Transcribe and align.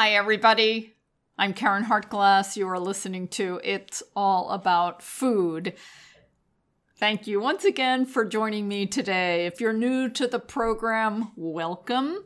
Hi, 0.00 0.12
everybody. 0.12 0.94
I'm 1.36 1.52
Caryn 1.52 1.86
Hartglass. 1.86 2.56
You 2.56 2.68
are 2.68 2.78
listening 2.78 3.26
to 3.30 3.60
It's 3.64 4.00
All 4.14 4.50
About 4.50 5.02
Food. 5.02 5.74
Thank 7.00 7.26
you 7.26 7.40
once 7.40 7.64
again 7.64 8.06
for 8.06 8.24
joining 8.24 8.68
me 8.68 8.86
today. 8.86 9.46
If 9.46 9.60
you're 9.60 9.72
new 9.72 10.08
to 10.10 10.28
the 10.28 10.38
program, 10.38 11.32
welcome. 11.34 12.24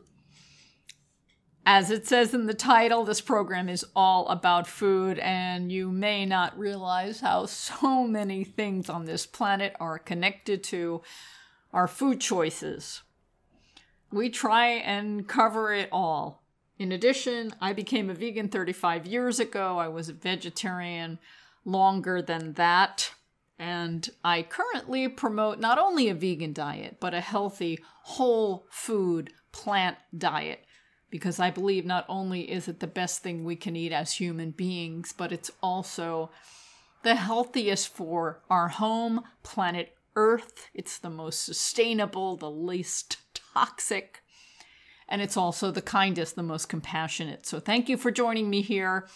As 1.65 1.89
it 1.89 2.05
says 2.05 2.35
in 2.35 2.45
the 2.45 2.53
title, 2.53 3.05
this 3.05 3.21
program 3.21 3.67
is 3.67 3.83
all 3.95 4.27
about 4.27 4.67
food, 4.67 5.17
and 5.17 5.71
you 5.71 5.89
may 5.89 6.27
not 6.27 6.55
realize 6.55 7.21
how 7.21 7.47
so 7.47 8.05
many 8.05 8.43
things 8.43 8.87
on 8.87 9.05
this 9.05 9.25
planet 9.25 9.75
are 9.79 9.97
connected 9.97 10.63
to 10.65 11.01
our 11.73 11.87
food 11.87 12.21
choices. 12.21 13.01
We 14.11 14.29
try 14.29 14.67
and 14.67 15.27
cover 15.27 15.73
it 15.73 15.89
all. 15.91 16.42
In 16.77 16.91
addition, 16.91 17.53
I 17.61 17.73
became 17.73 18.09
a 18.09 18.13
vegan 18.13 18.49
35 18.49 19.05
years 19.05 19.39
ago. 19.39 19.77
I 19.77 19.87
was 19.87 20.09
a 20.09 20.13
vegetarian 20.13 21.19
longer 21.65 22.21
than 22.21 22.53
that. 22.53 23.11
And 23.59 24.09
I 24.23 24.41
currently 24.41 25.07
promote 25.07 25.59
not 25.59 25.77
only 25.77 26.09
a 26.09 26.15
vegan 26.15 26.53
diet, 26.53 26.97
but 26.99 27.13
a 27.13 27.21
healthy, 27.21 27.79
whole 28.03 28.65
food, 28.69 29.31
plant 29.51 29.97
diet 30.17 30.65
because 31.13 31.39
I 31.39 31.51
believe 31.51 31.85
not 31.85 32.05
only 32.09 32.51
is 32.51 32.67
it 32.67 32.79
the 32.79 32.87
best 32.87 33.21
thing 33.21 33.43
we 33.43 33.55
can 33.55 33.75
eat 33.75 33.91
as 33.91 34.13
human 34.13 34.49
beings, 34.49 35.13
but 35.15 35.31
it's 35.31 35.51
also 35.61 36.31
the 37.03 37.13
healthiest 37.13 37.89
for 37.89 38.41
our 38.49 38.69
home, 38.69 39.21
planet 39.43 39.95
Earth. 40.15 40.69
It's 40.73 40.97
the 40.97 41.11
most 41.11 41.45
sustainable, 41.45 42.35
the 42.35 42.49
least 42.49 43.17
toxic, 43.35 44.22
and 45.13 45.21
it's 45.21 45.37
also 45.37 45.69
the 45.69 45.79
kindest, 45.79 46.35
the 46.35 46.41
most 46.41 46.67
compassionate. 46.67 47.45
So 47.45 47.59
thank 47.59 47.87
you 47.87 47.97
for 47.97 48.09
joining 48.09 48.49
me 48.49 48.61
here. 48.63 49.07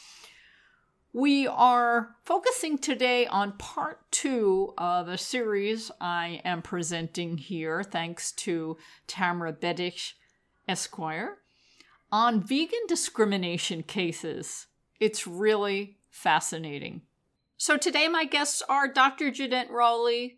We 1.12 1.48
are 1.48 2.16
focusing 2.24 2.78
today 2.78 3.26
on 3.26 3.54
part 3.54 4.02
two 4.12 4.76
of 4.78 5.08
a 5.08 5.18
series 5.18 5.90
I 6.00 6.40
am 6.46 6.62
presenting 6.62 7.40
here, 7.40 7.84
thanks 7.84 8.32
to 8.34 8.78
Tamara 9.08 9.52
Bedić 9.52 10.14
Esquire 10.68 11.40
on 12.12 12.44
vegan 12.44 12.86
discrimination 12.88 13.82
cases. 13.82 14.68
It's 15.00 15.26
really 15.26 15.98
fascinating. 16.12 17.02
So 17.58 17.76
today, 17.76 18.08
my 18.08 18.26
guests 18.26 18.62
are 18.70 18.88
Dr. 18.88 19.32
Jeanette 19.32 19.72
Rowley, 19.72 20.38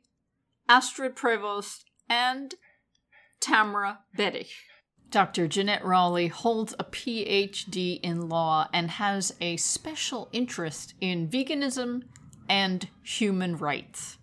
Astrid 0.69 1.17
Prevost, 1.17 1.83
and 2.07 2.55
Tamara 3.41 3.99
Bedić. 4.17 4.51
Dr. 5.11 5.47
Jeanette 5.47 5.83
Rowley 5.83 6.27
holds 6.27 6.75
a 6.77 6.83
PhD 6.83 7.99
in 8.02 8.29
law 8.29 8.67
and 8.71 8.91
has 8.91 9.33
a 9.41 9.57
special 9.57 10.29
interest 10.31 10.93
in 11.01 11.27
veganism 11.27 12.03
and 12.47 12.88
human 13.01 13.57
rights. 13.57 14.17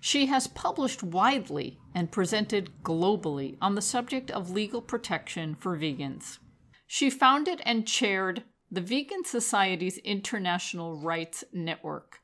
She 0.00 0.26
has 0.26 0.46
published 0.46 1.02
widely 1.02 1.78
and 1.94 2.12
presented 2.12 2.70
globally 2.84 3.56
on 3.60 3.74
the 3.74 3.82
subject 3.82 4.30
of 4.30 4.50
legal 4.50 4.80
protection 4.80 5.56
for 5.56 5.76
vegans. 5.76 6.38
She 6.86 7.10
founded 7.10 7.60
and 7.64 7.86
chaired 7.86 8.44
the 8.70 8.80
Vegan 8.80 9.24
Society's 9.24 9.98
International 9.98 10.96
Rights 10.96 11.42
Network. 11.52 12.20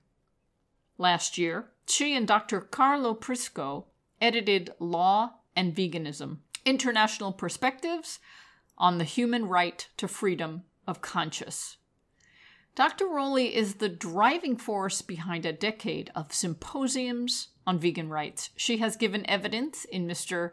Last 0.98 1.36
year, 1.36 1.70
she 1.86 2.14
and 2.14 2.26
Dr. 2.26 2.60
Carlo 2.60 3.14
Prisco 3.14 3.86
edited 4.20 4.70
Law 4.78 5.34
and 5.54 5.74
Veganism 5.74 6.38
International 6.68 7.32
Perspectives 7.32 8.18
on 8.76 8.98
the 8.98 9.04
Human 9.04 9.46
Right 9.46 9.88
to 9.96 10.06
Freedom 10.06 10.64
of 10.86 11.00
Conscience. 11.00 11.78
Dr. 12.74 13.06
Rowley 13.06 13.54
is 13.54 13.74
the 13.74 13.88
driving 13.88 14.56
force 14.56 15.02
behind 15.02 15.44
a 15.44 15.52
decade 15.52 16.10
of 16.14 16.32
symposiums 16.32 17.48
on 17.66 17.78
vegan 17.78 18.08
rights. 18.08 18.50
She 18.56 18.78
has 18.78 18.96
given 18.96 19.28
evidence 19.28 19.84
in 19.84 20.06
Mr. 20.06 20.50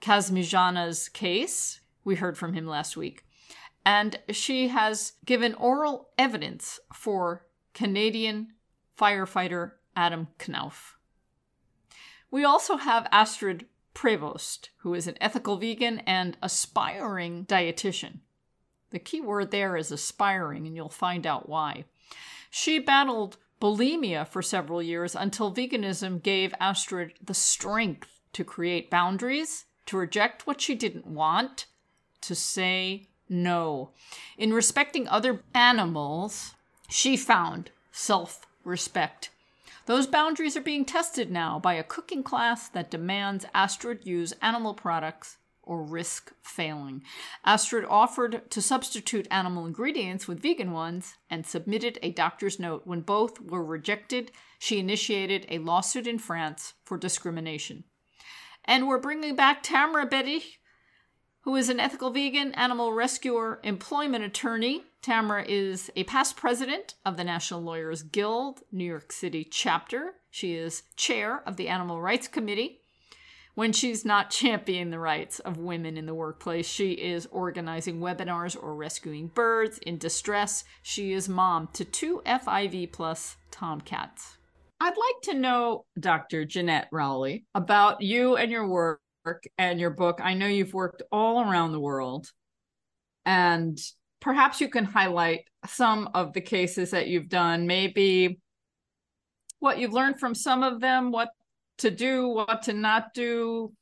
Casamitjana's 0.00 1.08
case. 1.08 1.80
We 2.04 2.16
heard 2.16 2.36
from 2.36 2.52
him 2.52 2.66
last 2.66 2.96
week 2.96 3.24
and 3.84 4.18
she 4.30 4.68
has 4.68 5.14
given 5.24 5.54
oral 5.54 6.10
evidence 6.16 6.78
for 6.92 7.44
Canadian 7.74 8.52
firefighter 8.98 9.72
Adam 9.96 10.28
Knauf. 10.38 10.94
We 12.30 12.44
also 12.44 12.76
have 12.76 13.08
Astrid 13.10 13.66
Prevost, 13.94 14.68
who 14.78 14.94
is 14.94 15.06
an 15.06 15.16
ethical 15.20 15.56
vegan 15.56 16.00
and 16.00 16.36
aspiring 16.42 17.44
dietitian. 17.46 18.20
The 18.90 18.98
key 18.98 19.20
word 19.20 19.50
there 19.50 19.76
is 19.76 19.90
aspiring, 19.90 20.66
and 20.66 20.76
you'll 20.76 20.88
find 20.88 21.26
out 21.26 21.48
why. 21.48 21.84
She 22.50 22.78
battled 22.78 23.38
bulimia 23.60 24.26
for 24.26 24.42
several 24.42 24.82
years 24.82 25.14
until 25.14 25.54
veganism 25.54 26.22
gave 26.22 26.54
Astrid 26.60 27.14
the 27.24 27.34
strength 27.34 28.20
to 28.32 28.44
create 28.44 28.90
boundaries, 28.90 29.66
to 29.86 29.96
reject 29.96 30.46
what 30.46 30.60
she 30.60 30.74
didn't 30.74 31.06
want, 31.06 31.66
to 32.22 32.34
say 32.34 33.08
no. 33.28 33.90
In 34.36 34.52
respecting 34.52 35.08
other 35.08 35.42
animals, 35.54 36.54
she 36.88 37.16
found 37.16 37.70
self 37.90 38.46
respect. 38.64 39.30
Those 39.86 40.06
boundaries 40.06 40.56
are 40.56 40.62
being 40.62 40.84
tested 40.84 41.30
now 41.30 41.58
by 41.58 41.74
a 41.74 41.82
cooking 41.82 42.22
class 42.22 42.68
that 42.68 42.90
demands 42.90 43.46
Astrid 43.54 44.06
use 44.06 44.32
animal 44.40 44.74
products 44.74 45.38
or 45.62 45.82
risk 45.82 46.32
failing. 46.42 47.02
Astrid 47.44 47.84
offered 47.88 48.50
to 48.50 48.62
substitute 48.62 49.28
animal 49.30 49.66
ingredients 49.66 50.26
with 50.26 50.42
vegan 50.42 50.72
ones 50.72 51.14
and 51.30 51.46
submitted 51.46 51.98
a 52.02 52.10
doctor's 52.10 52.58
note. 52.58 52.82
When 52.84 53.00
both 53.00 53.40
were 53.40 53.64
rejected, 53.64 54.32
she 54.58 54.78
initiated 54.78 55.46
a 55.48 55.58
lawsuit 55.58 56.06
in 56.06 56.18
France 56.18 56.74
for 56.84 56.98
discrimination. 56.98 57.84
And 58.64 58.86
we're 58.86 58.98
bringing 58.98 59.34
back 59.34 59.62
Tamara 59.62 60.08
Bedić 60.08 60.42
who 61.42 61.56
is 61.56 61.68
an 61.68 61.80
ethical 61.80 62.10
vegan, 62.10 62.52
animal 62.54 62.92
rescuer, 62.92 63.60
employment 63.62 64.24
attorney. 64.24 64.84
Tamara 65.02 65.44
is 65.46 65.90
a 65.96 66.04
past 66.04 66.36
president 66.36 66.94
of 67.04 67.16
the 67.16 67.24
National 67.24 67.60
Lawyers 67.60 68.02
Guild, 68.02 68.62
New 68.70 68.84
York 68.84 69.10
City 69.10 69.46
chapter. 69.48 70.14
She 70.30 70.54
is 70.54 70.84
chair 70.96 71.42
of 71.46 71.56
the 71.56 71.68
Animal 71.68 72.00
Rights 72.00 72.28
Committee. 72.28 72.78
When 73.54 73.72
she's 73.72 74.04
not 74.04 74.30
championing 74.30 74.90
the 74.90 74.98
rights 74.98 75.40
of 75.40 75.58
women 75.58 75.96
in 75.98 76.06
the 76.06 76.14
workplace, 76.14 76.66
she 76.66 76.92
is 76.92 77.26
organizing 77.30 78.00
webinars 78.00 78.56
or 78.60 78.74
rescuing 78.74 79.26
birds 79.26 79.78
in 79.78 79.98
distress. 79.98 80.64
She 80.80 81.12
is 81.12 81.28
mom 81.28 81.68
to 81.74 81.84
two 81.84 82.22
FIV 82.24 82.92
plus 82.92 83.36
tomcats. 83.50 84.38
I'd 84.80 84.96
like 84.96 85.22
to 85.24 85.34
know, 85.34 85.84
Dr. 86.00 86.44
Jeanette 86.44 86.88
Rowley, 86.90 87.44
about 87.54 88.00
you 88.00 88.36
and 88.36 88.50
your 88.50 88.66
work 88.66 89.00
and 89.58 89.80
your 89.80 89.90
book. 89.90 90.20
I 90.22 90.34
know 90.34 90.46
you've 90.46 90.74
worked 90.74 91.02
all 91.10 91.42
around 91.42 91.72
the 91.72 91.80
world, 91.80 92.30
and 93.24 93.78
perhaps 94.20 94.60
you 94.60 94.68
can 94.68 94.84
highlight 94.84 95.44
some 95.66 96.10
of 96.14 96.32
the 96.32 96.40
cases 96.40 96.90
that 96.90 97.08
you've 97.08 97.28
done, 97.28 97.66
maybe 97.66 98.38
what 99.60 99.78
you've 99.78 99.92
learned 99.92 100.18
from 100.18 100.34
some 100.34 100.62
of 100.62 100.80
them, 100.80 101.12
what 101.12 101.30
to 101.78 101.90
do, 101.90 102.28
what 102.28 102.62
to 102.62 102.72
not 102.72 103.14
do, 103.14 103.72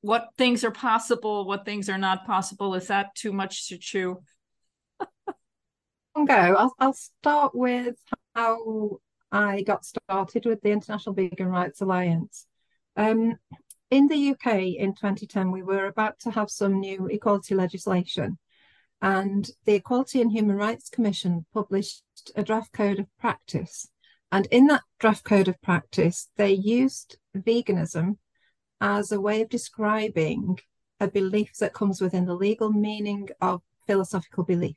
what 0.00 0.28
things 0.38 0.64
are 0.64 0.70
possible, 0.70 1.46
what 1.46 1.64
things 1.64 1.88
are 1.88 1.98
not 1.98 2.26
possible. 2.26 2.74
Is 2.74 2.86
that 2.86 3.14
too 3.14 3.32
much 3.32 3.68
to 3.68 3.78
chew? 3.78 4.22
go. 6.26 6.34
I'll, 6.34 6.74
I'll 6.78 6.92
start 6.92 7.54
with 7.54 7.96
how 8.34 8.98
I 9.30 9.62
got 9.62 9.84
started 9.84 10.46
with 10.46 10.60
the 10.62 10.70
International 10.70 11.14
Vegan 11.14 11.48
Rights 11.48 11.80
Alliance. 11.80 12.46
Um, 12.96 13.36
in 13.90 14.08
the 14.08 14.30
UK 14.30 14.76
in 14.78 14.94
2010, 14.94 15.50
we 15.50 15.62
were 15.62 15.86
about 15.86 16.18
to 16.20 16.30
have 16.30 16.50
some 16.50 16.80
new 16.80 17.06
equality 17.06 17.54
legislation, 17.54 18.38
and 19.00 19.50
the 19.64 19.74
Equality 19.74 20.20
and 20.20 20.32
Human 20.32 20.56
Rights 20.56 20.90
Commission 20.90 21.46
published 21.54 22.02
a 22.34 22.42
draft 22.42 22.72
code 22.72 22.98
of 22.98 23.06
practice. 23.18 23.88
And 24.30 24.46
in 24.50 24.66
that 24.66 24.82
draft 24.98 25.24
code 25.24 25.48
of 25.48 25.60
practice, 25.62 26.28
they 26.36 26.52
used 26.52 27.16
veganism 27.36 28.18
as 28.80 29.12
a 29.12 29.20
way 29.20 29.40
of 29.40 29.48
describing 29.48 30.58
a 31.00 31.08
belief 31.08 31.54
that 31.60 31.72
comes 31.72 32.00
within 32.00 32.26
the 32.26 32.34
legal 32.34 32.72
meaning 32.72 33.28
of 33.40 33.62
philosophical 33.86 34.44
belief. 34.44 34.76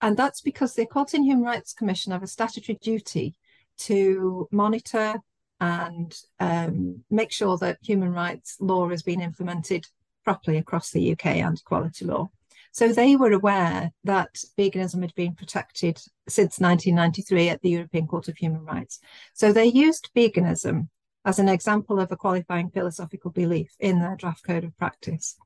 And 0.00 0.16
that's 0.16 0.40
because 0.40 0.74
the 0.74 0.82
Equality 0.82 1.18
and 1.18 1.26
Human 1.26 1.44
Rights 1.44 1.72
Commission 1.72 2.12
have 2.12 2.22
a 2.22 2.26
statutory 2.26 2.78
duty 2.80 3.36
to 3.78 4.48
monitor 4.50 5.16
and 5.62 6.12
um, 6.40 7.04
make 7.08 7.30
sure 7.30 7.56
that 7.56 7.78
human 7.82 8.12
rights 8.12 8.56
law 8.58 8.88
has 8.88 9.04
been 9.04 9.20
implemented 9.20 9.86
properly 10.24 10.58
across 10.58 10.90
the 10.90 11.12
UK 11.12 11.26
and 11.26 11.56
equality 11.60 12.04
law. 12.04 12.28
So 12.72 12.88
they 12.88 13.14
were 13.14 13.30
aware 13.30 13.92
that 14.02 14.34
veganism 14.58 15.02
had 15.02 15.14
been 15.14 15.36
protected 15.36 15.98
since 16.28 16.58
1993 16.58 17.48
at 17.48 17.62
the 17.62 17.70
European 17.70 18.08
Court 18.08 18.26
of 18.26 18.36
Human 18.38 18.64
Rights. 18.64 18.98
So 19.34 19.52
they 19.52 19.66
used 19.66 20.10
veganism 20.16 20.88
as 21.24 21.38
an 21.38 21.48
example 21.48 22.00
of 22.00 22.10
a 22.10 22.16
qualifying 22.16 22.70
philosophical 22.70 23.30
belief 23.30 23.70
in 23.78 24.00
their 24.00 24.16
draft 24.16 24.42
code 24.44 24.64
of 24.64 24.76
practice. 24.76 25.36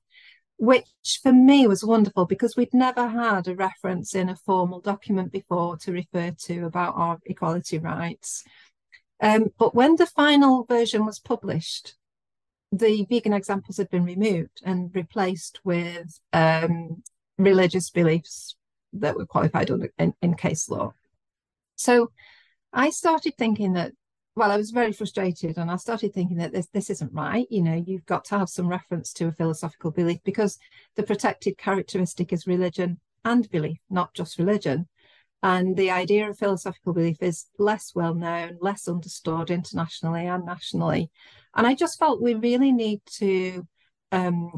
which 0.58 1.20
for 1.22 1.34
me 1.34 1.66
was 1.66 1.84
wonderful 1.84 2.24
because 2.24 2.56
we'd 2.56 2.72
never 2.72 3.08
had 3.08 3.46
a 3.46 3.54
reference 3.54 4.14
in 4.14 4.30
a 4.30 4.36
formal 4.36 4.80
document 4.80 5.30
before 5.30 5.76
to 5.76 5.92
refer 5.92 6.30
to 6.30 6.64
about 6.64 6.94
our 6.96 7.18
equality 7.26 7.76
rights. 7.78 8.42
Um, 9.20 9.46
but 9.58 9.74
when 9.74 9.96
the 9.96 10.06
final 10.06 10.64
version 10.64 11.06
was 11.06 11.18
published, 11.18 11.94
the 12.72 13.06
vegan 13.08 13.32
examples 13.32 13.78
had 13.78 13.90
been 13.90 14.04
removed 14.04 14.60
and 14.64 14.94
replaced 14.94 15.60
with 15.64 16.20
um, 16.32 17.02
religious 17.38 17.90
beliefs 17.90 18.56
that 18.92 19.16
were 19.16 19.26
qualified 19.26 19.70
under, 19.70 19.90
in, 19.98 20.14
in 20.20 20.34
case 20.34 20.68
law. 20.68 20.92
So 21.76 22.10
I 22.72 22.90
started 22.90 23.34
thinking 23.36 23.74
that 23.74 23.92
well, 24.36 24.52
I 24.52 24.58
was 24.58 24.70
very 24.70 24.92
frustrated 24.92 25.56
and 25.56 25.70
I 25.70 25.76
started 25.76 26.12
thinking 26.12 26.36
that 26.36 26.52
this 26.52 26.68
this 26.68 26.90
isn't 26.90 27.12
right. 27.12 27.46
You 27.50 27.62
know, 27.62 27.82
you've 27.86 28.04
got 28.04 28.26
to 28.26 28.38
have 28.38 28.50
some 28.50 28.68
reference 28.68 29.14
to 29.14 29.28
a 29.28 29.32
philosophical 29.32 29.90
belief 29.90 30.18
because 30.24 30.58
the 30.94 31.02
protected 31.02 31.56
characteristic 31.56 32.34
is 32.34 32.46
religion 32.46 33.00
and 33.24 33.50
belief, 33.50 33.78
not 33.88 34.12
just 34.12 34.38
religion. 34.38 34.88
And 35.46 35.76
the 35.76 35.92
idea 35.92 36.28
of 36.28 36.36
philosophical 36.36 36.92
belief 36.92 37.22
is 37.22 37.46
less 37.56 37.94
well 37.94 38.16
known, 38.16 38.58
less 38.60 38.88
understood 38.88 39.48
internationally 39.48 40.26
and 40.26 40.44
nationally. 40.44 41.08
And 41.54 41.68
I 41.68 41.76
just 41.76 42.00
felt 42.00 42.20
we 42.20 42.34
really 42.34 42.72
need 42.72 43.00
to 43.18 43.64
um, 44.10 44.54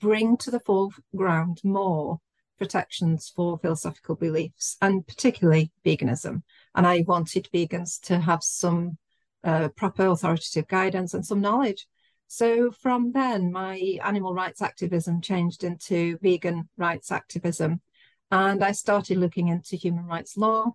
bring 0.00 0.36
to 0.36 0.52
the 0.52 0.60
foreground 0.60 1.62
more 1.64 2.20
protections 2.58 3.32
for 3.34 3.58
philosophical 3.58 4.14
beliefs 4.14 4.76
and 4.80 5.04
particularly 5.04 5.72
veganism. 5.84 6.42
And 6.76 6.86
I 6.86 7.04
wanted 7.08 7.48
vegans 7.52 8.00
to 8.02 8.20
have 8.20 8.44
some 8.44 8.98
uh, 9.42 9.70
proper 9.70 10.06
authoritative 10.06 10.68
guidance 10.68 11.14
and 11.14 11.26
some 11.26 11.40
knowledge. 11.40 11.88
So 12.28 12.70
from 12.70 13.10
then, 13.10 13.50
my 13.50 13.98
animal 14.04 14.32
rights 14.32 14.62
activism 14.62 15.20
changed 15.20 15.64
into 15.64 16.18
vegan 16.18 16.68
rights 16.76 17.10
activism. 17.10 17.80
And 18.30 18.64
I 18.64 18.72
started 18.72 19.18
looking 19.18 19.48
into 19.48 19.76
human 19.76 20.06
rights 20.06 20.36
law. 20.36 20.72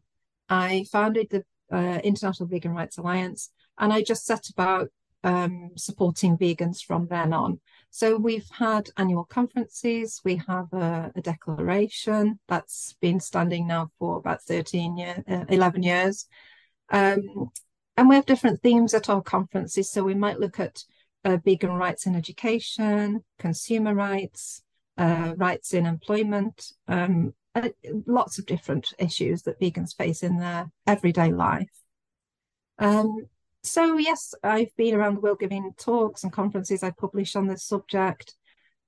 I 0.48 0.86
founded 0.92 1.30
the 1.30 1.44
uh, 1.72 2.00
International 2.04 2.48
Vegan 2.48 2.74
Rights 2.74 2.98
Alliance, 2.98 3.52
and 3.78 3.94
I 3.94 4.02
just 4.02 4.26
set 4.26 4.50
about 4.50 4.90
um, 5.24 5.72
supporting 5.76 6.38
vegans 6.38 6.84
from 6.84 7.08
then 7.08 7.34
on. 7.34 7.60
So 7.90 8.18
we've 8.18 8.50
had 8.52 8.90
annual 8.98 9.26
conferences, 9.26 10.22
we 10.24 10.42
have 10.48 10.72
a, 10.74 11.12
a 11.16 11.22
declaration 11.22 12.40
that's 12.48 12.96
been 13.02 13.20
standing 13.20 13.68
now 13.68 13.92
for 14.00 14.18
about 14.18 14.42
13 14.44 14.98
years, 14.98 15.24
uh, 15.28 15.46
11 15.50 15.84
years. 15.84 16.28
Um, 16.90 17.52
and 17.98 18.08
we 18.08 18.16
have 18.16 18.26
different 18.26 18.62
themes 18.62 18.94
at 18.94 19.10
our 19.10 19.22
conferences. 19.22 19.92
So 19.92 20.04
we 20.04 20.14
might 20.14 20.40
look 20.40 20.60
at 20.60 20.84
uh, 21.26 21.38
vegan 21.44 21.72
rights 21.72 22.06
in 22.06 22.16
education, 22.16 23.24
consumer 23.38 23.94
rights, 23.94 24.64
uh, 24.98 25.34
rights 25.38 25.74
in 25.74 25.86
employment, 25.86 26.72
um, 26.88 27.34
uh, 27.56 27.70
lots 28.06 28.38
of 28.38 28.46
different 28.46 28.94
issues 29.00 29.44
that 29.44 29.60
vegans 29.60 29.96
face 29.96 30.24
in 30.24 30.38
their 30.38 30.72
everyday 30.86 31.32
life. 31.32 31.70
Um, 32.78 33.28
so 33.64 33.98
yes, 33.98 34.34
I've 34.44 34.76
been 34.78 34.96
around 34.96 35.16
the 35.16 35.22
world 35.22 35.40
giving 35.40 35.74
talks 35.78 36.24
and 36.24 36.32
conferences. 36.32 36.84
I 36.84 36.92
publish 36.92 37.36
on 37.36 37.48
this 37.48 37.64
subject, 37.64 38.36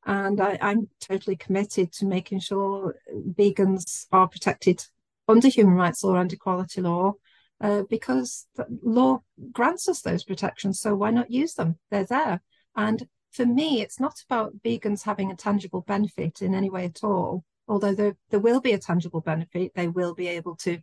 and 0.05 0.39
I, 0.39 0.57
am 0.61 0.89
totally 0.99 1.35
committed 1.35 1.91
to 1.93 2.05
making 2.05 2.39
sure 2.39 2.95
vegans 3.13 4.07
are 4.11 4.27
protected 4.27 4.83
under 5.27 5.49
human 5.49 5.75
rights 5.75 6.03
law 6.03 6.15
and 6.15 6.31
equality 6.31 6.81
law, 6.81 7.13
uh, 7.59 7.83
because 7.89 8.47
the 8.55 8.65
law 8.81 9.21
grants 9.51 9.89
us 9.89 10.01
those 10.01 10.23
protections. 10.23 10.79
So 10.79 10.95
why 10.95 11.11
not 11.11 11.31
use 11.31 11.53
them? 11.53 11.77
They're 11.89 12.05
there. 12.05 12.41
And 12.75 13.07
for 13.31 13.45
me, 13.45 13.81
it's 13.81 13.99
not 13.99 14.15
about 14.29 14.57
vegans 14.63 15.03
having 15.03 15.31
a 15.31 15.35
tangible 15.35 15.81
benefit 15.81 16.41
in 16.41 16.55
any 16.55 16.69
way 16.69 16.85
at 16.85 17.03
all. 17.03 17.43
Although 17.71 17.95
there, 17.95 18.17
there 18.31 18.41
will 18.41 18.59
be 18.59 18.73
a 18.73 18.77
tangible 18.77 19.21
benefit, 19.21 19.71
they 19.75 19.87
will 19.87 20.13
be 20.13 20.27
able 20.27 20.57
to 20.57 20.79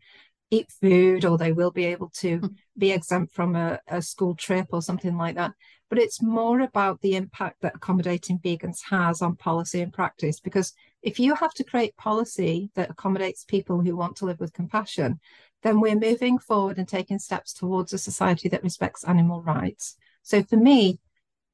eat 0.50 0.72
food 0.80 1.26
or 1.26 1.36
they 1.36 1.52
will 1.52 1.70
be 1.70 1.84
able 1.84 2.08
to 2.08 2.38
hmm. 2.38 2.46
be 2.78 2.92
exempt 2.92 3.34
from 3.34 3.54
a, 3.54 3.78
a 3.88 4.00
school 4.00 4.34
trip 4.34 4.68
or 4.72 4.80
something 4.80 5.14
like 5.18 5.34
that. 5.34 5.52
But 5.90 5.98
it's 5.98 6.22
more 6.22 6.60
about 6.60 7.02
the 7.02 7.14
impact 7.14 7.60
that 7.60 7.74
accommodating 7.76 8.38
vegans 8.38 8.78
has 8.88 9.20
on 9.20 9.36
policy 9.36 9.82
and 9.82 9.92
practice. 9.92 10.40
Because 10.40 10.72
if 11.02 11.20
you 11.20 11.34
have 11.34 11.52
to 11.54 11.64
create 11.64 11.94
policy 11.98 12.70
that 12.74 12.88
accommodates 12.88 13.44
people 13.44 13.82
who 13.82 13.94
want 13.94 14.16
to 14.16 14.24
live 14.24 14.40
with 14.40 14.54
compassion, 14.54 15.20
then 15.62 15.80
we're 15.80 15.94
moving 15.94 16.38
forward 16.38 16.78
and 16.78 16.88
taking 16.88 17.18
steps 17.18 17.52
towards 17.52 17.92
a 17.92 17.98
society 17.98 18.48
that 18.48 18.62
respects 18.62 19.04
animal 19.04 19.42
rights. 19.42 19.98
So 20.22 20.42
for 20.42 20.56
me, 20.56 21.00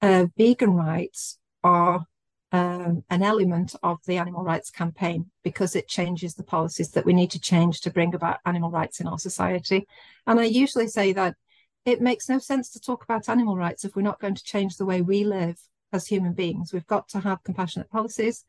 uh, 0.01 0.27
vegan 0.37 0.75
rights 0.75 1.39
are 1.65 2.07
um, 2.55 3.03
an 3.11 3.25
element 3.25 3.75
of 3.83 3.99
the 4.07 4.17
animal 4.17 4.45
rights 4.45 4.71
campaign 4.71 5.29
because 5.43 5.75
it 5.75 5.89
changes 5.89 6.35
the 6.35 6.45
policies 6.45 6.93
that 6.93 7.05
we 7.05 7.13
need 7.13 7.33
to 7.33 7.41
change 7.41 7.81
to 7.81 7.91
bring 7.91 8.15
about 8.15 8.39
animal 8.47 8.71
rights 8.71 9.01
in 9.01 9.09
our 9.09 9.19
society. 9.19 9.89
And 10.29 10.39
I 10.39 10.45
usually 10.45 10.87
say 10.87 11.13
that 11.15 11.35
it 11.85 12.01
makes 12.01 12.29
no 12.29 12.39
sense 12.39 12.71
to 12.71 12.81
talk 12.81 13.03
about 13.03 13.29
animal 13.29 13.57
rights 13.57 13.85
if 13.85 13.97
we're 13.97 14.03
not 14.03 14.21
going 14.21 14.37
to 14.37 14.45
change 14.45 14.77
the 14.77 14.87
way 14.87 15.03
we 15.03 15.25
live 15.25 15.59
as 15.93 16.07
human 16.07 16.33
beings. 16.33 16.73
We've 16.73 16.87
got 16.87 17.09
to 17.09 17.19
have 17.19 17.43
compassionate 17.43 17.91
policies 17.91 18.45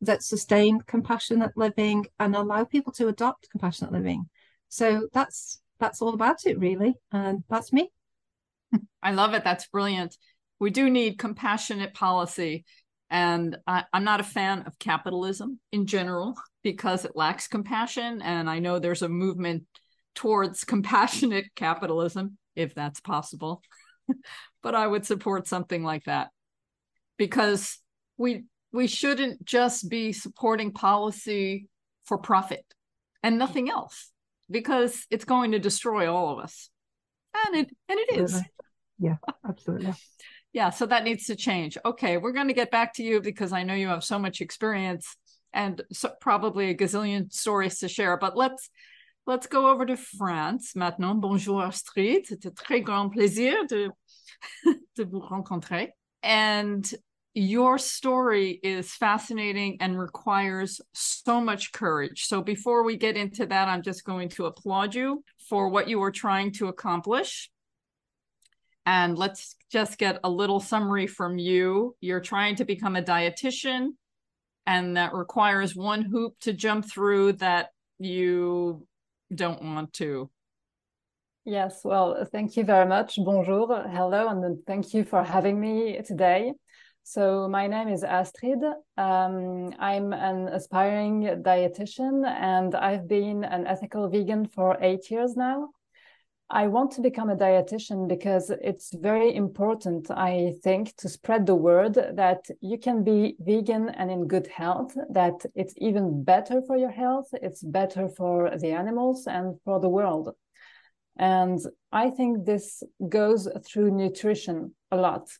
that 0.00 0.24
sustain 0.24 0.80
compassionate 0.80 1.52
living 1.56 2.06
and 2.18 2.34
allow 2.34 2.64
people 2.64 2.92
to 2.94 3.06
adopt 3.06 3.50
compassionate 3.50 3.92
living. 3.92 4.28
So 4.68 5.06
that's 5.12 5.60
that's 5.78 6.02
all 6.02 6.12
about 6.12 6.44
it 6.44 6.58
really. 6.58 6.96
And 7.12 7.44
that's 7.48 7.72
me. 7.72 7.92
I 9.02 9.12
love 9.12 9.32
it. 9.32 9.44
That's 9.44 9.68
brilliant. 9.68 10.18
We 10.58 10.70
do 10.70 10.90
need 10.90 11.18
compassionate 11.18 11.94
policy 11.94 12.64
and 13.14 13.56
I, 13.64 13.84
am 13.92 14.02
not 14.02 14.18
a 14.18 14.24
fan 14.24 14.64
of 14.66 14.76
capitalism 14.80 15.60
in 15.70 15.86
general 15.86 16.34
because 16.64 17.04
it 17.04 17.14
lacks 17.14 17.46
compassion. 17.46 18.20
And 18.20 18.50
I 18.50 18.58
know 18.58 18.80
there's 18.80 19.02
a 19.02 19.08
movement 19.08 19.62
towards 20.16 20.64
compassionate 20.64 21.44
capitalism, 21.54 22.38
if 22.56 22.74
that's 22.74 22.98
possible. 22.98 23.62
but 24.64 24.74
I 24.74 24.84
would 24.84 25.06
support 25.06 25.46
something 25.46 25.84
like 25.84 26.02
that 26.06 26.30
because 27.16 27.78
we 28.16 28.46
we 28.72 28.88
shouldn't 28.88 29.44
just 29.44 29.88
be 29.88 30.12
supporting 30.12 30.72
policy 30.72 31.68
for 32.06 32.18
profit 32.18 32.64
and 33.22 33.38
nothing 33.38 33.70
else 33.70 34.10
because 34.50 35.06
it's 35.08 35.24
going 35.24 35.52
to 35.52 35.60
destroy 35.60 36.12
all 36.12 36.36
of 36.36 36.42
us 36.42 36.68
and 37.46 37.54
it 37.54 37.70
and 37.88 37.98
it 38.00 38.18
is 38.18 38.42
yeah 38.98 39.16
absolutely 39.48 39.94
yeah 40.54 40.70
so 40.70 40.86
that 40.86 41.04
needs 41.04 41.26
to 41.26 41.36
change 41.36 41.76
okay 41.84 42.16
we're 42.16 42.32
going 42.32 42.48
to 42.48 42.54
get 42.54 42.70
back 42.70 42.94
to 42.94 43.02
you 43.02 43.20
because 43.20 43.52
i 43.52 43.62
know 43.62 43.74
you 43.74 43.88
have 43.88 44.02
so 44.02 44.18
much 44.18 44.40
experience 44.40 45.16
and 45.52 45.82
so 45.92 46.10
probably 46.20 46.70
a 46.70 46.74
gazillion 46.74 47.30
stories 47.30 47.78
to 47.80 47.88
share 47.88 48.16
but 48.16 48.34
let's 48.34 48.70
let's 49.26 49.46
go 49.46 49.68
over 49.68 49.84
to 49.84 49.96
france 49.96 50.72
maintenant 50.74 51.20
bonjour 51.20 51.62
astrid 51.62 52.26
c'est 52.26 52.46
un 52.46 52.52
très 52.52 52.82
grand 52.82 53.12
plaisir 53.12 53.66
de 53.66 53.90
de 54.96 55.04
vous 55.04 55.20
rencontrer 55.20 55.92
and 56.22 56.94
your 57.34 57.78
story 57.78 58.60
is 58.62 58.94
fascinating 58.94 59.76
and 59.80 59.98
requires 59.98 60.80
so 60.92 61.40
much 61.40 61.72
courage. 61.72 62.26
So, 62.26 62.40
before 62.40 62.84
we 62.84 62.96
get 62.96 63.16
into 63.16 63.44
that, 63.46 63.68
I'm 63.68 63.82
just 63.82 64.04
going 64.04 64.28
to 64.30 64.46
applaud 64.46 64.94
you 64.94 65.24
for 65.48 65.68
what 65.68 65.88
you 65.88 66.00
are 66.04 66.12
trying 66.12 66.52
to 66.52 66.68
accomplish. 66.68 67.50
And 68.86 69.16
let's 69.18 69.56
just 69.72 69.98
get 69.98 70.20
a 70.24 70.30
little 70.30 70.60
summary 70.60 71.06
from 71.06 71.38
you. 71.38 71.96
You're 72.00 72.20
trying 72.20 72.56
to 72.56 72.64
become 72.64 72.96
a 72.96 73.02
dietitian, 73.02 73.90
and 74.66 74.96
that 74.96 75.14
requires 75.14 75.74
one 75.74 76.02
hoop 76.02 76.34
to 76.40 76.52
jump 76.52 76.90
through 76.90 77.34
that 77.34 77.70
you 77.98 78.86
don't 79.34 79.62
want 79.62 79.92
to. 79.94 80.30
Yes, 81.46 81.80
well, 81.84 82.24
thank 82.32 82.56
you 82.56 82.64
very 82.64 82.86
much. 82.86 83.16
Bonjour, 83.16 83.86
hello, 83.88 84.28
and 84.28 84.64
thank 84.66 84.94
you 84.94 85.04
for 85.04 85.22
having 85.22 85.60
me 85.60 86.00
today. 86.02 86.54
So, 87.02 87.48
my 87.48 87.66
name 87.66 87.88
is 87.88 88.02
Astrid. 88.02 88.62
Um, 88.96 89.74
I'm 89.78 90.14
an 90.14 90.48
aspiring 90.48 91.20
dietitian, 91.42 92.26
and 92.26 92.74
I've 92.74 93.06
been 93.06 93.44
an 93.44 93.66
ethical 93.66 94.08
vegan 94.08 94.46
for 94.46 94.78
eight 94.80 95.10
years 95.10 95.36
now. 95.36 95.73
I 96.50 96.66
want 96.66 96.92
to 96.92 97.00
become 97.00 97.30
a 97.30 97.36
dietitian 97.36 98.06
because 98.06 98.50
it's 98.50 98.94
very 98.94 99.34
important, 99.34 100.10
I 100.10 100.52
think, 100.62 100.94
to 100.98 101.08
spread 101.08 101.46
the 101.46 101.54
word 101.54 101.94
that 101.94 102.44
you 102.60 102.78
can 102.78 103.02
be 103.02 103.36
vegan 103.40 103.88
and 103.88 104.10
in 104.10 104.28
good 104.28 104.46
health, 104.48 104.94
that 105.10 105.46
it's 105.54 105.74
even 105.78 106.22
better 106.22 106.60
for 106.62 106.76
your 106.76 106.90
health, 106.90 107.28
it's 107.32 107.62
better 107.62 108.08
for 108.08 108.50
the 108.58 108.72
animals 108.72 109.26
and 109.26 109.58
for 109.64 109.80
the 109.80 109.88
world. 109.88 110.34
And 111.16 111.60
I 111.92 112.10
think 112.10 112.44
this 112.44 112.82
goes 113.08 113.48
through 113.66 113.92
nutrition 113.92 114.74
a 114.90 114.96
lot. 114.96 115.30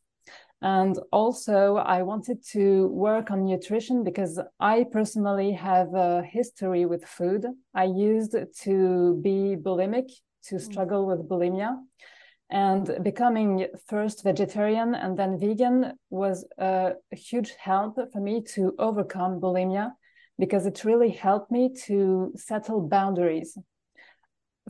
And 0.63 0.99
also, 1.13 1.77
I 1.77 2.03
wanted 2.03 2.43
to 2.53 2.87
work 2.87 3.31
on 3.31 3.45
nutrition 3.45 4.03
because 4.05 4.41
I 4.59 4.87
personally 4.91 5.53
have 5.53 5.93
a 5.93 6.23
history 6.23 6.87
with 6.87 7.05
food. 7.05 7.45
I 7.75 7.85
used 7.85 8.35
to 8.63 9.21
be 9.23 9.57
bulimic 9.61 10.09
to 10.49 10.57
mm. 10.57 10.61
struggle 10.61 11.07
with 11.07 11.29
bulimia. 11.29 11.77
And 12.51 12.99
becoming 13.03 13.67
first 13.87 14.23
vegetarian 14.23 14.95
and 14.95 15.19
then 15.19 15.39
vegan 15.39 15.95
was 16.11 16.45
a, 16.59 16.93
a 17.13 17.17
huge 17.17 17.55
help 17.59 17.99
for 18.13 18.21
me 18.21 18.43
to 18.55 18.75
overcome 18.79 19.41
bulimia 19.41 19.93
because 20.39 20.67
it 20.67 20.85
really 20.85 21.11
helped 21.11 21.51
me 21.51 21.75
to 21.87 22.33
settle 22.37 22.81
boundaries. 22.81 23.57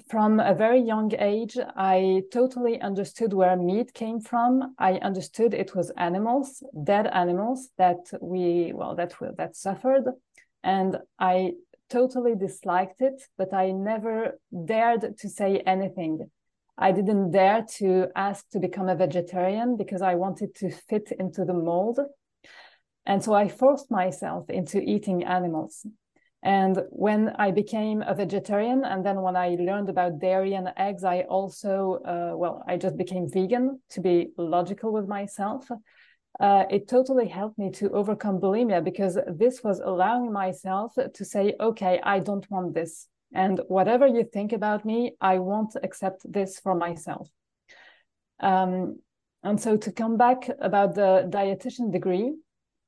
From 0.08 0.40
a 0.40 0.54
very 0.54 0.80
young 0.80 1.12
age, 1.18 1.56
I 1.76 2.22
totally 2.32 2.80
understood 2.80 3.32
where 3.32 3.56
meat 3.56 3.94
came 3.94 4.20
from. 4.20 4.74
I 4.78 4.94
understood 4.94 5.54
it 5.54 5.74
was 5.74 5.90
animals, 5.96 6.62
dead 6.82 7.06
animals 7.06 7.70
that 7.78 8.10
we 8.20 8.72
well 8.74 8.96
that 8.96 9.20
were 9.20 9.32
that 9.38 9.56
suffered, 9.56 10.04
and 10.64 10.98
I 11.18 11.52
totally 11.90 12.34
disliked 12.34 13.00
it. 13.00 13.22
But 13.36 13.52
I 13.52 13.70
never 13.70 14.38
dared 14.64 15.18
to 15.18 15.28
say 15.28 15.58
anything. 15.66 16.30
I 16.76 16.92
didn't 16.92 17.30
dare 17.30 17.64
to 17.78 18.08
ask 18.16 18.48
to 18.50 18.58
become 18.58 18.88
a 18.88 18.96
vegetarian 18.96 19.76
because 19.76 20.02
I 20.02 20.16
wanted 20.16 20.54
to 20.56 20.70
fit 20.70 21.12
into 21.18 21.44
the 21.44 21.54
mold 21.54 22.00
and 23.06 23.22
so 23.22 23.34
I 23.34 23.48
forced 23.48 23.90
myself 23.90 24.48
into 24.48 24.80
eating 24.80 25.24
animals. 25.24 25.86
And 26.42 26.82
when 26.90 27.30
I 27.38 27.50
became 27.50 28.02
a 28.02 28.14
vegetarian, 28.14 28.84
and 28.84 29.04
then 29.04 29.22
when 29.22 29.34
I 29.34 29.56
learned 29.58 29.88
about 29.88 30.18
dairy 30.18 30.54
and 30.54 30.72
eggs, 30.76 31.02
I 31.02 31.22
also, 31.22 32.00
uh, 32.04 32.36
well, 32.36 32.62
I 32.66 32.76
just 32.76 32.98
became 32.98 33.30
vegan 33.30 33.80
to 33.90 34.00
be 34.00 34.28
logical 34.36 34.92
with 34.92 35.08
myself. 35.08 35.70
Uh, 36.40 36.64
it 36.68 36.88
totally 36.88 37.28
helped 37.28 37.58
me 37.58 37.70
to 37.70 37.90
overcome 37.90 38.40
bulimia 38.40 38.82
because 38.82 39.18
this 39.28 39.62
was 39.62 39.80
allowing 39.80 40.32
myself 40.32 40.94
to 41.14 41.24
say, 41.24 41.54
okay, 41.60 42.00
I 42.02 42.18
don't 42.18 42.48
want 42.50 42.74
this. 42.74 43.08
And 43.32 43.60
whatever 43.68 44.06
you 44.06 44.24
think 44.24 44.52
about 44.52 44.84
me, 44.84 45.14
I 45.20 45.38
won't 45.38 45.76
accept 45.82 46.20
this 46.30 46.58
for 46.58 46.74
myself. 46.74 47.28
Um, 48.40 49.00
and 49.42 49.60
so 49.60 49.76
to 49.76 49.92
come 49.92 50.16
back 50.16 50.48
about 50.60 50.94
the 50.94 51.28
dietitian 51.30 51.92
degree, 51.92 52.34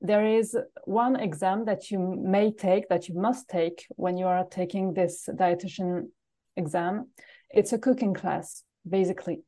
there 0.01 0.27
is 0.27 0.57
one 0.85 1.17
exam 1.17 1.65
that 1.65 1.91
you 1.91 1.99
may 1.99 2.53
take 2.53 2.89
that 2.89 3.09
you 3.09 3.15
must 3.15 3.49
take 3.49 3.87
when 3.97 4.17
you 4.17 4.27
are 4.27 4.45
taking 4.45 4.93
this 4.93 5.29
dietitian 5.35 6.09
exam 6.57 7.09
it's 7.51 7.73
a 7.73 7.79
cooking 7.79 8.13
class 8.13 8.63
basically 8.89 9.41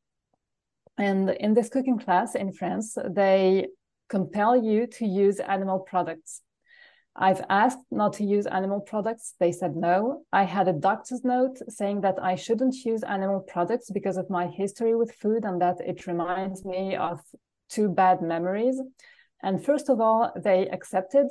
and 0.97 1.29
in 1.29 1.53
this 1.53 1.69
cooking 1.69 1.99
class 1.99 2.35
in 2.35 2.51
france 2.51 2.97
they 3.09 3.67
compel 4.09 4.55
you 4.55 4.87
to 4.87 5.05
use 5.05 5.39
animal 5.39 5.79
products 5.79 6.41
i've 7.15 7.43
asked 7.49 7.85
not 7.91 8.13
to 8.13 8.23
use 8.23 8.45
animal 8.45 8.79
products 8.79 9.35
they 9.39 9.51
said 9.51 9.75
no 9.75 10.23
i 10.31 10.43
had 10.43 10.67
a 10.67 10.73
doctor's 10.73 11.23
note 11.23 11.57
saying 11.67 12.01
that 12.01 12.17
i 12.21 12.35
shouldn't 12.35 12.75
use 12.85 13.03
animal 13.03 13.39
products 13.39 13.89
because 13.91 14.17
of 14.17 14.29
my 14.29 14.47
history 14.47 14.95
with 14.95 15.11
food 15.13 15.43
and 15.45 15.61
that 15.61 15.77
it 15.85 16.07
reminds 16.07 16.63
me 16.65 16.95
of 16.95 17.19
two 17.69 17.87
bad 17.87 18.21
memories 18.21 18.79
and 19.41 19.63
first 19.63 19.89
of 19.89 20.01
all, 20.01 20.31
they 20.35 20.67
accepted. 20.67 21.27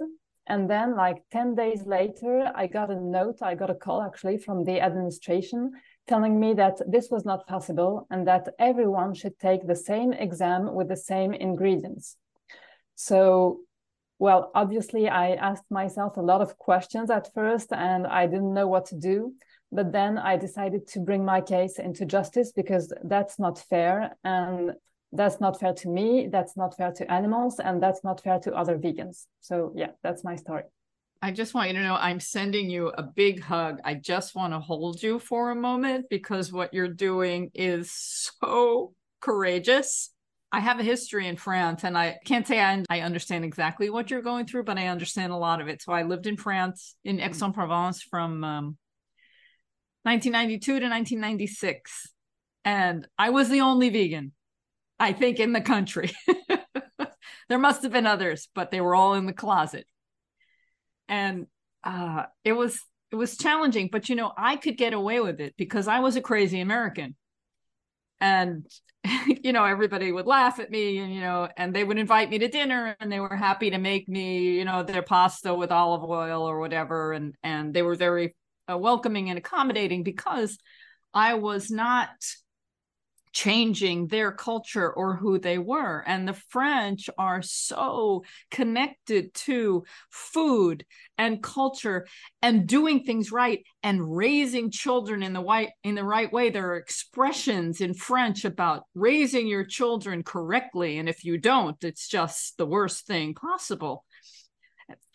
And 0.46 0.68
then, 0.70 0.96
like 0.96 1.22
10 1.30 1.54
days 1.54 1.84
later, 1.84 2.50
I 2.54 2.68
got 2.68 2.90
a 2.90 2.98
note, 2.98 3.42
I 3.42 3.54
got 3.54 3.68
a 3.68 3.74
call 3.74 4.00
actually 4.00 4.38
from 4.38 4.64
the 4.64 4.80
administration 4.80 5.72
telling 6.06 6.40
me 6.40 6.54
that 6.54 6.80
this 6.90 7.10
was 7.10 7.26
not 7.26 7.46
possible 7.46 8.06
and 8.10 8.26
that 8.26 8.48
everyone 8.58 9.12
should 9.12 9.38
take 9.38 9.66
the 9.66 9.76
same 9.76 10.14
exam 10.14 10.74
with 10.74 10.88
the 10.88 10.96
same 10.96 11.34
ingredients. 11.34 12.16
So, 13.00 13.60
well, 14.18 14.50
obviously, 14.56 15.08
I 15.08 15.34
asked 15.34 15.70
myself 15.70 16.16
a 16.16 16.20
lot 16.20 16.40
of 16.40 16.58
questions 16.58 17.10
at 17.10 17.32
first 17.32 17.72
and 17.72 18.08
I 18.08 18.26
didn't 18.26 18.52
know 18.52 18.66
what 18.66 18.86
to 18.86 18.96
do. 18.96 19.34
But 19.70 19.92
then 19.92 20.18
I 20.18 20.36
decided 20.36 20.88
to 20.88 21.00
bring 21.00 21.24
my 21.24 21.40
case 21.40 21.78
into 21.78 22.04
justice 22.04 22.50
because 22.50 22.92
that's 23.04 23.38
not 23.38 23.58
fair. 23.70 24.16
And 24.24 24.72
that's 25.12 25.40
not 25.40 25.58
fair 25.58 25.72
to 25.72 25.88
me 25.88 26.28
that's 26.30 26.54
not 26.54 26.76
fair 26.76 26.92
to 26.92 27.10
animals 27.10 27.58
and 27.60 27.82
that's 27.82 28.04
not 28.04 28.22
fair 28.22 28.38
to 28.38 28.52
other 28.54 28.76
vegans 28.76 29.24
so 29.40 29.72
yeah 29.74 29.88
that's 30.02 30.22
my 30.22 30.36
story 30.36 30.64
i 31.22 31.30
just 31.30 31.54
want 31.54 31.68
you 31.68 31.74
to 31.74 31.82
know 31.82 31.96
i'm 31.98 32.20
sending 32.20 32.68
you 32.68 32.88
a 32.88 33.02
big 33.02 33.40
hug 33.40 33.78
i 33.84 33.94
just 33.94 34.34
want 34.34 34.52
to 34.52 34.60
hold 34.60 35.02
you 35.02 35.18
for 35.18 35.50
a 35.50 35.54
moment 35.54 36.04
because 36.10 36.52
what 36.52 36.74
you're 36.74 36.88
doing 36.88 37.50
is 37.54 37.90
so 37.90 38.92
courageous 39.20 40.10
I 40.50 40.60
have 40.60 40.80
a 40.80 40.84
history 40.84 41.28
in 41.28 41.36
France, 41.36 41.84
and 41.84 41.96
I 41.96 42.18
can't 42.24 42.46
say 42.46 42.60
I, 42.60 42.82
I 42.88 43.00
understand 43.00 43.44
exactly 43.44 43.90
what 43.90 44.10
you're 44.10 44.22
going 44.22 44.46
through, 44.46 44.64
but 44.64 44.78
I 44.78 44.86
understand 44.86 45.32
a 45.32 45.36
lot 45.36 45.60
of 45.60 45.68
it. 45.68 45.82
So 45.82 45.92
I 45.92 46.04
lived 46.04 46.26
in 46.26 46.36
France, 46.36 46.96
in 47.04 47.20
Aix-en-Provence, 47.20 48.02
from 48.02 48.44
um, 48.44 48.64
1992 50.04 50.60
to 50.60 50.72
1996, 50.88 52.08
and 52.64 53.06
I 53.18 53.30
was 53.30 53.50
the 53.50 53.60
only 53.60 53.90
vegan 53.90 54.32
I 54.98 55.12
think, 55.12 55.38
in 55.38 55.52
the 55.52 55.60
country. 55.60 56.10
there 57.48 57.58
must 57.58 57.82
have 57.82 57.92
been 57.92 58.06
others, 58.06 58.48
but 58.54 58.70
they 58.70 58.80
were 58.80 58.94
all 58.94 59.14
in 59.14 59.26
the 59.26 59.32
closet. 59.32 59.86
And 61.08 61.46
uh, 61.84 62.24
it 62.44 62.52
was 62.52 62.80
it 63.10 63.16
was 63.16 63.38
challenging, 63.38 63.88
but 63.90 64.08
you 64.08 64.16
know, 64.16 64.32
I 64.36 64.56
could 64.56 64.76
get 64.76 64.92
away 64.92 65.20
with 65.20 65.40
it 65.40 65.54
because 65.56 65.88
I 65.88 66.00
was 66.00 66.16
a 66.16 66.20
crazy 66.20 66.60
American. 66.60 67.16
And 68.20 68.66
you 69.42 69.52
know, 69.52 69.64
everybody 69.64 70.10
would 70.12 70.26
laugh 70.26 70.58
at 70.58 70.70
me 70.70 70.98
and 70.98 71.14
you 71.14 71.20
know, 71.20 71.48
and 71.56 71.74
they 71.74 71.84
would 71.84 71.98
invite 71.98 72.30
me 72.30 72.38
to 72.38 72.48
dinner 72.48 72.96
and 73.00 73.10
they 73.10 73.20
were 73.20 73.36
happy 73.36 73.70
to 73.70 73.78
make 73.78 74.08
me, 74.08 74.56
you 74.56 74.64
know, 74.64 74.82
their 74.82 75.02
pasta 75.02 75.54
with 75.54 75.70
olive 75.70 76.08
oil 76.08 76.42
or 76.42 76.58
whatever 76.58 77.12
and 77.12 77.34
and 77.42 77.72
they 77.72 77.82
were 77.82 77.94
very 77.94 78.34
uh, 78.70 78.76
welcoming 78.76 79.30
and 79.30 79.38
accommodating 79.38 80.02
because 80.02 80.58
I 81.14 81.34
was 81.34 81.70
not 81.70 82.10
changing 83.32 84.06
their 84.06 84.32
culture 84.32 84.90
or 84.92 85.16
who 85.16 85.38
they 85.38 85.58
were. 85.58 86.02
And 86.06 86.26
the 86.26 86.34
French 86.34 87.08
are 87.18 87.42
so 87.42 88.24
connected 88.50 89.34
to 89.34 89.84
food 90.10 90.84
and 91.16 91.42
culture 91.42 92.06
and 92.42 92.66
doing 92.66 93.02
things 93.02 93.32
right 93.32 93.64
and 93.82 94.16
raising 94.16 94.70
children 94.70 95.22
in 95.22 95.32
the 95.32 95.40
white 95.40 95.70
in 95.82 95.94
the 95.94 96.04
right 96.04 96.32
way. 96.32 96.50
There 96.50 96.70
are 96.70 96.76
expressions 96.76 97.80
in 97.80 97.94
French 97.94 98.44
about 98.44 98.84
raising 98.94 99.46
your 99.46 99.64
children 99.64 100.22
correctly. 100.22 100.98
And 100.98 101.08
if 101.08 101.24
you 101.24 101.38
don't, 101.38 101.82
it's 101.82 102.08
just 102.08 102.56
the 102.56 102.66
worst 102.66 103.06
thing 103.06 103.34
possible. 103.34 104.04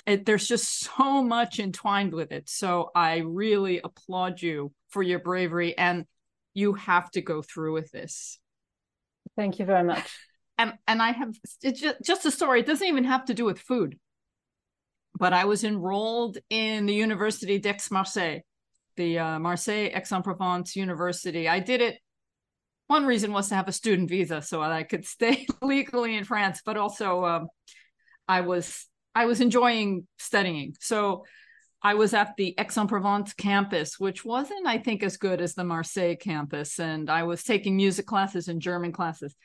It, 0.05 0.25
there's 0.25 0.47
just 0.47 0.81
so 0.81 1.23
much 1.23 1.59
entwined 1.59 2.13
with 2.13 2.33
it. 2.33 2.49
So 2.49 2.91
I 2.93 3.19
really 3.19 3.79
applaud 3.81 4.41
you 4.41 4.73
for 4.89 5.01
your 5.01 5.19
bravery 5.19 5.77
and 5.77 6.05
you 6.53 6.73
have 6.73 7.09
to 7.11 7.21
go 7.21 7.41
through 7.41 7.73
with 7.73 7.91
this. 7.91 8.39
Thank 9.35 9.59
you 9.59 9.65
very 9.65 9.83
much. 9.83 10.05
And 10.59 10.73
and 10.87 11.01
i 11.01 11.11
have 11.11 11.33
it's 11.63 11.81
just, 11.81 12.03
just 12.03 12.25
a 12.27 12.31
story. 12.31 12.59
It 12.59 12.67
doesn't 12.67 12.87
even 12.87 13.05
have 13.05 13.25
to 13.25 13.33
do 13.33 13.43
with 13.43 13.59
food. 13.59 13.97
But 15.17 15.33
i 15.33 15.45
was 15.45 15.63
enrolled 15.63 16.37
in 16.51 16.85
the 16.85 16.93
university 16.93 17.57
d'aix-marseille 17.57 18.41
the 18.95 19.17
uh, 19.17 19.39
marseille 19.39 19.89
aix-en-provence 19.91 20.75
university. 20.75 21.49
I 21.49 21.59
did 21.59 21.81
it. 21.81 21.97
One 22.85 23.07
reason 23.07 23.33
was 23.33 23.49
to 23.49 23.55
have 23.55 23.67
a 23.67 23.71
student 23.71 24.09
visa 24.09 24.43
so 24.43 24.61
i 24.61 24.83
could 24.83 25.05
stay 25.17 25.47
legally 25.63 26.15
in 26.15 26.23
france 26.23 26.61
but 26.63 26.77
also 26.77 27.25
um, 27.25 27.47
i 28.27 28.41
was 28.41 28.85
i 29.15 29.25
was 29.25 29.41
enjoying 29.41 30.07
studying. 30.19 30.75
So 30.79 31.25
I 31.83 31.95
was 31.95 32.13
at 32.13 32.35
the 32.37 32.55
Aix-en-Provence 32.57 33.33
campus, 33.33 33.99
which 33.99 34.23
wasn't, 34.23 34.65
I 34.65 34.77
think, 34.77 35.03
as 35.03 35.17
good 35.17 35.41
as 35.41 35.53
the 35.53 35.65
Marseille 35.65 36.15
campus. 36.15 36.79
And 36.79 37.09
I 37.09 37.23
was 37.23 37.43
taking 37.43 37.75
music 37.75 38.05
classes 38.05 38.47
and 38.47 38.61
German 38.61 38.93
classes. 38.93 39.35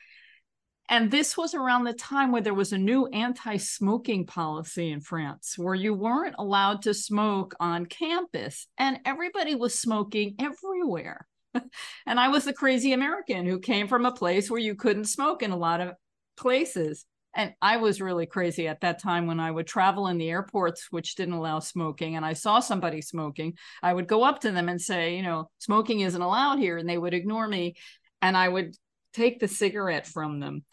And 0.87 1.11
this 1.11 1.37
was 1.37 1.53
around 1.53 1.83
the 1.83 1.93
time 1.93 2.31
where 2.31 2.41
there 2.41 2.53
was 2.53 2.71
a 2.71 2.77
new 2.77 3.07
anti 3.07 3.57
smoking 3.57 4.25
policy 4.25 4.89
in 4.91 5.01
France, 5.01 5.55
where 5.57 5.75
you 5.75 5.93
weren't 5.93 6.35
allowed 6.39 6.83
to 6.83 6.93
smoke 6.93 7.55
on 7.59 7.85
campus, 7.85 8.67
and 8.77 8.99
everybody 9.05 9.53
was 9.53 9.77
smoking 9.77 10.35
everywhere. 10.39 11.27
and 11.53 12.19
I 12.19 12.29
was 12.29 12.45
the 12.45 12.53
crazy 12.53 12.93
American 12.93 13.45
who 13.45 13.59
came 13.59 13.87
from 13.87 14.05
a 14.05 14.11
place 14.11 14.49
where 14.49 14.59
you 14.59 14.75
couldn't 14.75 15.05
smoke 15.05 15.43
in 15.43 15.51
a 15.51 15.57
lot 15.57 15.81
of 15.81 15.93
places 16.37 17.05
and 17.35 17.53
I 17.61 17.77
was 17.77 18.01
really 18.01 18.25
crazy 18.25 18.67
at 18.67 18.81
that 18.81 19.01
time 19.01 19.27
when 19.27 19.39
I 19.39 19.51
would 19.51 19.67
travel 19.67 20.07
in 20.07 20.17
the 20.17 20.29
airports, 20.29 20.87
which 20.89 21.15
didn't 21.15 21.35
allow 21.35 21.59
smoking, 21.59 22.15
and 22.15 22.25
I 22.25 22.33
saw 22.33 22.59
somebody 22.59 23.01
smoking. 23.01 23.53
I 23.83 23.93
would 23.93 24.07
go 24.07 24.23
up 24.23 24.41
to 24.41 24.51
them 24.51 24.67
and 24.67 24.81
say, 24.81 25.15
you 25.15 25.23
know, 25.23 25.49
smoking 25.59 25.99
isn't 26.01 26.21
allowed 26.21 26.59
here, 26.59 26.77
and 26.77 26.89
they 26.89 26.97
would 26.97 27.13
ignore 27.13 27.47
me, 27.47 27.75
and 28.21 28.35
I 28.35 28.47
would 28.47 28.75
take 29.13 29.39
the 29.39 29.47
cigarette 29.47 30.07
from 30.07 30.39
them. 30.39 30.63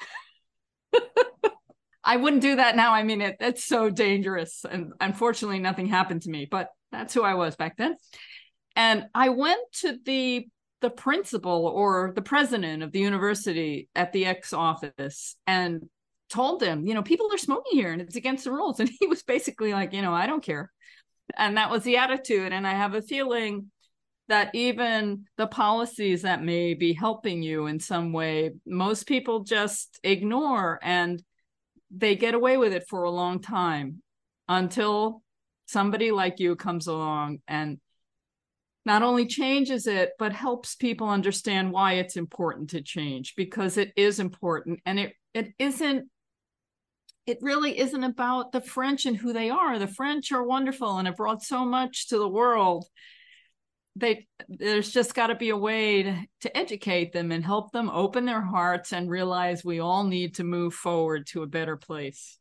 I 2.04 2.16
wouldn't 2.16 2.42
do 2.42 2.56
that 2.56 2.76
now. 2.76 2.94
I 2.94 3.02
mean, 3.02 3.20
it, 3.20 3.36
it's 3.40 3.64
so 3.64 3.90
dangerous, 3.90 4.64
and 4.68 4.92
unfortunately, 5.00 5.58
nothing 5.58 5.86
happened 5.86 6.22
to 6.22 6.30
me. 6.30 6.46
But 6.50 6.68
that's 6.90 7.12
who 7.12 7.22
I 7.22 7.34
was 7.34 7.56
back 7.56 7.76
then. 7.76 7.96
And 8.74 9.06
I 9.14 9.28
went 9.30 9.60
to 9.80 9.98
the 10.04 10.46
the 10.82 10.90
principal 10.90 11.66
or 11.66 12.12
the 12.14 12.22
president 12.22 12.82
of 12.82 12.92
the 12.92 13.00
university 13.00 13.88
at 13.94 14.12
the 14.12 14.26
Aix 14.26 14.52
office 14.52 15.36
and 15.46 15.88
told 16.28 16.62
him, 16.62 16.86
you 16.86 16.94
know, 16.94 17.02
people 17.02 17.28
are 17.32 17.38
smoking 17.38 17.78
here 17.78 17.92
and 17.92 18.02
it's 18.02 18.16
against 18.16 18.44
the 18.44 18.52
rules. 18.52 18.80
And 18.80 18.90
he 19.00 19.06
was 19.06 19.22
basically 19.22 19.72
like, 19.72 19.92
you 19.92 20.02
know, 20.02 20.12
I 20.12 20.26
don't 20.26 20.42
care. 20.42 20.70
And 21.36 21.56
that 21.56 21.70
was 21.70 21.82
the 21.82 21.96
attitude. 21.96 22.52
And 22.52 22.66
I 22.66 22.72
have 22.72 22.94
a 22.94 23.02
feeling 23.02 23.70
that 24.28 24.54
even 24.54 25.24
the 25.36 25.46
policies 25.46 26.22
that 26.22 26.42
may 26.42 26.74
be 26.74 26.92
helping 26.92 27.42
you 27.42 27.66
in 27.66 27.78
some 27.78 28.12
way, 28.12 28.52
most 28.66 29.06
people 29.06 29.40
just 29.40 30.00
ignore 30.02 30.80
and 30.82 31.22
they 31.90 32.16
get 32.16 32.34
away 32.34 32.56
with 32.56 32.72
it 32.72 32.88
for 32.88 33.04
a 33.04 33.10
long 33.10 33.40
time 33.40 34.02
until 34.48 35.22
somebody 35.66 36.10
like 36.10 36.40
you 36.40 36.56
comes 36.56 36.86
along 36.86 37.38
and 37.48 37.78
not 38.84 39.02
only 39.02 39.26
changes 39.26 39.86
it 39.88 40.12
but 40.18 40.32
helps 40.32 40.76
people 40.76 41.08
understand 41.08 41.72
why 41.72 41.94
it's 41.94 42.16
important 42.16 42.70
to 42.70 42.80
change 42.80 43.34
because 43.36 43.76
it 43.76 43.92
is 43.96 44.20
important 44.20 44.80
and 44.86 44.98
it 44.98 45.12
it 45.34 45.52
isn't 45.58 46.08
it 47.26 47.38
really 47.42 47.78
isn't 47.78 48.04
about 48.04 48.52
the 48.52 48.60
french 48.60 49.04
and 49.04 49.16
who 49.16 49.32
they 49.32 49.50
are. 49.50 49.78
The 49.78 49.88
french 49.88 50.30
are 50.32 50.44
wonderful 50.44 50.98
and 50.98 51.06
have 51.08 51.16
brought 51.16 51.42
so 51.42 51.64
much 51.64 52.08
to 52.08 52.18
the 52.18 52.28
world. 52.28 52.86
They 53.96 54.26
there's 54.48 54.90
just 54.90 55.14
got 55.14 55.28
to 55.28 55.34
be 55.34 55.48
a 55.48 55.56
way 55.56 56.02
to, 56.04 56.16
to 56.42 56.56
educate 56.56 57.12
them 57.12 57.32
and 57.32 57.44
help 57.44 57.72
them 57.72 57.90
open 57.90 58.26
their 58.26 58.42
hearts 58.42 58.92
and 58.92 59.10
realize 59.10 59.64
we 59.64 59.80
all 59.80 60.04
need 60.04 60.36
to 60.36 60.44
move 60.44 60.74
forward 60.74 61.26
to 61.28 61.42
a 61.42 61.46
better 61.46 61.76
place. 61.76 62.38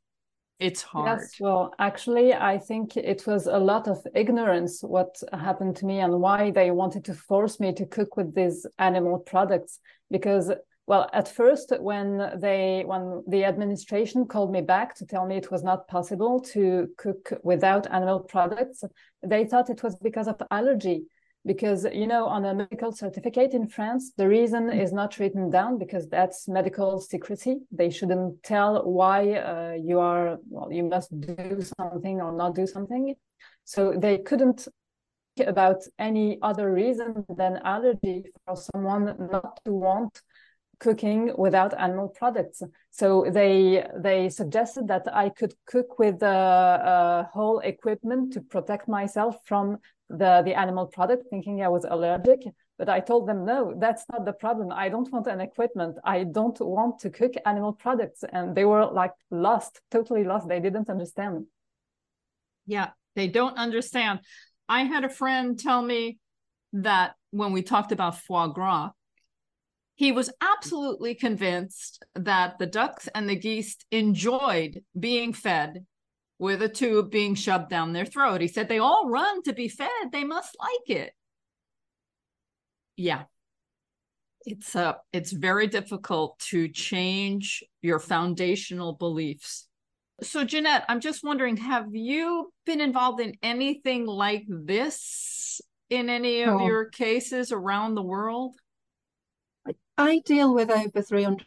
It's 0.60 0.82
hard. 0.82 1.20
Yes 1.20 1.36
well 1.40 1.74
actually 1.80 2.34
i 2.34 2.58
think 2.58 2.96
it 2.96 3.28
was 3.28 3.46
a 3.46 3.58
lot 3.58 3.90
of 3.90 3.98
ignorance 4.16 4.82
what 4.82 5.14
happened 5.34 5.76
to 5.78 5.86
me 5.86 6.00
and 6.00 6.22
why 6.22 6.50
they 6.52 6.72
wanted 6.72 7.04
to 7.06 7.14
force 7.14 7.60
me 7.60 7.74
to 7.74 7.86
cook 7.86 8.16
with 8.16 8.34
these 8.34 8.66
animal 8.80 9.20
products 9.20 9.80
because 10.10 10.52
well 10.88 11.10
at 11.14 11.28
first 11.28 11.74
when 11.80 12.40
they 12.40 12.84
when 12.86 13.24
the 13.28 13.44
administration 13.44 14.26
called 14.26 14.52
me 14.52 14.62
back 14.62 14.96
to 14.96 15.06
tell 15.06 15.26
me 15.26 15.38
it 15.38 15.52
was 15.52 15.64
not 15.64 15.88
possible 15.88 16.40
to 16.40 16.88
cook 16.98 17.34
without 17.44 17.92
animal 17.92 18.20
products 18.20 18.84
they 19.26 19.46
thought 19.46 19.70
it 19.70 19.84
was 19.84 19.96
because 19.98 20.28
of 20.28 20.42
allergy. 20.52 21.06
Because 21.46 21.86
you 21.94 22.08
know 22.08 22.26
on 22.26 22.44
a 22.44 22.56
medical 22.56 22.92
certificate 22.92 23.54
in 23.54 23.68
france 23.68 24.14
the 24.18 24.28
reason 24.28 24.72
is 24.72 24.92
not 24.92 25.20
written 25.20 25.52
down 25.52 25.78
because 25.78 26.10
that's 26.10 26.48
medical 26.48 27.00
secrecy. 27.00 27.58
They 27.72 27.92
shouldn't 27.92 28.42
tell 28.42 28.84
why 28.84 29.34
uh, 29.34 29.74
you 29.80 30.00
are 30.00 30.40
well 30.50 30.72
you 30.72 30.84
must 30.84 31.12
do 31.22 31.62
something 31.78 32.20
or 32.20 32.32
not 32.32 32.56
do 32.56 32.66
something. 32.66 33.14
So 33.64 33.94
they 33.96 34.18
couldn't 34.18 34.68
think 35.38 35.48
about 35.48 35.84
any 36.00 36.40
other 36.42 36.74
reason 36.74 37.24
than 37.38 37.60
allergy 37.64 38.24
for 38.48 38.56
someone 38.56 39.16
not 39.32 39.60
to 39.66 39.72
want 39.72 40.20
cooking 40.80 41.32
without 41.38 41.74
animal 41.80 42.10
products. 42.10 42.62
So 42.92 43.26
they 43.30 43.86
they 43.98 44.30
suggested 44.30 44.88
that 44.88 45.08
I 45.14 45.30
could 45.30 45.54
cook 45.66 46.00
with 46.00 46.22
uh, 46.24 46.28
uh, 46.28 47.24
whole 47.26 47.60
equipment 47.60 48.34
to 48.34 48.42
protect 48.42 48.88
myself 48.88 49.38
from 49.46 49.78
the 50.10 50.42
the 50.46 50.54
animal 50.54 50.88
product, 50.88 51.30
thinking 51.30 51.62
I 51.62 51.70
was 51.70 51.86
allergic. 51.86 52.42
But 52.78 52.90
I 52.90 53.00
told 53.00 53.28
them 53.28 53.46
no, 53.46 53.74
that's 53.78 54.06
not 54.12 54.26
the 54.26 54.34
problem. 54.34 54.72
I 54.72 54.90
don't 54.90 55.12
want 55.12 55.28
an 55.28 55.42
equipment. 55.42 55.98
I 56.04 56.24
don't 56.24 56.60
want 56.60 57.00
to 57.00 57.10
cook 57.10 57.34
animal 57.46 57.74
products, 57.74 58.24
and 58.32 58.56
they 58.56 58.66
were 58.66 58.86
like 58.86 59.14
lost, 59.32 59.82
totally 59.92 60.24
lost. 60.24 60.48
They 60.48 60.60
didn't 60.60 60.90
understand. 60.90 61.46
Yeah, 62.66 62.90
they 63.16 63.28
don't 63.28 63.58
understand. 63.58 64.20
I 64.68 64.84
had 64.84 65.04
a 65.04 65.10
friend 65.10 65.58
tell 65.58 65.82
me 65.82 66.18
that 66.74 67.16
when 67.32 67.54
we 67.54 67.62
talked 67.62 67.92
about 67.92 68.18
foie 68.18 68.48
gras, 68.48 68.92
he 69.96 70.12
was 70.12 70.30
absolutely 70.42 71.16
convinced 71.16 72.04
that 72.16 72.60
the 72.60 72.66
ducks 72.66 73.08
and 73.16 73.30
the 73.30 73.36
geese 73.36 73.78
enjoyed 73.92 74.84
being 74.98 75.32
fed 75.32 75.86
with 76.38 76.62
a 76.62 76.70
tube 76.70 77.10
being 77.10 77.34
shoved 77.34 77.70
down 77.70 77.94
their 77.94 78.06
throat. 78.06 78.42
He 78.42 78.50
said 78.50 78.68
they 78.68 78.80
all 78.80 79.10
run 79.10 79.42
to 79.44 79.54
be 79.54 79.70
fed. 79.70 80.12
They 80.12 80.26
must 80.26 80.56
like 80.60 80.98
it. 80.98 81.14
Yeah. 82.98 83.24
It's 84.46 84.76
uh 84.76 84.94
it's 85.14 85.32
very 85.32 85.68
difficult 85.68 86.38
to 86.50 86.68
change 86.68 87.64
your 87.82 88.00
foundational 88.00 88.94
beliefs. 88.94 89.68
So 90.22 90.44
Jeanette, 90.44 90.86
I'm 90.90 91.00
just 91.00 91.24
wondering 91.24 91.58
have 91.58 91.88
you 91.94 92.52
been 92.66 92.82
involved 92.82 93.22
in 93.22 93.34
anything 93.42 94.06
like 94.06 94.44
this 94.48 95.62
in 95.90 96.10
any 96.10 96.42
of 96.42 96.56
oh. 96.56 96.68
your 96.68 96.90
cases 96.90 97.54
around 97.54 97.96
the 97.96 98.04
world? 98.04 98.56
I 99.98 100.20
deal 100.26 100.54
with 100.54 100.70
over 100.70 101.02
300 101.02 101.46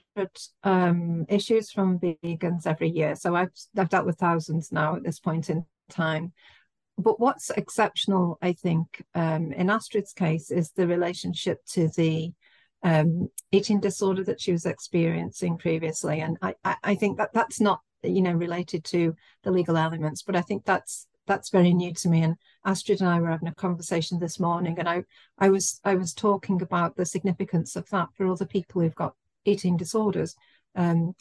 um, 0.63 1.27
issues 1.29 1.71
from 1.71 1.99
vegans 1.99 2.67
every 2.67 2.89
year. 2.89 3.15
So 3.15 3.35
I've, 3.35 3.53
I've 3.77 3.91
dealt 3.91 4.07
with 4.07 4.17
thousands 4.17 4.73
now 4.73 4.97
at 4.97 5.03
this 5.03 5.21
point 5.21 5.51
in 5.51 5.65
time. 5.91 6.33
But 6.97 7.21
what's 7.21 7.51
exceptional, 7.51 8.39
I 8.43 8.55
think, 8.55 9.05
um, 9.15 9.53
in 9.53 9.71
Astrid's 9.71 10.13
case 10.13 10.51
is 10.51 10.73
the 10.73 10.87
relationship 10.87 11.59
to 11.73 11.89
the 11.97 12.33
um, 12.83 13.29
eating 13.53 13.81
disorder 13.81 14.25
that 14.25 14.41
she 14.41 14.53
was 14.53 14.67
experiencing 14.67 15.59
previously. 15.59 16.21
And 16.21 16.39
I, 16.43 16.55
I, 16.65 16.77
I 16.83 16.95
think 16.95 17.19
that 17.19 17.33
that's 17.35 17.61
not, 17.61 17.81
you 18.03 18.23
know, 18.23 18.33
related 18.33 18.85
to 18.87 19.15
the 19.43 19.51
legal 19.51 19.77
elements, 19.77 20.23
but 20.23 20.37
I 20.37 20.41
think 20.41 20.65
that's 20.65 21.07
that's 21.29 21.51
very 21.51 21.73
new 21.73 21.95
to 21.95 22.09
me. 22.09 22.23
And 22.23 22.37
Astrid 22.65 23.01
and 23.01 23.09
I 23.09 23.21
were 23.21 23.31
having 23.31 23.49
a 23.49 23.55
conversation 23.55 24.19
this 24.19 24.41
morning, 24.41 24.77
and 24.79 24.89
I, 24.89 25.05
I 25.39 25.51
was 25.51 25.81
I 25.85 25.95
was 25.95 26.13
talking 26.13 26.61
about 26.63 26.97
the 26.97 27.07
significance 27.07 27.77
of 27.77 27.89
that 27.91 28.09
for 28.17 28.27
other 28.27 28.47
people 28.47 28.83
who've 28.83 28.95
got 28.95 29.15
eating 29.45 29.77
disorders. 29.77 30.35
Um, 30.75 31.15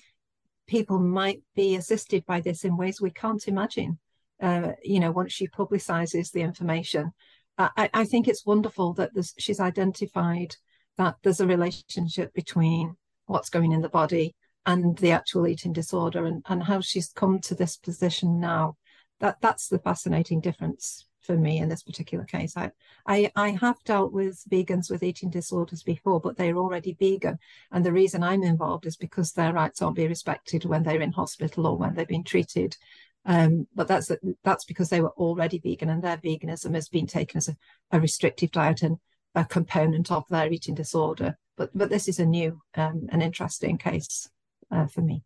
people 0.68 1.00
might 1.00 1.42
be 1.56 1.76
assisted 1.76 2.26
by 2.26 2.42
this 2.42 2.64
in 2.64 2.78
ways 2.78 3.00
we 3.00 3.12
can't 3.12 3.48
imagine. 3.48 4.00
Uh, 4.42 4.72
you 4.84 5.00
know, 5.00 5.12
once 5.12 5.34
she 5.34 5.48
publicizes 5.48 6.32
the 6.32 6.42
information, 6.42 7.12
I, 7.58 7.90
I 7.94 8.06
think 8.06 8.28
it's 8.28 8.46
wonderful 8.46 8.94
that 8.94 9.12
she's 9.38 9.60
identified 9.60 10.56
that 10.98 11.16
there's 11.24 11.40
a 11.40 11.48
relationship 11.48 12.34
between 12.34 12.96
what's 13.26 13.50
going 13.50 13.72
in 13.72 13.82
the 13.82 13.90
body 13.90 14.36
and 14.66 14.98
the 14.98 15.12
actual 15.12 15.48
eating 15.48 15.74
disorder 15.74 16.26
and, 16.26 16.44
and 16.50 16.64
how 16.64 16.82
she's 16.82 17.12
come 17.14 17.40
to 17.40 17.56
this 17.56 17.78
position 17.78 18.40
now 18.40 18.76
that 19.20 19.38
that's 19.42 19.68
the 19.68 19.80
fascinating 19.80 20.42
difference 20.42 21.06
for 21.28 21.38
me 21.38 21.60
in 21.60 21.70
this 21.70 21.84
particular 21.84 22.24
case. 22.24 22.56
I, 22.56 22.72
I, 23.06 23.32
I 23.36 23.50
have 23.62 23.84
dealt 23.84 24.14
with 24.14 24.44
vegans 24.50 24.90
with 24.90 25.04
eating 25.04 25.30
disorders 25.30 25.84
before, 25.84 26.20
but 26.20 26.38
they're 26.38 26.58
already 26.58 26.96
vegan. 27.00 27.38
And 27.72 27.86
the 27.86 27.92
reason 27.92 28.24
I'm 28.24 28.44
involved 28.44 28.86
is 28.86 28.96
because 28.96 29.34
their 29.34 29.54
rights 29.54 29.82
aren't 29.82 29.98
being 29.98 30.10
respected 30.10 30.66
when 30.66 30.84
they're 30.84 31.02
in 31.02 31.12
hospital 31.12 31.68
or 31.68 31.78
when 31.78 31.94
they've 31.94 32.08
been 32.08 32.24
treated. 32.24 32.78
Um, 33.26 33.68
but 33.76 33.90
that's 33.90 34.10
that's 34.44 34.64
because 34.64 34.90
they 34.90 35.02
were 35.02 35.12
already 35.18 35.60
vegan 35.60 35.90
and 35.90 36.02
their 36.02 36.16
veganism 36.16 36.74
has 36.76 36.88
been 36.88 37.08
taken 37.08 37.38
as 37.38 37.50
a, 37.50 37.58
a 37.92 38.00
restrictive 38.00 38.52
diet 38.52 38.84
and 38.84 38.98
a 39.36 39.44
component 39.44 40.12
of 40.12 40.24
their 40.30 40.50
eating 40.50 40.76
disorder. 40.76 41.38
But 41.58 41.72
but 41.76 41.90
this 41.90 42.08
is 42.08 42.20
a 42.20 42.26
new 42.26 42.62
um, 42.76 43.08
an 43.12 43.22
interesting 43.22 43.78
case 43.78 44.30
uh, 44.72 44.88
for 44.88 45.02
me. 45.02 45.24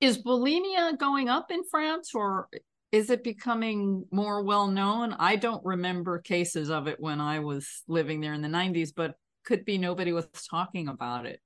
Is 0.00 0.22
bulimia 0.22 0.98
going 0.98 1.28
up 1.28 1.50
in 1.50 1.62
France 1.64 2.14
or 2.14 2.48
is 2.92 3.10
it 3.10 3.24
becoming 3.24 4.04
more 4.12 4.42
well 4.42 4.68
known? 4.68 5.14
I 5.18 5.36
don't 5.36 5.64
remember 5.64 6.18
cases 6.18 6.70
of 6.70 6.86
it 6.86 7.00
when 7.00 7.20
I 7.20 7.40
was 7.40 7.82
living 7.88 8.20
there 8.20 8.34
in 8.34 8.42
the 8.42 8.48
90s, 8.48 8.90
but 8.94 9.14
could 9.44 9.64
be 9.64 9.78
nobody 9.78 10.12
was 10.12 10.26
talking 10.48 10.88
about 10.88 11.26
it. 11.26 11.40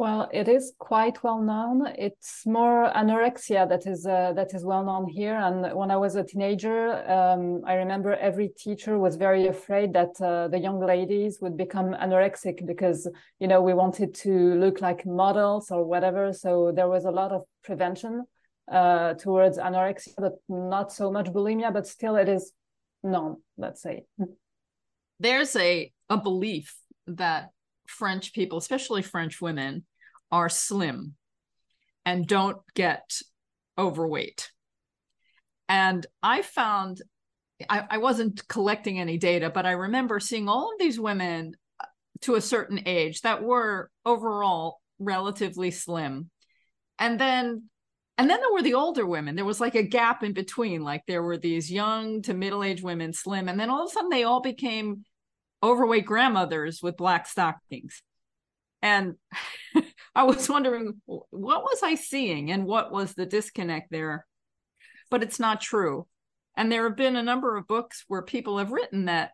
Well, 0.00 0.30
it 0.32 0.48
is 0.48 0.72
quite 0.78 1.22
well 1.22 1.42
known. 1.42 1.86
It's 1.88 2.46
more 2.46 2.90
anorexia 2.96 3.68
that 3.68 3.86
is 3.86 4.06
uh, 4.06 4.32
that 4.32 4.54
is 4.54 4.64
well 4.64 4.82
known 4.82 5.06
here. 5.06 5.36
And 5.36 5.76
when 5.76 5.90
I 5.90 5.98
was 5.98 6.16
a 6.16 6.24
teenager, 6.24 7.06
um, 7.06 7.60
I 7.66 7.74
remember 7.74 8.14
every 8.14 8.48
teacher 8.48 8.98
was 8.98 9.16
very 9.16 9.48
afraid 9.48 9.92
that 9.92 10.18
uh, 10.22 10.48
the 10.48 10.58
young 10.58 10.80
ladies 10.80 11.40
would 11.42 11.54
become 11.58 11.92
anorexic 11.92 12.66
because 12.66 13.06
you 13.40 13.46
know 13.46 13.60
we 13.60 13.74
wanted 13.74 14.14
to 14.24 14.54
look 14.54 14.80
like 14.80 15.04
models 15.04 15.70
or 15.70 15.84
whatever. 15.84 16.32
So 16.32 16.72
there 16.74 16.88
was 16.88 17.04
a 17.04 17.10
lot 17.10 17.30
of 17.30 17.42
prevention 17.62 18.24
uh, 18.72 19.12
towards 19.24 19.58
anorexia, 19.58 20.14
but 20.16 20.36
not 20.48 20.92
so 20.92 21.12
much 21.12 21.26
bulimia. 21.26 21.74
But 21.74 21.86
still, 21.86 22.16
it 22.16 22.30
is 22.30 22.54
known. 23.02 23.42
Let's 23.58 23.82
say 23.82 24.04
there's 25.18 25.54
a 25.56 25.92
a 26.08 26.16
belief 26.16 26.74
that 27.06 27.50
French 27.86 28.32
people, 28.32 28.56
especially 28.56 29.02
French 29.02 29.42
women, 29.42 29.84
are 30.30 30.48
slim 30.48 31.14
and 32.04 32.26
don't 32.26 32.58
get 32.74 33.20
overweight. 33.78 34.50
And 35.68 36.06
I 36.22 36.42
found 36.42 37.00
I, 37.68 37.84
I, 37.90 37.98
wasn't 37.98 38.46
collecting 38.48 38.98
any 38.98 39.18
data, 39.18 39.50
but 39.50 39.66
I 39.66 39.72
remember 39.72 40.18
seeing 40.18 40.48
all 40.48 40.72
of 40.72 40.78
these 40.78 40.98
women 40.98 41.52
uh, 41.78 41.84
to 42.22 42.36
a 42.36 42.40
certain 42.40 42.80
age 42.86 43.20
that 43.20 43.42
were 43.42 43.90
overall 44.06 44.80
relatively 44.98 45.70
slim. 45.70 46.30
And 46.98 47.20
then 47.20 47.64
and 48.18 48.28
then 48.28 48.40
there 48.40 48.52
were 48.52 48.62
the 48.62 48.74
older 48.74 49.06
women. 49.06 49.34
There 49.34 49.46
was 49.46 49.62
like 49.62 49.74
a 49.74 49.82
gap 49.82 50.22
in 50.22 50.34
between. 50.34 50.82
Like 50.82 51.04
there 51.06 51.22
were 51.22 51.38
these 51.38 51.72
young 51.72 52.20
to 52.22 52.34
middle-aged 52.34 52.84
women 52.84 53.14
slim. 53.14 53.48
And 53.48 53.58
then 53.58 53.70
all 53.70 53.84
of 53.84 53.88
a 53.88 53.92
sudden 53.92 54.10
they 54.10 54.24
all 54.24 54.42
became 54.42 55.04
overweight 55.62 56.04
grandmothers 56.04 56.82
with 56.82 56.98
black 56.98 57.26
stockings. 57.26 58.02
And 58.82 59.14
I 60.14 60.24
was 60.24 60.48
wondering 60.48 61.00
what 61.06 61.62
was 61.62 61.82
I 61.82 61.94
seeing 61.94 62.50
and 62.50 62.66
what 62.66 62.92
was 62.92 63.14
the 63.14 63.26
disconnect 63.26 63.90
there? 63.90 64.26
But 65.10 65.22
it's 65.22 65.40
not 65.40 65.60
true. 65.60 66.06
And 66.56 66.70
there 66.70 66.84
have 66.88 66.96
been 66.96 67.16
a 67.16 67.22
number 67.22 67.56
of 67.56 67.66
books 67.66 68.04
where 68.08 68.22
people 68.22 68.58
have 68.58 68.72
written 68.72 69.06
that 69.06 69.30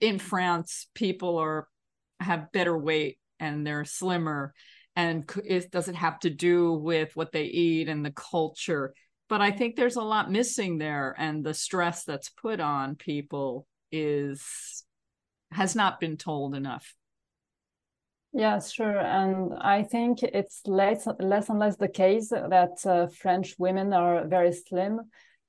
in 0.00 0.18
France, 0.18 0.88
people 0.94 1.38
are 1.38 1.68
have 2.20 2.52
better 2.52 2.76
weight 2.76 3.18
and 3.38 3.66
they're 3.66 3.84
slimmer. 3.84 4.54
And 4.96 5.30
it 5.44 5.70
does 5.70 5.88
it 5.88 5.94
have 5.94 6.18
to 6.20 6.30
do 6.30 6.72
with 6.72 7.14
what 7.16 7.32
they 7.32 7.44
eat 7.44 7.88
and 7.88 8.04
the 8.04 8.12
culture? 8.12 8.94
But 9.28 9.40
I 9.40 9.52
think 9.52 9.76
there's 9.76 9.96
a 9.96 10.02
lot 10.02 10.30
missing 10.30 10.78
there, 10.78 11.14
and 11.16 11.44
the 11.44 11.54
stress 11.54 12.04
that's 12.04 12.30
put 12.30 12.58
on 12.58 12.96
people 12.96 13.66
is 13.92 14.84
has 15.52 15.76
not 15.76 16.00
been 16.00 16.16
told 16.16 16.54
enough. 16.54 16.94
Yes, 18.32 18.70
sure. 18.70 18.98
And 18.98 19.54
I 19.60 19.82
think 19.82 20.22
it's 20.22 20.62
less, 20.66 21.08
less 21.18 21.48
and 21.48 21.58
less 21.58 21.76
the 21.76 21.88
case 21.88 22.28
that 22.28 22.86
uh, 22.86 23.08
French 23.08 23.56
women 23.58 23.92
are 23.92 24.24
very 24.26 24.52
slim. 24.52 25.00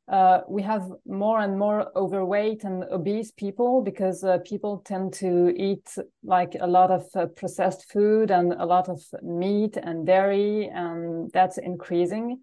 Uh, 0.07 0.41
we 0.49 0.63
have 0.63 0.91
more 1.05 1.39
and 1.39 1.57
more 1.59 1.91
overweight 1.95 2.63
and 2.63 2.83
obese 2.91 3.31
people 3.31 3.81
because 3.81 4.23
uh, 4.23 4.39
people 4.43 4.79
tend 4.83 5.13
to 5.13 5.53
eat 5.55 5.95
like 6.23 6.55
a 6.59 6.65
lot 6.67 6.89
of 6.89 7.05
uh, 7.15 7.27
processed 7.27 7.89
food 7.91 8.31
and 8.31 8.51
a 8.53 8.65
lot 8.65 8.89
of 8.89 8.99
meat 9.21 9.77
and 9.77 10.05
dairy, 10.07 10.67
and 10.73 11.31
that's 11.31 11.59
increasing. 11.59 12.39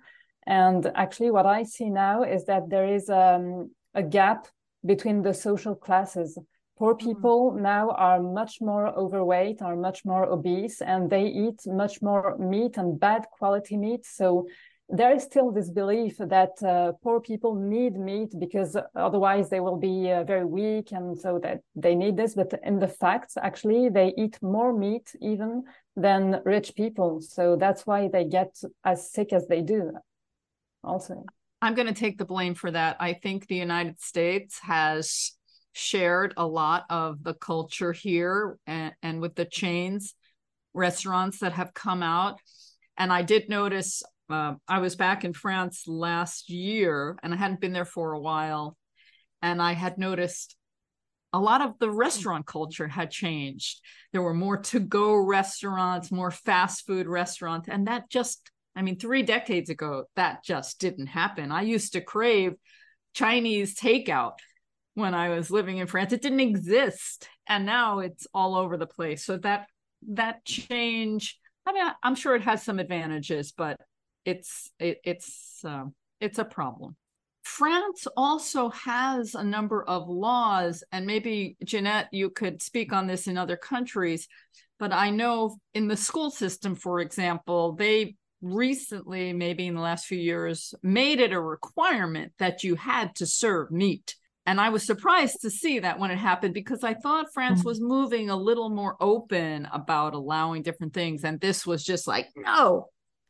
And 0.47 0.91
actually, 0.95 1.33
what 1.33 1.47
I 1.47 1.65
see 1.65 1.91
now 1.91 2.23
is 2.23 2.45
that 2.47 2.71
there 2.71 2.87
is 2.87 3.11
um, 3.11 3.73
a 3.93 4.05
gap 4.05 4.47
between 4.87 5.23
the 5.23 5.35
social 5.35 5.75
classes 5.75 6.39
poor 6.79 6.95
mm-hmm. 6.95 7.09
people 7.09 7.53
now 7.53 7.91
are 7.91 8.23
much 8.23 8.61
more 8.61 8.89
overweight 8.89 9.61
are 9.61 9.77
much 9.77 10.05
more 10.05 10.25
obese 10.27 10.81
and 10.81 11.11
they 11.11 11.27
eat 11.27 11.61
much 11.67 12.01
more 12.01 12.37
meat 12.39 12.77
and 12.77 12.99
bad 12.99 13.27
quality 13.31 13.77
meat. 13.77 14.07
So 14.07 14.47
there 14.89 15.13
is 15.15 15.23
still 15.23 15.53
this 15.53 15.71
belief 15.71 16.17
that 16.19 16.63
uh, 16.63 16.93
poor 17.03 17.21
people 17.21 17.55
need 17.55 17.95
meat 17.95 18.33
because 18.39 18.75
otherwise 18.95 19.51
they 19.51 19.61
will 19.61 19.77
be 19.77 20.11
uh, 20.11 20.25
very 20.25 20.47
weak 20.47 20.93
and 20.93 21.19
so 21.19 21.39
that 21.43 21.61
they 21.77 21.95
need 21.95 22.17
this. 22.17 22.35
But 22.35 22.55
in 22.63 22.79
the 22.79 22.89
facts 22.89 23.37
actually 23.37 23.91
they 23.91 24.15
eat 24.17 24.39
more 24.41 24.73
meat 24.73 25.15
even 25.21 25.65
than 25.95 26.41
rich 26.45 26.75
people. 26.75 27.21
So 27.21 27.57
that's 27.57 27.87
why 27.87 28.09
they 28.09 28.25
get 28.25 28.57
as 28.85 29.11
sick 29.11 29.33
as 29.33 29.47
they 29.47 29.61
do 29.61 29.93
also. 30.83 31.25
I'm 31.61 31.75
going 31.75 31.89
to 31.89 31.95
take 31.95 32.19
the 32.19 32.25
blame 32.25 32.55
for 32.55 32.71
that. 32.71 32.97
I 33.01 33.15
think 33.15 33.47
the 33.47 33.57
united 33.57 34.01
states 34.01 34.61
has 34.61 35.33
shared 35.79 36.35
a 36.37 36.47
lot 36.47 36.85
of 36.91 37.23
the 37.23 37.35
culture 37.35 37.93
here 37.93 38.59
and, 38.67 38.93
and 39.03 39.21
with 39.21 39.35
the 39.37 39.45
chains 39.45 40.15
restaurants 40.75 41.39
that 41.39 41.53
have 41.53 41.75
come 41.75 42.03
out. 42.03 42.41
And 42.97 43.13
i 43.13 43.23
did 43.23 43.49
notice 43.49 44.03
uh, 44.29 44.55
i 44.67 44.79
was 44.79 44.97
back 44.97 45.25
in 45.25 45.33
france 45.33 45.85
last 45.87 46.51
year 46.51 47.17
and 47.23 47.33
i 47.33 47.37
hadn't 47.37 47.61
been 47.61 47.73
there 47.73 47.85
for 47.85 48.13
a 48.13 48.21
while. 48.21 48.77
And 49.41 49.63
i 49.63 49.73
had 49.73 49.99
noticed 49.99 50.57
a 51.33 51.39
lot 51.39 51.61
of 51.61 51.79
the 51.79 51.91
restaurant 51.91 52.47
culture 52.47 52.89
had 52.89 53.11
changed. 53.11 53.81
There 54.13 54.23
were 54.23 54.35
more 54.35 54.57
to 54.57 54.81
go 54.81 55.15
restaurants 55.15 56.11
more 56.11 56.31
fast 56.31 56.87
food 56.87 57.07
restaurants. 57.07 57.69
And 57.69 57.87
that 57.87 58.11
just 58.11 58.51
i 58.75 58.83
mean 58.83 58.99
3 58.99 59.23
decades 59.23 59.71
ago 59.71 60.05
that 60.17 60.45
just 60.45 60.81
didn't 60.81 61.07
happen. 61.07 61.53
I 61.53 61.63
used 61.63 61.93
to 61.93 62.01
crave 62.01 62.55
chinese 63.15 63.75
takeout 63.75 64.35
when 64.99 65.15
I 65.15 65.31
was 65.31 65.51
living 65.51 65.79
in 65.79 65.87
France. 65.87 66.13
It 66.13 66.23
didn't 66.23 66.41
exist, 66.41 67.29
and 67.47 67.65
now 67.65 68.01
it's 68.01 68.27
all 68.35 68.55
over 68.57 68.77
the 68.77 68.87
place. 68.87 69.25
So 69.25 69.39
that 69.39 69.67
that 70.09 70.45
change, 70.45 71.39
I 71.67 71.73
mean, 71.73 71.85
I'm 72.03 72.15
sure 72.15 72.35
it 72.35 72.43
has 72.43 72.63
some 72.63 72.79
advantages, 72.79 73.53
but 73.53 73.81
it's 74.25 74.71
it, 74.79 74.99
it's 75.05 75.61
um, 75.65 75.95
it's 76.21 76.39
a 76.39 76.45
problem. 76.45 76.97
France 77.43 78.07
also 78.17 78.69
has 78.71 79.35
a 79.35 79.43
number 79.43 79.83
of 79.83 80.09
laws, 80.09 80.85
and 80.93 81.07
maybe 81.07 81.57
Jeanette, 81.65 82.09
you 82.13 82.29
could 82.29 82.61
speak 82.61 82.93
on 82.93 83.07
this 83.07 83.27
in 83.27 83.39
other 83.39 83.57
countries. 83.57 84.29
But 84.79 84.93
I 84.93 85.11
know 85.11 85.57
in 85.75 85.89
the 85.89 85.97
school 85.97 86.31
system, 86.31 86.75
for 86.75 87.01
example, 87.01 87.73
they 87.73 88.17
recently, 88.43 89.33
maybe 89.33 89.67
in 89.67 89.75
the 89.75 89.81
last 89.81 90.07
few 90.07 90.19
years, 90.19 90.75
made 90.83 91.21
it 91.21 91.33
a 91.33 91.41
requirement 91.41 92.33
that 92.39 92.63
you 92.63 92.75
had 92.77 93.15
to 93.17 93.27
serve 93.27 93.71
meat 93.71 94.15
and 94.49 94.59
I 94.59 94.71
was 94.71 94.87
surprised 94.87 95.43
to 95.43 95.51
see 95.51 95.81
that 95.81 95.99
when 95.99 96.11
it 96.11 96.17
happened 96.17 96.55
because 96.55 96.83
I 96.83 96.95
thought 96.95 97.35
France 97.35 97.59
mm-hmm. 97.59 97.69
was 97.69 97.83
moving 97.83 98.31
a 98.31 98.37
little 98.37 98.71
more 98.71 98.97
open 98.99 99.69
about 99.71 100.15
allowing 100.15 100.63
different 100.63 100.95
things. 100.95 101.23
And 101.23 101.39
this 101.39 101.67
was 101.67 101.85
just 101.85 102.09
like, 102.09 102.29
no, 102.35 102.87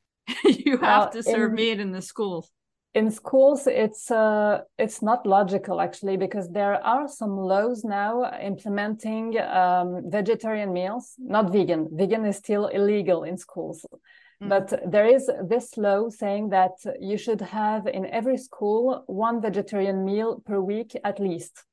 you 0.44 0.78
have 0.78 1.10
to 1.10 1.24
serve 1.24 1.50
in, 1.50 1.56
meat 1.56 1.80
in 1.80 1.90
the 1.90 2.02
schools. 2.02 2.52
In 2.94 3.10
schools, 3.10 3.66
it's 3.66 4.12
uh, 4.12 4.60
it's 4.78 5.02
not 5.02 5.26
logical 5.26 5.80
actually 5.80 6.16
because 6.16 6.48
there 6.50 6.74
are 6.94 7.08
some 7.08 7.36
laws 7.36 7.82
now 7.82 8.12
implementing 8.40 9.40
um, 9.40 10.02
vegetarian 10.08 10.72
meals, 10.72 11.14
not 11.18 11.52
vegan. 11.52 11.88
Vegan 11.90 12.24
is 12.26 12.36
still 12.36 12.68
illegal 12.68 13.24
in 13.24 13.36
schools. 13.36 13.84
Mm. 14.42 14.48
But 14.48 14.90
there 14.90 15.06
is 15.06 15.30
this 15.48 15.76
law 15.76 16.10
saying 16.10 16.50
that 16.50 16.76
you 17.00 17.16
should 17.18 17.40
have 17.40 17.86
in 17.86 18.06
every 18.06 18.36
school 18.36 19.04
one 19.06 19.40
vegetarian 19.40 20.04
meal 20.04 20.40
per 20.46 20.60
week 20.60 20.96
at 21.04 21.18
least. 21.18 21.64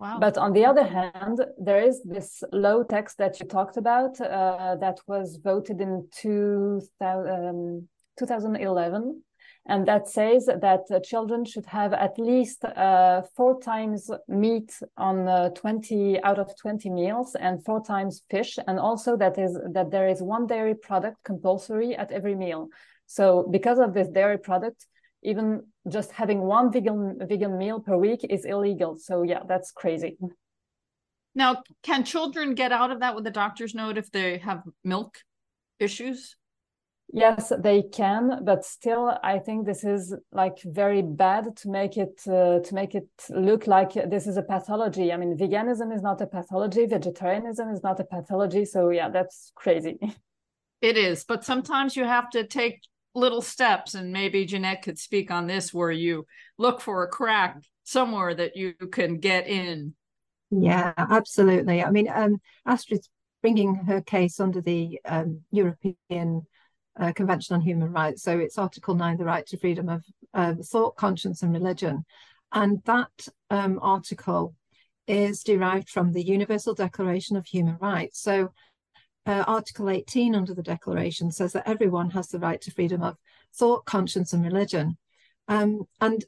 Wow. 0.00 0.18
But 0.20 0.36
on 0.38 0.52
the 0.52 0.64
other 0.66 0.84
hand, 0.84 1.44
there 1.58 1.80
is 1.80 2.02
this 2.02 2.42
law 2.52 2.82
text 2.82 3.18
that 3.18 3.38
you 3.40 3.46
talked 3.46 3.76
about 3.76 4.20
uh, 4.20 4.76
that 4.80 4.98
was 5.06 5.38
voted 5.42 5.80
in 5.80 6.08
2000, 6.12 6.88
um, 7.00 7.88
2011 8.18 9.22
and 9.66 9.88
that 9.88 10.08
says 10.08 10.44
that 10.46 11.04
children 11.04 11.44
should 11.46 11.64
have 11.64 11.94
at 11.94 12.18
least 12.18 12.64
uh, 12.64 13.22
four 13.34 13.58
times 13.62 14.10
meat 14.28 14.78
on 14.98 15.26
uh, 15.26 15.48
20 15.50 16.22
out 16.22 16.38
of 16.38 16.54
20 16.58 16.90
meals 16.90 17.34
and 17.34 17.64
four 17.64 17.82
times 17.82 18.22
fish. 18.28 18.58
And 18.66 18.78
also 18.78 19.16
that 19.16 19.38
is 19.38 19.58
that 19.72 19.90
there 19.90 20.06
is 20.06 20.20
one 20.20 20.46
dairy 20.46 20.74
product 20.74 21.16
compulsory 21.24 21.96
at 21.96 22.12
every 22.12 22.34
meal. 22.34 22.68
So 23.06 23.48
because 23.50 23.78
of 23.78 23.94
this 23.94 24.08
dairy 24.08 24.38
product 24.38 24.86
even 25.22 25.62
just 25.88 26.12
having 26.12 26.42
one 26.42 26.70
vegan 26.70 27.16
vegan 27.26 27.56
meal 27.56 27.80
per 27.80 27.96
week 27.96 28.20
is 28.28 28.44
illegal. 28.44 28.98
So 28.98 29.22
yeah 29.22 29.40
that's 29.48 29.70
crazy. 29.70 30.18
Now 31.34 31.62
can 31.82 32.04
children 32.04 32.54
get 32.54 32.70
out 32.70 32.90
of 32.90 33.00
that 33.00 33.14
with 33.14 33.26
a 33.26 33.30
doctor's 33.30 33.74
note 33.74 33.96
if 33.96 34.10
they 34.10 34.36
have 34.38 34.62
milk 34.84 35.16
issues 35.80 36.36
Yes, 37.12 37.52
they 37.58 37.82
can, 37.82 38.44
but 38.44 38.64
still, 38.64 39.16
I 39.22 39.38
think 39.38 39.66
this 39.66 39.84
is 39.84 40.14
like 40.32 40.58
very 40.64 41.02
bad 41.02 41.56
to 41.58 41.70
make 41.70 41.96
it 41.96 42.20
uh, 42.26 42.58
to 42.60 42.74
make 42.74 42.94
it 42.94 43.08
look 43.30 43.66
like 43.66 43.92
this 43.92 44.26
is 44.26 44.36
a 44.36 44.42
pathology. 44.42 45.12
I 45.12 45.16
mean, 45.16 45.36
veganism 45.36 45.94
is 45.94 46.02
not 46.02 46.20
a 46.20 46.26
pathology, 46.26 46.86
vegetarianism 46.86 47.68
is 47.68 47.82
not 47.82 48.00
a 48.00 48.04
pathology. 48.04 48.64
So 48.64 48.90
yeah, 48.90 49.10
that's 49.10 49.52
crazy. 49.54 49.98
It 50.80 50.98
is, 50.98 51.24
but 51.24 51.44
sometimes 51.44 51.96
you 51.96 52.04
have 52.04 52.28
to 52.30 52.44
take 52.46 52.82
little 53.14 53.40
steps, 53.40 53.94
and 53.94 54.12
maybe 54.12 54.44
Jeanette 54.44 54.82
could 54.82 54.98
speak 54.98 55.30
on 55.30 55.46
this, 55.46 55.72
where 55.72 55.90
you 55.90 56.26
look 56.58 56.82
for 56.82 57.02
a 57.02 57.08
crack 57.08 57.56
somewhere 57.84 58.34
that 58.34 58.54
you 58.54 58.74
can 58.92 59.18
get 59.18 59.46
in. 59.46 59.94
Yeah, 60.50 60.92
absolutely. 60.96 61.82
I 61.82 61.90
mean, 61.90 62.08
um, 62.14 62.36
Astrid's 62.66 63.08
bringing 63.40 63.74
her 63.74 64.02
case 64.02 64.40
under 64.40 64.60
the 64.60 65.00
um, 65.06 65.40
European 65.50 66.46
uh, 66.98 67.12
Convention 67.12 67.54
on 67.54 67.62
Human 67.62 67.92
Rights. 67.92 68.22
So 68.22 68.38
it's 68.38 68.58
Article 68.58 68.94
9, 68.94 69.16
the 69.16 69.24
right 69.24 69.46
to 69.46 69.56
freedom 69.56 69.88
of 69.88 70.04
uh, 70.32 70.54
thought, 70.62 70.96
conscience, 70.96 71.42
and 71.42 71.52
religion. 71.52 72.04
And 72.52 72.82
that 72.84 73.28
um, 73.50 73.78
article 73.82 74.54
is 75.06 75.42
derived 75.42 75.90
from 75.90 76.12
the 76.12 76.22
Universal 76.22 76.74
Declaration 76.74 77.36
of 77.36 77.46
Human 77.46 77.76
Rights. 77.80 78.20
So 78.20 78.52
uh, 79.26 79.44
Article 79.46 79.90
18 79.90 80.34
under 80.34 80.54
the 80.54 80.62
Declaration 80.62 81.30
says 81.30 81.52
that 81.52 81.68
everyone 81.68 82.10
has 82.10 82.28
the 82.28 82.38
right 82.38 82.60
to 82.62 82.70
freedom 82.70 83.02
of 83.02 83.16
thought, 83.54 83.84
conscience, 83.86 84.32
and 84.32 84.44
religion. 84.44 84.96
Um, 85.48 85.84
and 86.00 86.24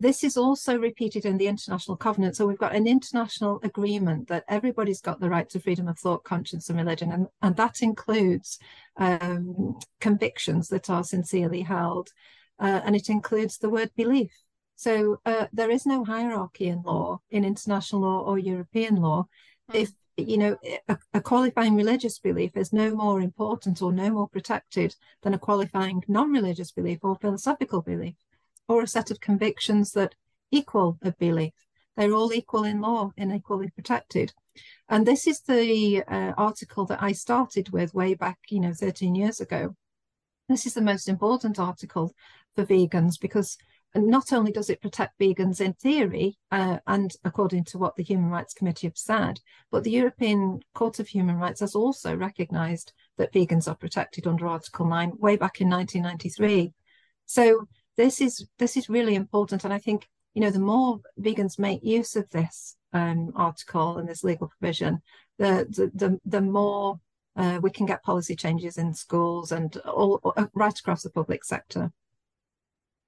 this 0.00 0.24
is 0.24 0.38
also 0.38 0.78
repeated 0.78 1.26
in 1.26 1.36
the 1.36 1.46
international 1.46 1.96
covenant. 1.96 2.34
So 2.34 2.46
we've 2.46 2.58
got 2.58 2.74
an 2.74 2.86
international 2.86 3.60
agreement 3.62 4.28
that 4.28 4.44
everybody's 4.48 5.02
got 5.02 5.20
the 5.20 5.28
right 5.28 5.48
to 5.50 5.60
freedom 5.60 5.88
of 5.88 5.98
thought, 5.98 6.24
conscience, 6.24 6.70
and 6.70 6.78
religion, 6.78 7.12
and, 7.12 7.26
and 7.42 7.54
that 7.56 7.82
includes 7.82 8.58
um, 8.96 9.78
convictions 10.00 10.68
that 10.68 10.88
are 10.88 11.04
sincerely 11.04 11.60
held, 11.60 12.08
uh, 12.58 12.80
and 12.82 12.96
it 12.96 13.10
includes 13.10 13.58
the 13.58 13.68
word 13.68 13.90
belief. 13.94 14.32
So 14.74 15.20
uh, 15.26 15.48
there 15.52 15.70
is 15.70 15.84
no 15.84 16.02
hierarchy 16.02 16.68
in 16.68 16.80
law, 16.80 17.20
in 17.30 17.44
international 17.44 18.00
law 18.00 18.20
or 18.20 18.38
European 18.38 18.96
law. 18.96 19.26
Mm. 19.70 19.82
If 19.82 19.90
you 20.16 20.38
know 20.38 20.56
a, 20.88 20.98
a 21.12 21.20
qualifying 21.20 21.76
religious 21.76 22.18
belief 22.18 22.56
is 22.56 22.72
no 22.72 22.94
more 22.94 23.20
important 23.20 23.82
or 23.82 23.92
no 23.92 24.10
more 24.10 24.28
protected 24.28 24.96
than 25.22 25.34
a 25.34 25.38
qualifying 25.38 26.02
non-religious 26.08 26.72
belief 26.72 26.98
or 27.02 27.16
philosophical 27.16 27.82
belief 27.82 28.14
or 28.70 28.82
a 28.82 28.86
set 28.86 29.10
of 29.10 29.20
convictions 29.20 29.90
that 29.90 30.14
equal 30.52 30.96
a 31.02 31.10
belief. 31.10 31.52
They're 31.96 32.12
all 32.12 32.32
equal 32.32 32.62
in 32.62 32.80
law 32.80 33.10
and 33.18 33.34
equally 33.34 33.68
protected. 33.68 34.32
And 34.88 35.04
this 35.04 35.26
is 35.26 35.40
the 35.40 36.04
uh, 36.06 36.34
article 36.38 36.86
that 36.86 37.02
I 37.02 37.10
started 37.10 37.70
with 37.70 37.94
way 37.94 38.14
back, 38.14 38.38
you 38.48 38.60
know, 38.60 38.72
13 38.72 39.16
years 39.16 39.40
ago. 39.40 39.74
This 40.48 40.66
is 40.66 40.74
the 40.74 40.82
most 40.82 41.08
important 41.08 41.58
article 41.58 42.14
for 42.54 42.64
vegans 42.64 43.20
because 43.20 43.58
not 43.92 44.32
only 44.32 44.52
does 44.52 44.70
it 44.70 44.80
protect 44.80 45.18
vegans 45.18 45.60
in 45.60 45.72
theory, 45.72 46.38
uh, 46.52 46.78
and 46.86 47.10
according 47.24 47.64
to 47.64 47.78
what 47.78 47.96
the 47.96 48.04
Human 48.04 48.30
Rights 48.30 48.54
Committee 48.54 48.86
have 48.86 48.96
said, 48.96 49.40
but 49.72 49.82
the 49.82 49.90
European 49.90 50.60
Court 50.74 51.00
of 51.00 51.08
Human 51.08 51.38
Rights 51.38 51.58
has 51.58 51.74
also 51.74 52.14
recognised 52.14 52.92
that 53.18 53.32
vegans 53.32 53.66
are 53.66 53.74
protected 53.74 54.28
under 54.28 54.46
Article 54.46 54.86
9 54.86 55.14
way 55.18 55.36
back 55.36 55.60
in 55.60 55.68
1993. 55.68 56.72
So 57.26 57.66
this 57.96 58.20
is 58.20 58.46
this 58.58 58.76
is 58.76 58.88
really 58.88 59.14
important, 59.14 59.64
and 59.64 59.72
I 59.72 59.78
think 59.78 60.08
you 60.34 60.40
know 60.40 60.50
the 60.50 60.58
more 60.58 61.00
vegans 61.20 61.58
make 61.58 61.84
use 61.84 62.16
of 62.16 62.28
this 62.30 62.76
um, 62.92 63.32
article 63.34 63.98
and 63.98 64.08
this 64.08 64.24
legal 64.24 64.48
provision, 64.48 65.02
the 65.38 65.66
the 65.68 65.90
the, 65.94 66.20
the 66.24 66.40
more 66.40 67.00
uh, 67.36 67.60
we 67.62 67.70
can 67.70 67.86
get 67.86 68.02
policy 68.02 68.36
changes 68.36 68.78
in 68.78 68.92
schools 68.94 69.52
and 69.52 69.76
all, 69.78 70.20
all 70.22 70.48
right 70.54 70.78
across 70.78 71.02
the 71.02 71.10
public 71.10 71.44
sector. 71.44 71.92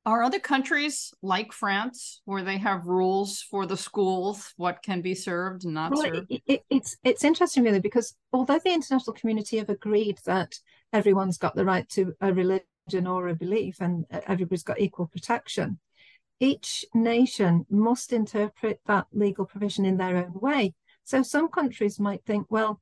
Are 0.05 0.25
other 0.25 0.41
countries 0.41 1.15
like 1.23 1.53
France 1.53 2.23
where 2.25 2.43
they 2.43 2.59
have 2.59 2.87
rules 2.87 3.41
for 3.41 3.67
the 3.67 3.77
schools, 3.77 4.53
what 4.57 4.83
can 4.83 5.01
be 5.01 5.15
served 5.15 5.65
and 5.65 5.75
not 5.75 5.93
well, 5.93 6.03
served? 6.03 6.27
It, 6.29 6.43
it, 6.47 6.61
it's 6.71 6.97
it's 7.05 7.23
interesting 7.23 7.63
really 7.63 7.79
because 7.79 8.17
although 8.33 8.59
the 8.59 8.73
international 8.73 9.15
community 9.15 9.59
have 9.59 9.71
agreed 9.71 10.19
that 10.25 10.55
everyone's 10.93 11.39
got 11.39 11.55
the 11.55 11.65
right 11.65 11.89
to 11.91 12.15
a 12.21 12.33
religion 12.33 12.67
or 13.07 13.29
a 13.29 13.35
belief 13.35 13.77
and 13.81 14.05
everybody's 14.11 14.63
got 14.63 14.81
equal 14.81 15.07
protection, 15.07 15.79
each 16.41 16.85
nation 16.95 17.65
must 17.71 18.13
interpret 18.13 18.81
that 18.87 19.07
legal 19.13 19.47
provision 19.47 19.85
in 19.85 19.97
their 19.97 20.17
own 20.17 20.33
way. 20.35 20.75
So 21.05 21.23
some 21.23 21.49
countries 21.49 22.01
might 22.01 22.25
think, 22.25 22.47
well, 22.51 22.81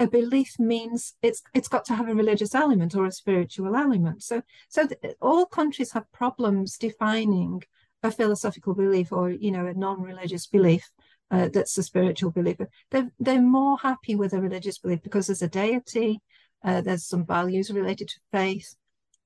a 0.00 0.06
belief 0.06 0.58
means 0.58 1.14
it's 1.22 1.42
it's 1.54 1.68
got 1.68 1.84
to 1.86 1.94
have 1.94 2.08
a 2.08 2.14
religious 2.14 2.54
element 2.54 2.94
or 2.94 3.06
a 3.06 3.12
spiritual 3.12 3.74
element. 3.74 4.22
So 4.22 4.42
so 4.68 4.86
th- 4.86 5.16
all 5.20 5.46
countries 5.46 5.92
have 5.92 6.12
problems 6.12 6.78
defining 6.78 7.62
a 8.02 8.12
philosophical 8.12 8.74
belief 8.74 9.12
or 9.12 9.30
you 9.30 9.50
know 9.50 9.66
a 9.66 9.74
non-religious 9.74 10.46
belief 10.46 10.88
uh, 11.30 11.48
that's 11.48 11.76
a 11.78 11.82
spiritual 11.82 12.30
belief. 12.30 12.58
They're 12.90 13.10
they're 13.18 13.42
more 13.42 13.78
happy 13.78 14.14
with 14.14 14.32
a 14.32 14.40
religious 14.40 14.78
belief 14.78 15.02
because 15.02 15.26
there's 15.26 15.42
a 15.42 15.48
deity, 15.48 16.20
uh, 16.64 16.80
there's 16.80 17.06
some 17.06 17.26
values 17.26 17.70
related 17.70 18.08
to 18.08 18.20
faith, 18.30 18.76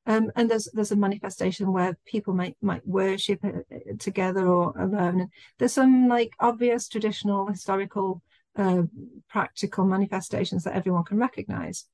um, 0.06 0.32
and 0.34 0.50
there's 0.50 0.68
there's 0.72 0.92
a 0.92 0.96
manifestation 0.96 1.72
where 1.72 1.96
people 2.04 2.34
might 2.34 2.56
might 2.60 2.86
worship 2.86 3.44
uh, 3.44 3.60
together 3.98 4.46
or 4.46 4.72
alone. 4.76 5.20
And 5.20 5.30
there's 5.58 5.72
some 5.72 6.08
like 6.08 6.32
obvious 6.40 6.88
traditional 6.88 7.46
historical 7.46 8.22
uh, 8.56 8.82
practical 9.28 9.84
manifestations 9.84 10.64
that 10.64 10.74
everyone 10.74 11.04
can 11.04 11.18
recognize. 11.18 11.86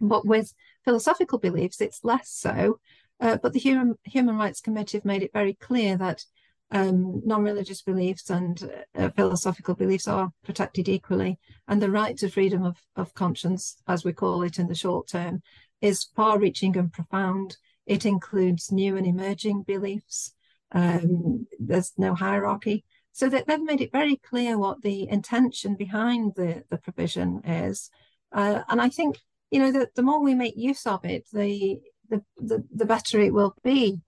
But 0.00 0.26
with 0.26 0.54
philosophical 0.84 1.38
beliefs, 1.38 1.80
it's 1.80 2.04
less 2.04 2.30
so. 2.30 2.78
Uh, 3.20 3.38
but 3.42 3.52
the 3.52 3.60
Human, 3.60 3.96
Human 4.04 4.36
Rights 4.36 4.60
Committee 4.60 4.98
have 4.98 5.04
made 5.04 5.22
it 5.22 5.32
very 5.32 5.54
clear 5.54 5.96
that 5.96 6.24
um, 6.72 7.22
non-religious 7.24 7.82
beliefs 7.82 8.30
and 8.30 8.68
uh, 8.96 9.10
philosophical 9.10 9.74
beliefs 9.74 10.08
are 10.08 10.32
protected 10.42 10.88
equally, 10.88 11.38
and 11.68 11.80
the 11.80 11.90
right 11.90 12.16
to 12.18 12.30
freedom 12.30 12.64
of, 12.64 12.78
of 12.96 13.14
conscience, 13.14 13.76
as 13.86 14.04
we 14.04 14.12
call 14.12 14.42
it 14.42 14.58
in 14.58 14.68
the 14.68 14.74
short 14.74 15.08
term, 15.08 15.42
is 15.82 16.08
far-reaching 16.16 16.76
and 16.78 16.90
profound. 16.92 17.58
It 17.84 18.06
includes 18.06 18.72
new 18.72 18.96
and 18.96 19.06
emerging 19.06 19.64
beliefs. 19.64 20.34
Um, 20.70 21.46
there's 21.58 21.92
no 21.98 22.14
hierarchy. 22.14 22.84
So 23.12 23.28
that 23.28 23.46
they've 23.46 23.60
made 23.60 23.82
it 23.82 23.92
very 23.92 24.16
clear 24.16 24.56
what 24.56 24.80
the 24.80 25.06
intention 25.06 25.76
behind 25.76 26.32
the, 26.34 26.64
the 26.70 26.78
provision 26.78 27.42
is. 27.44 27.90
Uh, 28.32 28.62
and 28.70 28.80
I 28.80 28.88
think, 28.88 29.18
you 29.50 29.58
know, 29.58 29.70
the, 29.70 29.88
the 29.94 30.02
more 30.02 30.22
we 30.22 30.34
make 30.34 30.54
use 30.56 30.86
of 30.86 31.04
it, 31.04 31.26
the 31.32 31.80
the, 32.08 32.22
the, 32.38 32.64
the 32.74 32.86
better 32.86 33.20
it 33.20 33.34
will 33.34 33.54
be. 33.62 34.00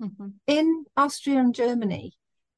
Mm-hmm. 0.00 0.28
In 0.46 0.84
Austria 0.96 1.38
and 1.38 1.54
Germany, 1.54 2.12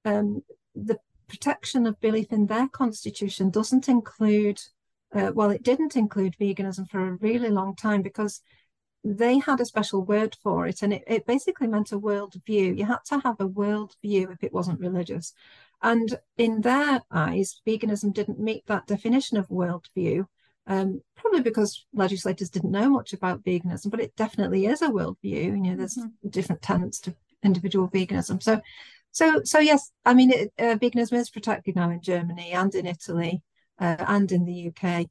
um, 0.04 0.42
the 0.74 0.98
protection 1.28 1.86
of 1.86 2.00
belief 2.00 2.32
in 2.32 2.46
their 2.46 2.68
constitution 2.68 3.50
doesn't 3.50 3.88
include, 3.88 4.60
uh, 5.14 5.30
well, 5.34 5.50
it 5.50 5.62
didn't 5.62 5.96
include 5.96 6.36
veganism 6.40 6.88
for 6.88 7.06
a 7.06 7.16
really 7.16 7.50
long 7.50 7.76
time 7.76 8.02
because 8.02 8.40
they 9.04 9.38
had 9.38 9.60
a 9.60 9.66
special 9.66 10.02
word 10.02 10.36
for 10.42 10.66
it 10.66 10.82
and 10.82 10.94
it, 10.94 11.04
it 11.06 11.26
basically 11.26 11.66
meant 11.66 11.92
a 11.92 11.98
world 11.98 12.34
view. 12.46 12.72
You 12.72 12.86
had 12.86 13.04
to 13.06 13.20
have 13.20 13.36
a 13.38 13.46
world 13.46 13.94
view 14.02 14.30
if 14.30 14.42
it 14.42 14.52
wasn't 14.52 14.80
religious. 14.80 15.34
And 15.82 16.18
in 16.38 16.62
their 16.62 17.02
eyes, 17.10 17.60
veganism 17.66 18.14
didn't 18.14 18.40
meet 18.40 18.66
that 18.66 18.86
definition 18.86 19.36
of 19.36 19.48
worldview, 19.48 20.26
um, 20.66 21.02
probably 21.14 21.42
because 21.42 21.84
legislators 21.92 22.48
didn't 22.48 22.70
know 22.70 22.88
much 22.88 23.12
about 23.12 23.44
veganism, 23.44 23.90
but 23.90 24.00
it 24.00 24.16
definitely 24.16 24.64
is 24.64 24.80
a 24.80 24.88
worldview. 24.88 25.44
You 25.44 25.56
know, 25.56 25.76
there's 25.76 25.98
mm-hmm. 25.98 26.28
different 26.30 26.62
tenets 26.62 27.00
to 27.00 27.14
individual 27.42 27.88
veganism. 27.88 28.42
So, 28.42 28.62
so, 29.10 29.42
so 29.44 29.58
yes, 29.58 29.92
I 30.06 30.14
mean, 30.14 30.30
it, 30.30 30.52
uh, 30.58 30.76
veganism 30.76 31.18
is 31.18 31.28
protected 31.28 31.76
now 31.76 31.90
in 31.90 32.00
Germany 32.00 32.52
and 32.52 32.74
in 32.74 32.86
Italy 32.86 33.42
uh, 33.78 33.96
and 34.08 34.32
in 34.32 34.46
the 34.46 34.68
UK 34.68 35.06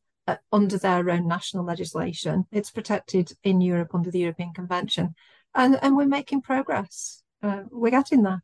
under 0.52 0.78
their 0.78 1.10
own 1.10 1.28
national 1.28 1.66
legislation. 1.66 2.46
It's 2.52 2.72
protected 2.72 3.32
in 3.44 3.62
Europe 3.62 3.94
under 3.94 4.12
the 4.12 4.20
European 4.20 4.54
Convention, 4.54 5.16
and 5.54 5.78
and 5.82 5.96
we're 5.96 6.06
making 6.06 6.42
progress. 6.42 7.24
Uh, 7.42 7.64
we're 7.70 7.92
getting 7.92 8.24
there. 8.24 8.44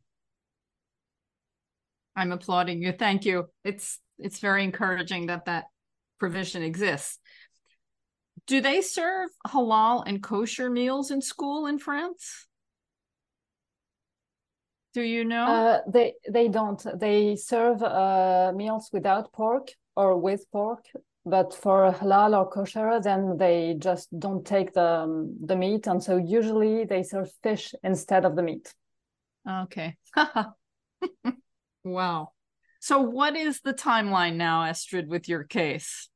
I'm 2.14 2.32
applauding 2.32 2.82
you. 2.82 2.92
Thank 2.92 3.24
you. 3.24 3.48
It's 3.64 3.98
it's 4.18 4.40
very 4.40 4.64
encouraging 4.64 5.26
that 5.26 5.46
that 5.46 5.64
provision 6.18 6.62
exists. 6.62 7.18
Do 8.46 8.60
they 8.60 8.80
serve 8.80 9.30
halal 9.46 10.02
and 10.06 10.22
kosher 10.22 10.70
meals 10.70 11.10
in 11.10 11.22
school 11.22 11.66
in 11.66 11.78
France? 11.78 12.46
Do 14.92 15.02
you 15.02 15.24
know? 15.24 15.44
Uh, 15.44 15.80
they 15.88 16.14
they 16.28 16.48
don't. 16.48 16.84
They 16.98 17.36
serve 17.36 17.82
uh, 17.82 18.52
meals 18.54 18.90
without 18.92 19.32
pork 19.32 19.68
or 19.96 20.18
with 20.18 20.50
pork, 20.50 20.84
but 21.30 21.54
for 21.54 21.92
halal 21.92 22.36
or 22.36 22.50
kosher, 22.50 23.00
then 23.02 23.36
they 23.38 23.76
just 23.78 24.08
don't 24.18 24.44
take 24.44 24.72
the 24.72 24.84
um, 24.84 25.36
the 25.44 25.56
meat, 25.56 25.86
and 25.86 26.02
so 26.02 26.16
usually 26.16 26.84
they 26.84 27.02
serve 27.02 27.30
fish 27.42 27.74
instead 27.82 28.24
of 28.24 28.36
the 28.36 28.42
meat. 28.42 28.74
Okay. 29.48 29.96
Wow. 31.84 32.32
So, 32.80 33.00
what 33.00 33.36
is 33.36 33.60
the 33.60 33.74
timeline 33.74 34.36
now, 34.36 34.64
Astrid, 34.64 35.08
with 35.08 35.28
your 35.28 35.44
case? 35.44 36.08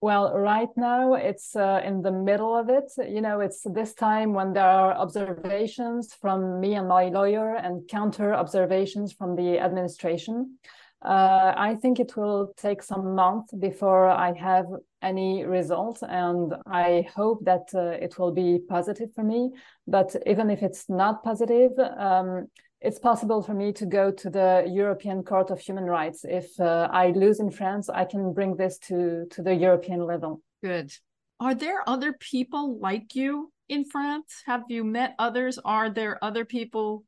Well, 0.00 0.34
right 0.34 0.68
now 0.76 1.14
it's 1.14 1.54
uh, 1.54 1.80
in 1.84 2.02
the 2.02 2.10
middle 2.10 2.56
of 2.56 2.68
it. 2.68 2.90
You 3.08 3.20
know, 3.20 3.38
it's 3.40 3.62
this 3.62 3.94
time 3.94 4.34
when 4.34 4.52
there 4.52 4.66
are 4.66 4.92
observations 4.94 6.12
from 6.14 6.58
me 6.58 6.74
and 6.74 6.88
my 6.88 7.04
lawyer 7.04 7.54
and 7.54 7.86
counter 7.88 8.34
observations 8.34 9.12
from 9.12 9.36
the 9.36 9.60
administration. 9.60 10.58
Uh, 11.04 11.52
I 11.56 11.74
think 11.74 11.98
it 11.98 12.16
will 12.16 12.52
take 12.56 12.82
some 12.82 13.14
months 13.14 13.52
before 13.52 14.08
I 14.08 14.32
have 14.34 14.66
any 15.02 15.44
results, 15.44 16.02
and 16.02 16.54
I 16.66 17.08
hope 17.14 17.44
that 17.44 17.68
uh, 17.74 17.98
it 18.04 18.18
will 18.18 18.32
be 18.32 18.60
positive 18.68 19.12
for 19.12 19.24
me. 19.24 19.50
But 19.86 20.14
even 20.26 20.48
if 20.48 20.62
it's 20.62 20.88
not 20.88 21.24
positive, 21.24 21.72
um, 21.78 22.46
it's 22.80 22.98
possible 22.98 23.42
for 23.42 23.54
me 23.54 23.72
to 23.74 23.86
go 23.86 24.10
to 24.10 24.30
the 24.30 24.64
European 24.68 25.22
Court 25.22 25.50
of 25.50 25.60
Human 25.60 25.84
Rights. 25.84 26.24
If 26.24 26.58
uh, 26.60 26.88
I 26.92 27.10
lose 27.10 27.40
in 27.40 27.50
France, 27.50 27.88
I 27.88 28.04
can 28.04 28.32
bring 28.32 28.56
this 28.56 28.78
to, 28.88 29.26
to 29.30 29.42
the 29.42 29.54
European 29.54 30.04
level. 30.06 30.40
Good. 30.62 30.92
Are 31.40 31.54
there 31.54 31.88
other 31.88 32.12
people 32.12 32.78
like 32.78 33.16
you 33.16 33.52
in 33.68 33.84
France? 33.84 34.42
Have 34.46 34.62
you 34.68 34.84
met 34.84 35.14
others? 35.18 35.58
Are 35.64 35.90
there 35.90 36.22
other 36.22 36.44
people 36.44 37.04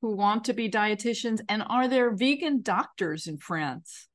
who 0.00 0.16
want 0.16 0.44
to 0.44 0.52
be 0.52 0.68
dietitians? 0.68 1.40
And 1.48 1.62
are 1.68 1.88
there 1.88 2.14
vegan 2.14 2.62
doctors 2.62 3.26
in 3.26 3.38
France 3.38 4.08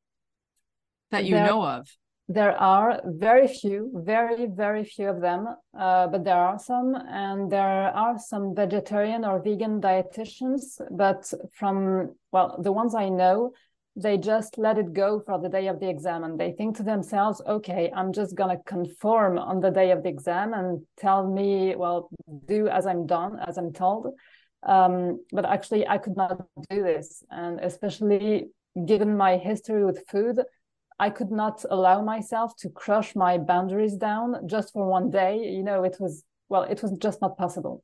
that 1.11 1.25
you 1.25 1.35
there, 1.35 1.45
know 1.45 1.63
of? 1.63 1.87
there 2.29 2.57
are 2.59 3.01
very 3.05 3.47
few, 3.47 3.91
very, 3.93 4.47
very 4.47 4.85
few 4.85 5.09
of 5.09 5.19
them, 5.19 5.47
uh, 5.77 6.07
but 6.07 6.23
there 6.23 6.37
are 6.37 6.57
some, 6.57 6.95
and 6.95 7.51
there 7.51 7.91
are 7.93 8.17
some 8.17 8.55
vegetarian 8.55 9.25
or 9.25 9.41
vegan 9.41 9.81
dietitians. 9.81 10.79
But 10.89 11.31
from, 11.53 12.15
well, 12.31 12.57
the 12.61 12.71
ones 12.71 12.95
I 12.95 13.09
know, 13.09 13.51
they 13.95 14.17
just 14.17 14.57
let 14.57 14.77
it 14.77 14.93
go 14.93 15.19
for 15.19 15.39
the 15.39 15.49
day 15.49 15.67
of 15.67 15.79
the 15.79 15.89
exam 15.89 16.23
and 16.23 16.39
they 16.39 16.53
think 16.53 16.77
to 16.77 16.83
themselves, 16.83 17.41
okay, 17.45 17.91
I'm 17.95 18.13
just 18.13 18.35
going 18.35 18.57
to 18.57 18.63
conform 18.63 19.37
on 19.37 19.59
the 19.59 19.69
day 19.69 19.91
of 19.91 20.01
the 20.01 20.09
exam 20.09 20.53
and 20.53 20.81
tell 20.97 21.27
me, 21.27 21.75
well, 21.75 22.09
do 22.47 22.69
as 22.69 22.87
I'm 22.87 23.05
done, 23.05 23.37
as 23.45 23.57
I'm 23.57 23.73
told. 23.73 24.07
Um, 24.65 25.23
but 25.31 25.45
actually, 25.45 25.87
I 25.87 25.97
could 25.97 26.15
not 26.15 26.45
do 26.69 26.83
this. 26.83 27.23
And 27.29 27.59
especially 27.59 28.47
given 28.85 29.17
my 29.17 29.37
history 29.37 29.85
with 29.85 30.07
food, 30.07 30.39
I 30.99 31.09
could 31.09 31.31
not 31.31 31.65
allow 31.69 32.01
myself 32.01 32.55
to 32.57 32.69
crush 32.69 33.15
my 33.15 33.37
boundaries 33.37 33.95
down 33.95 34.47
just 34.47 34.73
for 34.73 34.87
one 34.87 35.09
day. 35.09 35.37
You 35.37 35.63
know, 35.63 35.83
it 35.83 35.97
was, 35.99 36.23
well, 36.49 36.63
it 36.63 36.81
was 36.81 36.91
just 36.99 37.21
not 37.21 37.37
possible. 37.37 37.83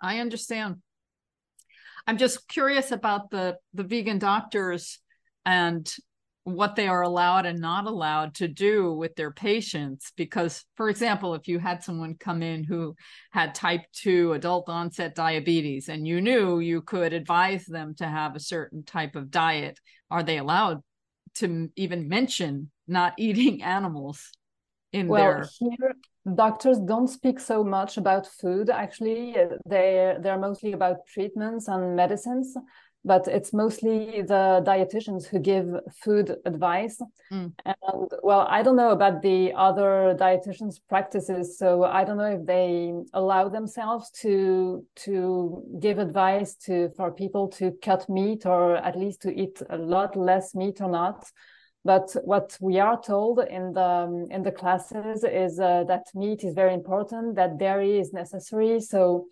I 0.00 0.18
understand. 0.18 0.76
I'm 2.06 2.16
just 2.16 2.48
curious 2.48 2.90
about 2.92 3.30
the 3.30 3.58
the 3.74 3.84
vegan 3.84 4.18
doctors 4.18 4.98
and 5.44 5.90
what 6.44 6.74
they 6.74 6.88
are 6.88 7.02
allowed 7.02 7.46
and 7.46 7.60
not 7.60 7.86
allowed 7.86 8.34
to 8.34 8.48
do 8.48 8.92
with 8.92 9.14
their 9.14 9.30
patients. 9.30 10.12
Because, 10.16 10.64
for 10.76 10.88
example, 10.88 11.34
if 11.34 11.48
you 11.48 11.58
had 11.58 11.82
someone 11.82 12.16
come 12.18 12.42
in 12.42 12.64
who 12.64 12.94
had 13.30 13.54
type 13.54 13.82
2 13.92 14.32
adult 14.32 14.68
onset 14.68 15.14
diabetes 15.14 15.88
and 15.88 16.06
you 16.06 16.20
knew 16.20 16.60
you 16.60 16.82
could 16.82 17.12
advise 17.12 17.66
them 17.66 17.94
to 17.96 18.06
have 18.06 18.34
a 18.34 18.40
certain 18.40 18.84
type 18.84 19.16
of 19.16 19.30
diet, 19.30 19.78
are 20.10 20.22
they 20.22 20.38
allowed 20.38 20.82
to 21.36 21.70
even 21.76 22.08
mention 22.08 22.70
not 22.88 23.14
eating 23.18 23.62
animals 23.62 24.30
in 24.92 25.06
well, 25.06 25.22
their 25.22 25.48
here 25.58 25.94
doctors 26.34 26.78
don't 26.80 27.08
speak 27.08 27.40
so 27.40 27.64
much 27.64 27.96
about 27.96 28.26
food 28.26 28.68
actually 28.68 29.34
they 29.66 30.16
they're 30.20 30.38
mostly 30.38 30.72
about 30.72 30.96
treatments 31.06 31.68
and 31.68 31.96
medicines 31.96 32.54
but 33.04 33.26
it's 33.28 33.52
mostly 33.52 34.22
the 34.22 34.62
dietitians 34.66 35.26
who 35.26 35.38
give 35.38 35.66
food 36.02 36.36
advice. 36.44 37.00
Mm. 37.32 37.52
and 37.64 38.10
well 38.22 38.46
i 38.50 38.62
don't 38.62 38.76
know 38.76 38.90
about 38.90 39.22
the 39.22 39.52
other 39.54 40.16
dietitians 40.18 40.80
practices 40.88 41.56
so 41.56 41.84
i 41.84 42.02
don't 42.02 42.16
know 42.16 42.34
if 42.38 42.44
they 42.44 42.92
allow 43.12 43.48
themselves 43.48 44.10
to 44.10 44.84
to 44.96 45.62
give 45.78 45.98
advice 45.98 46.56
to 46.56 46.90
for 46.96 47.12
people 47.12 47.48
to 47.48 47.72
cut 47.82 48.08
meat 48.08 48.46
or 48.46 48.76
at 48.76 48.98
least 48.98 49.22
to 49.22 49.30
eat 49.34 49.62
a 49.70 49.76
lot 49.76 50.16
less 50.16 50.54
meat 50.54 50.80
or 50.80 50.90
not. 50.90 51.30
But 51.84 52.14
what 52.24 52.58
we 52.60 52.78
are 52.78 53.00
told 53.00 53.40
in 53.40 53.72
the 53.72 54.26
in 54.30 54.42
the 54.42 54.52
classes 54.52 55.24
is 55.24 55.58
uh, 55.58 55.84
that 55.84 56.04
meat 56.14 56.44
is 56.44 56.54
very 56.54 56.74
important 56.74 57.36
that 57.36 57.58
dairy 57.58 57.98
is 57.98 58.12
necessary. 58.12 58.80
So 58.80 59.26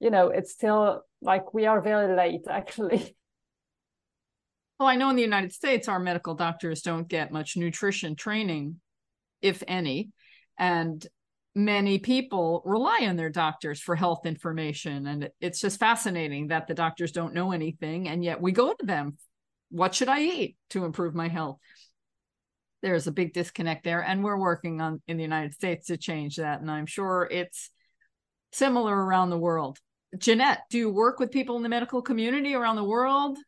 you 0.00 0.10
know 0.10 0.28
it's 0.28 0.52
still 0.52 1.02
like 1.24 1.52
we 1.52 1.66
are 1.66 1.80
very 1.80 2.14
late 2.14 2.46
actually. 2.48 3.16
Well 4.80 4.88
i 4.88 4.96
know 4.96 5.08
in 5.08 5.14
the 5.14 5.22
united 5.22 5.52
states 5.52 5.86
our 5.86 6.00
medical 6.00 6.34
doctors 6.34 6.82
don't 6.82 7.06
get 7.06 7.30
much 7.30 7.56
nutrition 7.56 8.16
training 8.16 8.80
if 9.40 9.62
any 9.68 10.10
and 10.58 11.06
many 11.54 11.98
people 11.98 12.62
rely 12.64 13.00
on 13.02 13.16
their 13.16 13.30
doctors 13.30 13.80
for 13.80 13.94
health 13.94 14.26
information 14.26 15.06
and 15.06 15.30
it's 15.40 15.60
just 15.60 15.78
fascinating 15.78 16.48
that 16.48 16.66
the 16.66 16.74
doctors 16.74 17.12
don't 17.12 17.34
know 17.34 17.52
anything 17.52 18.08
and 18.08 18.24
yet 18.24 18.40
we 18.40 18.50
go 18.50 18.72
to 18.72 18.86
them. 18.86 19.16
What 19.70 19.94
should 19.94 20.08
i 20.08 20.20
eat 20.20 20.56
to 20.70 20.84
improve 20.84 21.14
my 21.14 21.28
health? 21.28 21.58
There's 22.82 23.06
a 23.06 23.12
big 23.12 23.32
disconnect 23.32 23.84
there 23.84 24.02
and 24.02 24.24
we're 24.24 24.38
working 24.38 24.80
on 24.80 25.00
in 25.06 25.16
the 25.16 25.22
united 25.22 25.54
states 25.54 25.86
to 25.86 25.96
change 25.96 26.36
that 26.36 26.60
and 26.60 26.70
i'm 26.70 26.86
sure 26.86 27.28
it's 27.30 27.70
similar 28.52 28.94
around 28.94 29.30
the 29.30 29.38
world 29.38 29.78
Jeanette, 30.18 30.62
do 30.70 30.78
you 30.78 30.90
work 30.90 31.18
with 31.18 31.30
people 31.30 31.56
in 31.56 31.62
the 31.62 31.68
medical 31.68 32.02
community 32.02 32.54
around 32.54 32.76
the 32.76 32.84
world? 32.84 33.38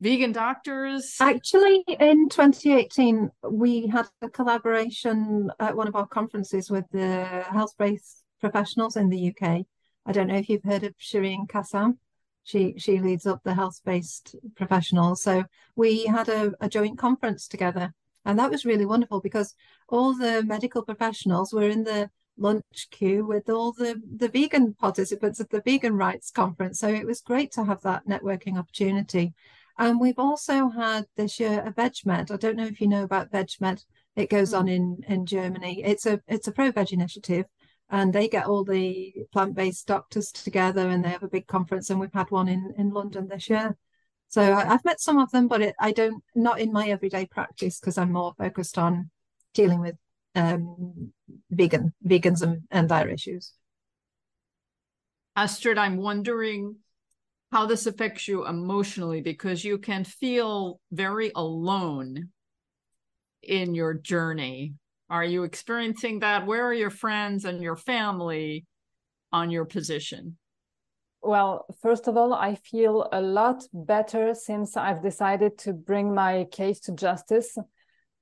Vegan 0.00 0.32
doctors? 0.32 1.16
Actually, 1.20 1.84
in 1.86 2.28
2018, 2.30 3.30
we 3.50 3.86
had 3.86 4.06
a 4.22 4.30
collaboration 4.30 5.50
at 5.60 5.76
one 5.76 5.88
of 5.88 5.94
our 5.94 6.06
conferences 6.06 6.70
with 6.70 6.86
the 6.90 7.44
health 7.50 7.74
based 7.78 8.24
professionals 8.40 8.96
in 8.96 9.10
the 9.10 9.28
UK. 9.28 9.66
I 10.06 10.12
don't 10.12 10.28
know 10.28 10.36
if 10.36 10.48
you've 10.48 10.64
heard 10.64 10.84
of 10.84 10.96
Shireen 10.96 11.46
Kassam. 11.46 11.98
She 12.44 12.74
she 12.78 12.98
leads 12.98 13.26
up 13.26 13.42
the 13.44 13.54
health 13.54 13.80
based 13.84 14.34
professionals. 14.56 15.22
So 15.22 15.44
we 15.76 16.06
had 16.06 16.30
a, 16.30 16.52
a 16.60 16.68
joint 16.68 16.98
conference 16.98 17.46
together. 17.46 17.92
And 18.24 18.38
that 18.38 18.50
was 18.50 18.64
really 18.64 18.86
wonderful 18.86 19.20
because 19.20 19.54
all 19.88 20.14
the 20.14 20.42
medical 20.42 20.82
professionals 20.82 21.52
were 21.52 21.68
in 21.68 21.84
the 21.84 22.10
lunch 22.40 22.88
queue 22.90 23.24
with 23.24 23.48
all 23.48 23.72
the, 23.72 24.00
the 24.16 24.28
vegan 24.28 24.74
participants 24.74 25.40
at 25.40 25.50
the 25.50 25.60
Vegan 25.60 25.96
Rights 25.96 26.30
Conference. 26.30 26.80
So 26.80 26.88
it 26.88 27.06
was 27.06 27.20
great 27.20 27.52
to 27.52 27.64
have 27.64 27.82
that 27.82 28.06
networking 28.06 28.58
opportunity. 28.58 29.34
And 29.78 30.00
we've 30.00 30.18
also 30.18 30.68
had 30.68 31.06
this 31.16 31.38
year 31.38 31.62
a 31.64 31.72
VegMed. 31.72 32.30
I 32.30 32.36
don't 32.36 32.56
know 32.56 32.66
if 32.66 32.80
you 32.80 32.88
know 32.88 33.04
about 33.04 33.30
VegMed. 33.30 33.84
It 34.16 34.30
goes 34.30 34.52
on 34.52 34.64
hmm. 34.64 34.72
in, 34.72 35.04
in 35.06 35.26
Germany. 35.26 35.82
It's 35.84 36.06
a 36.06 36.20
it's 36.26 36.48
a 36.48 36.52
ProVeg 36.52 36.92
initiative 36.92 37.46
and 37.90 38.12
they 38.12 38.28
get 38.28 38.46
all 38.46 38.64
the 38.64 39.14
plant-based 39.32 39.86
doctors 39.86 40.30
together 40.30 40.88
and 40.88 41.04
they 41.04 41.08
have 41.08 41.24
a 41.24 41.28
big 41.28 41.46
conference 41.46 41.90
and 41.90 41.98
we've 41.98 42.12
had 42.12 42.30
one 42.30 42.48
in, 42.48 42.72
in 42.78 42.90
London 42.90 43.28
this 43.28 43.50
year. 43.50 43.76
So 44.28 44.54
I, 44.54 44.64
have 44.64 44.84
met 44.84 45.00
some 45.00 45.18
of 45.18 45.32
them, 45.32 45.48
but 45.48 45.60
it, 45.60 45.74
I 45.80 45.90
don't 45.90 46.22
not 46.36 46.60
in 46.60 46.72
my 46.72 46.88
everyday 46.88 47.26
practice 47.26 47.80
because 47.80 47.98
I'm 47.98 48.12
more 48.12 48.32
focused 48.38 48.78
on 48.78 49.10
dealing 49.54 49.80
with 49.80 49.96
um, 50.34 51.12
vegan 51.50 51.92
veganism 52.06 52.62
and 52.70 52.88
their 52.88 53.08
issues. 53.08 53.52
Astrid, 55.36 55.78
I'm 55.78 55.96
wondering 55.96 56.76
how 57.52 57.66
this 57.66 57.86
affects 57.86 58.28
you 58.28 58.46
emotionally 58.46 59.20
because 59.20 59.64
you 59.64 59.78
can 59.78 60.04
feel 60.04 60.80
very 60.92 61.32
alone 61.34 62.28
in 63.42 63.74
your 63.74 63.94
journey. 63.94 64.74
Are 65.08 65.24
you 65.24 65.42
experiencing 65.42 66.20
that? 66.20 66.46
Where 66.46 66.64
are 66.64 66.74
your 66.74 66.90
friends 66.90 67.44
and 67.44 67.62
your 67.62 67.76
family 67.76 68.66
on 69.32 69.50
your 69.50 69.64
position? 69.64 70.36
Well, 71.22 71.66
first 71.82 72.08
of 72.08 72.16
all, 72.16 72.32
I 72.32 72.54
feel 72.54 73.08
a 73.12 73.20
lot 73.20 73.64
better 73.74 74.34
since 74.34 74.76
I've 74.76 75.02
decided 75.02 75.58
to 75.58 75.72
bring 75.72 76.14
my 76.14 76.44
case 76.50 76.80
to 76.80 76.92
justice 76.92 77.58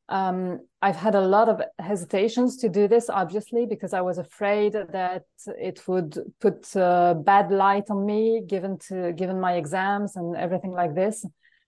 um, 0.09 0.61
I've 0.81 0.97
had 0.97 1.15
a 1.15 1.21
lot 1.21 1.49
of 1.49 1.61
hesitations 1.79 2.57
to 2.59 2.69
do 2.69 2.89
this, 2.89 3.11
obviously, 3.11 3.67
because 3.67 3.93
I 3.93 4.01
was 4.01 4.19
afraid 4.19 4.73
that 4.73 5.25
it 5.47 5.87
would 5.87 6.17
put 6.41 6.75
a 6.77 7.15
bad 7.25 7.51
light 7.51 7.91
on 7.91 8.07
me, 8.07 8.43
given 8.47 8.79
to 8.89 9.13
given 9.13 9.39
my 9.41 9.55
exams 9.55 10.17
and 10.17 10.35
everything 10.37 10.73
like 10.73 10.95
this. 10.95 11.27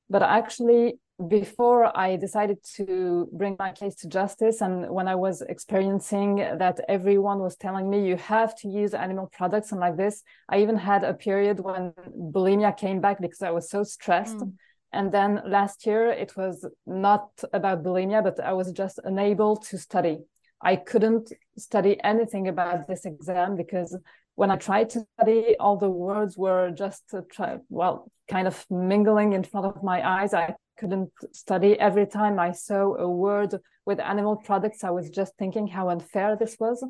But 0.08 0.22
actually, 0.22 0.98
before 1.28 1.96
I 1.96 2.16
decided 2.16 2.58
to 2.76 3.28
bring 3.30 3.56
my 3.58 3.72
case 3.72 3.94
to 3.96 4.08
justice, 4.08 4.62
and 4.62 4.88
when 4.88 5.06
I 5.06 5.16
was 5.16 5.42
experiencing 5.42 6.36
that 6.36 6.80
everyone 6.88 7.40
was 7.40 7.56
telling 7.56 7.90
me 7.90 8.06
you 8.06 8.16
have 8.16 8.56
to 8.60 8.68
use 8.68 8.94
animal 8.94 9.28
products 9.30 9.70
and 9.70 9.80
like 9.80 9.98
this, 9.98 10.22
I 10.48 10.62
even 10.62 10.76
had 10.76 11.04
a 11.04 11.12
period 11.12 11.60
when 11.60 11.92
bulimia 12.16 12.74
came 12.74 13.02
back 13.02 13.20
because 13.20 13.42
I 13.42 13.50
was 13.50 13.68
so 13.68 13.82
stressed. 13.82 14.38
Mm 14.38 14.54
and 14.92 15.12
then 15.12 15.42
last 15.46 15.86
year, 15.86 16.08
it 16.10 16.36
was 16.36 16.66
not 16.86 17.30
about 17.52 17.82
bulimia, 17.84 18.22
but 18.22 18.40
I 18.40 18.52
was 18.52 18.72
just 18.72 18.98
unable 19.04 19.56
to 19.56 19.78
study. 19.78 20.18
I 20.60 20.76
couldn't 20.76 21.32
study 21.56 21.98
anything 22.02 22.48
about 22.48 22.86
this 22.86 23.04
exam 23.04 23.56
because 23.56 23.96
when 24.34 24.50
I 24.50 24.56
tried 24.56 24.90
to 24.90 25.04
study, 25.18 25.56
all 25.58 25.76
the 25.76 25.90
words 25.90 26.36
were 26.36 26.70
just 26.70 27.04
uh, 27.14 27.22
try, 27.30 27.58
well, 27.68 28.10
kind 28.28 28.46
of 28.46 28.64
mingling 28.70 29.32
in 29.32 29.44
front 29.44 29.66
of 29.66 29.82
my 29.82 30.06
eyes. 30.06 30.34
I 30.34 30.54
couldn't 30.78 31.12
study. 31.32 31.78
Every 31.78 32.06
time 32.06 32.38
I 32.38 32.52
saw 32.52 32.94
a 32.96 33.08
word 33.08 33.54
with 33.86 34.00
animal 34.00 34.36
products, 34.36 34.82
I 34.82 34.90
was 34.90 35.10
just 35.10 35.36
thinking 35.36 35.66
how 35.66 35.88
unfair 35.90 36.36
this 36.36 36.56
was. 36.58 36.84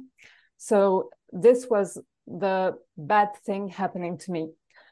So 0.56 1.10
this 1.32 1.66
was 1.68 1.98
the 2.26 2.76
bad 2.96 3.30
thing 3.44 3.68
happening 3.68 4.18
to 4.18 4.30
me. 4.30 4.50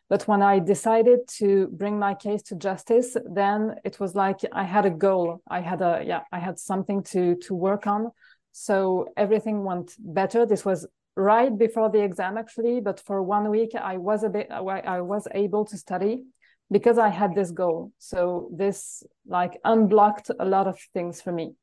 But 0.09 0.27
when 0.27 0.43
I 0.43 0.59
decided 0.59 1.29
to 1.39 1.69
bring 1.69 1.99
my 1.99 2.15
case 2.15 2.43
to 2.45 2.57
justice, 2.57 3.17
then 3.31 3.77
it 3.85 4.01
was 4.01 4.15
like 4.15 4.41
I 4.53 4.65
had 4.65 4.87
a 4.87 4.91
goal. 4.91 5.43
I 5.49 5.61
had 5.61 5.83
a 5.83 6.03
yeah, 6.05 6.23
I 6.33 6.39
had 6.39 6.59
something 6.59 7.03
to 7.05 7.37
to 7.37 7.55
work 7.55 7.87
on. 7.87 8.13
So 8.53 9.09
everything 9.17 9.65
went 9.65 9.95
better. 9.99 10.47
This 10.47 10.65
was 10.65 10.87
right 11.15 11.57
before 11.57 11.91
the 11.91 12.03
exam 12.03 12.39
actually, 12.39 12.81
but 12.81 13.01
for 13.01 13.23
one 13.23 13.51
week 13.51 13.75
I 13.75 13.99
was 13.99 14.23
a 14.25 14.29
bit 14.29 14.49
I 14.51 15.01
was 15.01 15.29
able 15.35 15.65
to 15.67 15.77
study 15.77 16.25
because 16.71 16.99
I 16.99 17.09
had 17.09 17.35
this 17.35 17.51
goal. 17.51 17.93
So 17.99 18.51
this 18.53 19.03
like 19.27 19.59
unblocked 19.65 20.31
a 20.39 20.45
lot 20.45 20.67
of 20.67 20.79
things 20.95 21.21
for 21.21 21.33
me. 21.33 21.55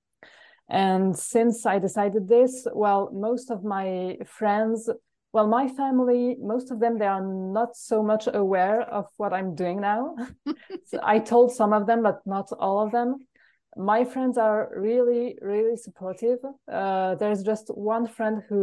And 0.69 1.17
since 1.17 1.65
I 1.65 1.79
decided 1.79 2.27
this, 2.27 2.67
well, 2.73 3.11
most 3.13 3.51
of 3.51 3.63
my 3.63 4.17
friends 4.25 4.89
well 5.35 5.47
my 5.47 5.67
family 5.67 6.37
most 6.39 6.71
of 6.71 6.79
them 6.79 6.97
they 6.97 7.05
are 7.05 7.25
not 7.59 7.75
so 7.75 8.01
much 8.01 8.25
aware 8.33 8.79
of 8.83 9.05
what 9.17 9.33
i'm 9.33 9.53
doing 9.53 9.81
now. 9.81 10.15
So 10.89 10.99
i 11.03 11.17
told 11.19 11.51
some 11.51 11.73
of 11.73 11.87
them 11.87 12.01
but 12.07 12.17
not 12.25 12.47
all 12.65 12.79
of 12.85 12.91
them. 12.97 13.09
My 13.75 14.05
friends 14.05 14.37
are 14.37 14.61
really 14.87 15.37
really 15.41 15.77
supportive. 15.87 16.39
Uh, 16.79 17.15
there's 17.15 17.43
just 17.51 17.67
one 17.67 18.07
friend 18.07 18.35
who 18.47 18.61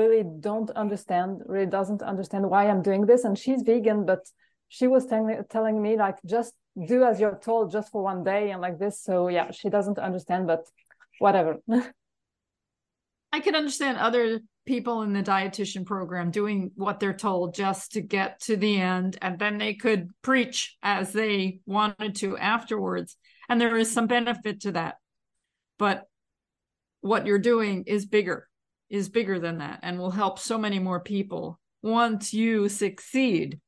really 0.00 0.24
don't 0.48 0.70
understand 0.84 1.42
really 1.52 1.70
doesn't 1.78 2.02
understand 2.12 2.44
why 2.52 2.62
i'm 2.68 2.82
doing 2.90 3.04
this. 3.10 3.24
And 3.24 3.36
she's 3.42 3.62
vegan 3.70 4.06
but 4.06 4.22
she 4.76 4.86
was 4.94 5.04
telling, 5.12 5.44
telling 5.50 5.76
me 5.86 5.92
like 6.06 6.18
just 6.24 6.54
do 6.92 6.98
as 7.04 7.20
you're 7.20 7.40
told 7.48 7.72
just 7.76 7.88
for 7.92 8.02
one 8.02 8.24
day 8.24 8.50
and 8.52 8.60
like 8.66 8.78
this. 8.78 8.94
So 9.08 9.28
yeah 9.36 9.50
she 9.50 9.68
doesn't 9.76 9.98
understand 10.08 10.46
but 10.46 10.62
whatever. 11.18 11.52
I 13.36 13.40
can 13.40 13.54
understand 13.54 13.98
other 13.98 14.40
people 14.68 15.00
in 15.00 15.14
the 15.14 15.22
dietitian 15.22 15.86
program 15.86 16.30
doing 16.30 16.70
what 16.76 17.00
they're 17.00 17.14
told 17.14 17.54
just 17.54 17.92
to 17.92 18.02
get 18.02 18.38
to 18.38 18.54
the 18.54 18.78
end 18.78 19.16
and 19.22 19.38
then 19.38 19.56
they 19.56 19.72
could 19.72 20.10
preach 20.20 20.76
as 20.82 21.10
they 21.10 21.60
wanted 21.64 22.14
to 22.16 22.36
afterwards. 22.36 23.16
And 23.48 23.58
there 23.58 23.78
is 23.78 23.90
some 23.90 24.06
benefit 24.06 24.60
to 24.60 24.72
that. 24.72 24.96
But 25.78 26.04
what 27.00 27.24
you're 27.24 27.38
doing 27.38 27.84
is 27.86 28.04
bigger 28.04 28.46
is 28.90 29.08
bigger 29.08 29.38
than 29.38 29.58
that 29.58 29.80
and 29.82 29.98
will 29.98 30.10
help 30.10 30.38
so 30.38 30.58
many 30.58 30.78
more 30.78 31.00
people 31.00 31.58
once 31.82 32.34
you 32.34 32.68
succeed. 32.68 33.60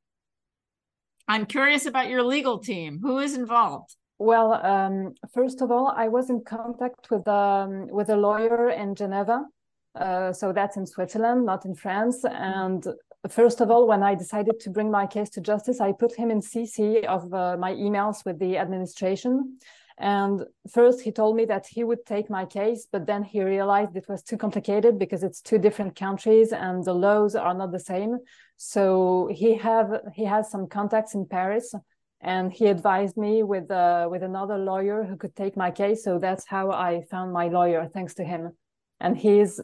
I'm 1.27 1.47
curious 1.47 1.87
about 1.87 2.11
your 2.11 2.23
legal 2.23 2.59
team. 2.59 3.01
Who 3.03 3.21
is 3.21 3.35
involved? 3.35 3.97
Well, 4.19 4.53
um, 4.53 5.15
first 5.33 5.63
of 5.63 5.71
all, 5.71 5.95
I 5.97 6.09
was 6.09 6.29
in 6.29 6.43
contact 6.45 7.11
with 7.11 7.27
um, 7.27 7.87
with 7.89 8.11
a 8.11 8.17
lawyer 8.17 8.69
in 8.69 8.95
Geneva, 8.95 9.47
uh, 9.95 10.32
so 10.32 10.53
that's 10.53 10.76
in 10.76 10.86
Switzerland, 10.86 11.45
not 11.45 11.64
in 11.64 11.74
France. 11.74 12.24
And 12.24 12.86
first 13.28 13.61
of 13.61 13.70
all, 13.70 13.86
when 13.86 14.03
I 14.03 14.14
decided 14.14 14.61
to 14.61 14.70
bring 14.70 14.91
my 14.91 15.07
case 15.07 15.30
to 15.30 15.41
justice, 15.41 15.80
I 15.80 15.93
put 15.93 16.14
him 16.14 16.30
in 16.30 16.41
CC 16.41 17.05
of 17.05 17.32
uh, 17.34 17.57
my 17.59 17.72
emails 17.72 18.24
with 18.24 18.38
the 18.38 18.57
administration. 18.57 19.59
And 19.99 20.47
first, 20.72 21.03
he 21.03 21.12
told 21.12 21.36
me 21.36 21.45
that 21.45 21.66
he 21.66 21.84
would 21.84 22.07
take 22.07 22.30
my 22.30 22.47
case, 22.47 22.86
but 22.91 23.07
then 23.07 23.22
he 23.22 23.43
realized 23.43 23.95
it 23.95 24.09
was 24.09 24.22
too 24.22 24.38
complicated 24.38 24.99
because 24.99 25.22
it's 25.22 25.43
two 25.43 25.59
different 25.59 25.95
countries 25.95 26.53
and 26.53 26.82
the 26.82 26.95
laws 26.95 27.34
are 27.34 27.53
not 27.53 27.70
the 27.70 27.78
same. 27.78 28.18
So 28.57 29.28
he 29.30 29.57
have 29.57 30.01
he 30.14 30.24
has 30.24 30.51
some 30.51 30.68
contacts 30.68 31.14
in 31.14 31.26
Paris 31.26 31.74
and 32.22 32.51
he 32.51 32.66
advised 32.68 33.18
me 33.18 33.43
with 33.43 33.70
uh, 33.70 34.09
with 34.11 34.22
another 34.22 34.57
lawyer 34.57 35.05
who 35.05 35.16
could 35.16 35.36
take 35.36 35.55
my 35.55 35.70
case. 35.70 36.03
So 36.03 36.18
that's 36.18 36.47
how 36.47 36.70
I 36.70 37.03
found 37.11 37.34
my 37.34 37.49
lawyer, 37.49 37.86
thanks 37.93 38.14
to 38.14 38.24
him. 38.24 38.53
And 39.01 39.18
he's 39.18 39.61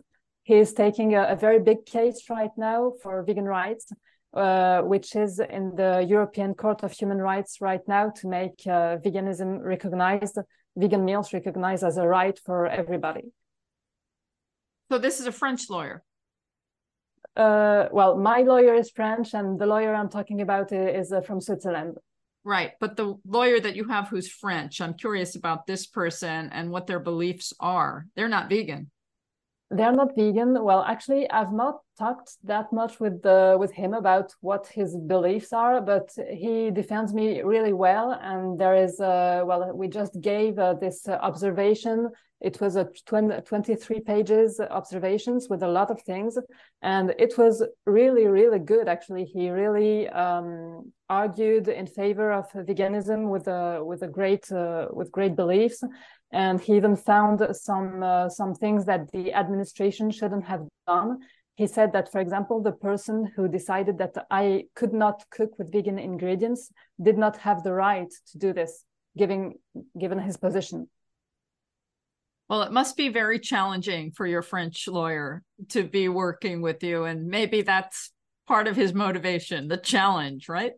he's 0.47 0.73
taking 0.73 1.15
a, 1.15 1.25
a 1.35 1.37
very 1.37 1.59
big 1.59 1.85
case 1.85 2.31
right 2.31 2.57
now 2.57 2.93
for 3.03 3.23
vegan 3.25 3.45
rights, 3.45 3.93
uh, 4.33 4.81
which 4.83 5.17
is 5.17 5.41
in 5.41 5.75
the 5.75 6.07
European 6.09 6.55
Court 6.55 6.85
of 6.85 6.93
Human 6.93 7.19
Rights 7.19 7.61
right 7.61 7.87
now 7.89 8.11
to 8.19 8.29
make 8.29 8.63
uh, 8.67 8.97
veganism 9.05 9.61
recognized, 9.61 10.39
vegan 10.77 11.05
meals 11.05 11.33
recognized 11.33 11.83
as 11.83 11.97
a 11.99 12.07
right 12.07 12.39
for 12.47 12.67
everybody. 12.69 13.25
So 14.91 14.99
this 14.99 15.19
is 15.19 15.27
a 15.27 15.33
French 15.33 15.69
lawyer. 15.69 16.05
Uh, 17.35 17.89
well, 17.91 18.17
my 18.17 18.43
lawyer 18.43 18.75
is 18.75 18.89
French, 18.91 19.35
and 19.35 19.59
the 19.59 19.67
lawyer 19.67 19.93
I'm 19.95 20.09
talking 20.09 20.41
about 20.41 20.73
is, 20.73 21.07
is 21.09 21.13
uh, 21.13 21.23
from 21.23 21.41
Switzerland. 21.41 21.97
Right. 22.45 22.71
But 22.79 22.97
the 22.97 23.17
lawyer 23.27 23.59
that 23.59 23.75
you 23.75 23.89
have 23.89 24.09
who's 24.09 24.31
French, 24.31 24.81
I'm 24.81 24.95
curious 24.95 25.35
about 25.35 25.67
this 25.67 25.87
person 25.87 26.51
and 26.53 26.71
what 26.71 26.87
their 26.87 27.01
beliefs 27.01 27.53
are. 27.59 28.07
They're 28.15 28.29
not 28.29 28.49
vegan. 28.49 28.93
They're 29.71 29.93
not 29.93 30.15
vegan. 30.15 30.63
Well, 30.63 30.83
actually, 30.83 31.29
I've 31.31 31.53
not 31.53 31.81
talked 31.99 32.37
that 32.45 32.73
much 32.73 33.01
with 33.01 33.23
the 33.23 33.57
with 33.59 33.73
him 33.73 33.95
about 33.95 34.33
what 34.41 34.69
his 34.69 34.97
beliefs 34.97 35.53
are, 35.53 35.81
but 35.81 36.11
he 36.31 36.71
defends 36.71 37.13
me 37.13 37.43
really 37.43 37.73
well. 37.73 38.13
And 38.13 38.61
there 38.61 38.77
is, 38.77 39.01
uh, 39.01 39.43
well, 39.45 39.73
we 39.75 39.89
just 39.89 40.21
gave 40.21 40.59
uh, 40.59 40.75
this 40.75 41.09
uh, 41.09 41.19
observation 41.21 42.11
it 42.41 42.61
was 42.61 42.77
a 42.77 42.89
20, 43.07 43.41
23 43.43 44.01
pages 44.01 44.61
observations 44.61 45.49
with 45.49 45.63
a 45.63 45.69
lot 45.69 45.91
of 45.91 46.03
things. 46.03 46.37
And 46.83 47.15
it 47.19 47.39
was 47.39 47.65
really, 47.87 48.27
really 48.27 48.59
good. 48.59 48.89
Actually, 48.89 49.25
he 49.25 49.49
really 49.49 50.07
um, 50.11 50.93
argued 51.09 51.69
in 51.69 51.87
favor 51.87 52.31
of 52.33 52.51
veganism 52.53 53.31
with 53.31 53.49
a, 53.49 53.83
with 53.83 54.03
a 54.03 54.09
great, 54.09 54.51
uh, 54.53 54.89
with 54.93 55.11
great 55.11 55.35
beliefs. 55.35 55.83
And 56.33 56.61
he 56.61 56.77
even 56.77 56.97
found 56.97 57.47
some, 57.53 58.03
uh, 58.03 58.29
some 58.29 58.55
things 58.55 58.85
that 58.87 59.11
the 59.13 59.33
administration 59.33 60.11
shouldn't 60.11 60.45
have 60.45 60.67
done. 60.87 61.21
He 61.55 61.67
said 61.67 61.93
that, 61.93 62.11
for 62.13 62.21
example, 62.21 62.61
the 62.61 62.73
person 62.73 63.33
who 63.35 63.49
decided 63.49 63.99
that 63.99 64.15
I 64.31 64.65
could 64.75 64.93
not 64.93 65.25
cook 65.31 65.59
with 65.59 65.73
vegan 65.73 65.99
ingredients 65.99 66.71
did 67.03 67.17
not 67.17 67.39
have 67.39 67.63
the 67.63 67.73
right 67.73 68.13
to 68.33 68.39
do 68.39 68.53
this, 68.53 68.85
given, 69.17 69.55
given 69.99 70.19
his 70.19 70.37
position 70.37 70.89
well, 72.49 72.63
it 72.63 72.73
must 72.73 72.97
be 72.97 73.09
very 73.09 73.41
challenging 73.41 74.13
for 74.13 74.27
your 74.27 74.43
French 74.43 74.87
lawyer 74.87 75.43
to 75.71 75.83
be 75.83 76.09
working 76.09 76.63
with 76.63 76.83
you. 76.83 77.05
And 77.05 77.27
maybe 77.27 77.63
that's 77.63 78.13
part 78.47 78.69
of 78.69 78.77
his 78.77 78.95
motivation, 78.95 79.67
the 79.67 79.77
challenge, 79.77 80.49
right? 80.49 80.73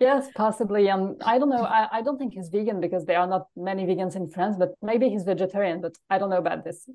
Yes, 0.00 0.28
possibly. 0.36 0.88
Um, 0.88 1.16
I 1.24 1.38
don't 1.38 1.48
know. 1.48 1.64
I, 1.64 1.88
I 1.90 2.02
don't 2.02 2.18
think 2.18 2.34
he's 2.34 2.48
vegan 2.48 2.80
because 2.80 3.04
there 3.04 3.18
are 3.18 3.26
not 3.26 3.46
many 3.56 3.84
vegans 3.84 4.14
in 4.14 4.28
France, 4.28 4.56
but 4.56 4.74
maybe 4.80 5.08
he's 5.08 5.24
vegetarian, 5.24 5.80
but 5.80 5.96
I 6.08 6.18
don't 6.18 6.30
know 6.30 6.38
about 6.38 6.64
this. 6.64 6.88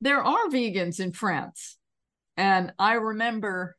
There 0.00 0.22
are 0.22 0.48
vegans 0.48 1.00
in 1.00 1.12
France. 1.12 1.76
And 2.36 2.72
I 2.78 2.94
remember, 2.94 3.76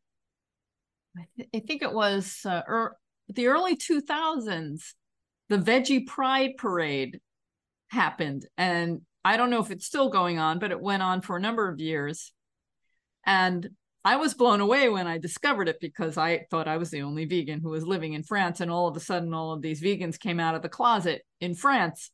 I, 1.17 1.27
th- 1.38 1.49
I 1.55 1.59
think 1.59 1.82
it 1.82 1.93
was 1.93 2.41
uh, 2.43 2.61
er, 2.67 2.97
the 3.30 3.47
early 3.47 3.77
2000s, 3.77 4.93
the 5.47 5.57
Veggie 5.57 6.05
Pride 6.05 6.57
Parade 6.57 7.21
happened. 7.88 8.45
And 8.57 9.01
I 9.23 9.38
don't 9.38 9.49
know 9.49 9.61
if 9.61 9.71
it's 9.71 9.86
still 9.86 10.09
going 10.09 10.38
on, 10.38 10.59
but 10.59 10.71
it 10.71 10.82
went 10.82 11.03
on 11.03 11.21
for 11.21 11.38
a 11.38 11.41
number 11.41 11.69
of 11.69 11.80
years. 11.80 12.34
And 13.25 13.69
I 14.06 14.16
was 14.16 14.34
blown 14.34 14.62
away 14.62 14.88
when 14.89 15.08
I 15.08 15.18
discovered 15.18 15.68
it 15.68 15.80
because 15.82 16.18
I 16.18 16.45
thought 16.50 16.68
I 16.68 16.78
was 16.78 16.89
the 16.89 17.02
only 17.02 17.26
vegan 17.26 17.60
who 17.60 17.70
was 17.70 17.86
living 17.86 18.14
in 18.14 18.24
France. 18.24 18.62
And 18.62 18.72
all 18.72 18.88
of 18.88 18.95
a 18.95 19.02
sudden, 19.02 19.34
all 19.34 19.52
of 19.52 19.62
these 19.62 19.82
vegans 19.82 20.20
came 20.20 20.39
out 20.39 20.56
of 20.56 20.62
the 20.62 20.70
closet 20.70 21.24
in 21.41 21.54
France. 21.54 22.12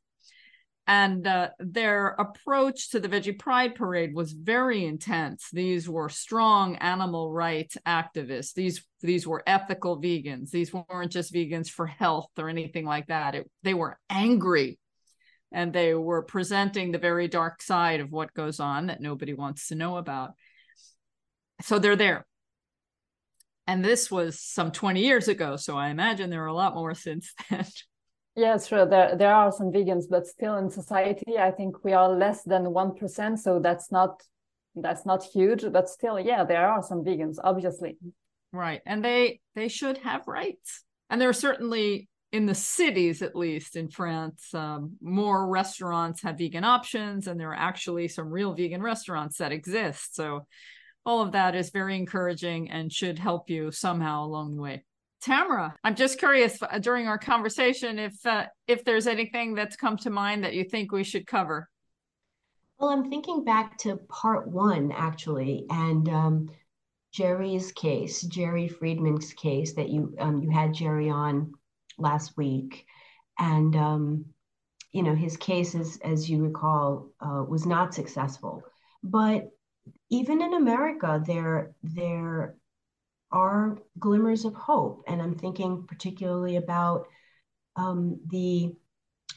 And 0.87 1.25
uh, 1.25 1.49
their 1.59 2.09
approach 2.09 2.91
to 2.91 2.99
the 2.99 3.07
Veggie 3.07 3.37
Pride 3.37 3.73
Parade 3.73 4.13
was 4.13 4.33
very 4.33 4.85
intense. 4.85 5.49
These 5.51 5.89
were 5.89 6.09
strong 6.09 6.75
animal 6.75 7.31
rights 7.31 7.75
activists. 7.87 8.53
These 8.53 8.85
these 9.01 9.25
were 9.25 9.43
ethical 9.47 9.99
vegans. 9.99 10.51
These 10.51 10.71
weren't 10.73 11.11
just 11.11 11.33
vegans 11.33 11.69
for 11.69 11.87
health 11.87 12.29
or 12.37 12.49
anything 12.49 12.85
like 12.85 13.07
that. 13.07 13.33
It, 13.33 13.49
they 13.63 13.73
were 13.73 13.97
angry 14.11 14.77
and 15.51 15.73
they 15.73 15.95
were 15.95 16.21
presenting 16.21 16.91
the 16.91 16.99
very 16.99 17.27
dark 17.27 17.63
side 17.63 17.99
of 17.99 18.11
what 18.11 18.33
goes 18.33 18.59
on 18.59 18.87
that 18.87 19.01
nobody 19.01 19.33
wants 19.33 19.69
to 19.69 19.75
know 19.75 19.97
about. 19.97 20.31
So 21.61 21.79
they're 21.79 21.95
there. 21.95 22.25
And 23.67 23.83
this 23.83 24.11
was 24.11 24.39
some 24.39 24.71
20 24.71 25.01
years 25.01 25.27
ago. 25.27 25.55
So 25.55 25.77
I 25.77 25.89
imagine 25.89 26.29
there 26.29 26.43
are 26.43 26.47
a 26.47 26.53
lot 26.53 26.75
more 26.75 26.93
since 26.93 27.33
then. 27.49 27.65
Yeah, 28.37 28.57
sure. 28.57 28.85
There 28.85 29.15
there 29.15 29.33
are 29.33 29.49
some 29.49 29.71
vegans, 29.71 30.05
but 30.09 30.27
still 30.27 30.57
in 30.57 30.69
society, 30.69 31.37
I 31.39 31.51
think 31.51 31.85
we 31.85 31.93
are 31.93 32.09
less 32.09 32.43
than 32.43 32.73
one 32.73 32.93
percent. 32.93 33.39
So 33.39 33.59
that's 33.59 33.93
not 33.93 34.21
that's 34.75 35.05
not 35.05 35.23
huge, 35.23 35.63
but 35.71 35.87
still, 35.87 36.19
yeah, 36.19 36.43
there 36.43 36.67
are 36.67 36.83
some 36.83 37.03
vegans, 37.03 37.37
obviously. 37.41 37.97
Right. 38.51 38.81
And 38.85 39.03
they 39.03 39.39
they 39.55 39.69
should 39.69 39.99
have 39.99 40.27
rights. 40.27 40.83
And 41.09 41.21
there 41.21 41.29
are 41.29 41.33
certainly 41.33 42.09
in 42.31 42.45
the 42.45 42.55
cities, 42.55 43.21
at 43.21 43.35
least 43.35 43.77
in 43.77 43.87
France, 43.87 44.53
um, 44.53 44.97
more 45.01 45.47
restaurants 45.47 46.21
have 46.23 46.37
vegan 46.37 46.65
options, 46.65 47.27
and 47.27 47.39
there 47.39 47.51
are 47.51 47.55
actually 47.55 48.09
some 48.09 48.29
real 48.29 48.53
vegan 48.53 48.81
restaurants 48.81 49.37
that 49.37 49.53
exist. 49.53 50.15
So, 50.15 50.45
all 51.05 51.21
of 51.21 51.31
that 51.33 51.55
is 51.55 51.69
very 51.69 51.95
encouraging 51.95 52.69
and 52.71 52.91
should 52.91 53.19
help 53.19 53.49
you 53.49 53.71
somehow 53.71 54.25
along 54.25 54.55
the 54.55 54.61
way. 54.61 54.83
Tamara, 55.21 55.75
I'm 55.83 55.95
just 55.95 56.19
curious 56.19 56.61
uh, 56.61 56.79
during 56.79 57.07
our 57.07 57.17
conversation 57.17 57.99
if 57.99 58.25
uh, 58.25 58.45
if 58.67 58.83
there's 58.83 59.07
anything 59.07 59.55
that's 59.55 59.75
come 59.75 59.97
to 59.97 60.09
mind 60.09 60.43
that 60.43 60.53
you 60.53 60.63
think 60.63 60.91
we 60.91 61.03
should 61.03 61.25
cover. 61.25 61.69
Well, 62.77 62.89
I'm 62.89 63.09
thinking 63.09 63.43
back 63.43 63.77
to 63.79 63.97
part 64.09 64.47
one 64.47 64.91
actually, 64.91 65.65
and 65.69 66.07
um, 66.09 66.49
Jerry's 67.11 67.71
case, 67.71 68.21
Jerry 68.21 68.67
Friedman's 68.67 69.33
case 69.33 69.73
that 69.75 69.89
you 69.89 70.15
um, 70.19 70.43
you 70.43 70.49
had 70.49 70.73
Jerry 70.73 71.09
on 71.09 71.53
last 71.97 72.37
week. 72.37 72.85
And, 73.37 73.75
um, 73.75 74.25
you 74.91 75.03
know, 75.03 75.15
his 75.15 75.37
case, 75.37 75.75
is, 75.75 75.99
as 76.03 76.29
you 76.29 76.43
recall, 76.43 77.09
uh, 77.19 77.43
was 77.47 77.65
not 77.65 77.93
successful. 77.93 78.63
But 79.03 79.49
even 80.09 80.41
in 80.41 80.53
America, 80.53 81.21
there, 81.25 81.71
there 81.83 82.55
are 83.31 83.77
glimmers 83.99 84.45
of 84.45 84.53
hope. 84.53 85.03
And 85.07 85.21
I'm 85.21 85.35
thinking 85.35 85.85
particularly 85.87 86.57
about 86.57 87.07
um, 87.75 88.19
the 88.29 88.73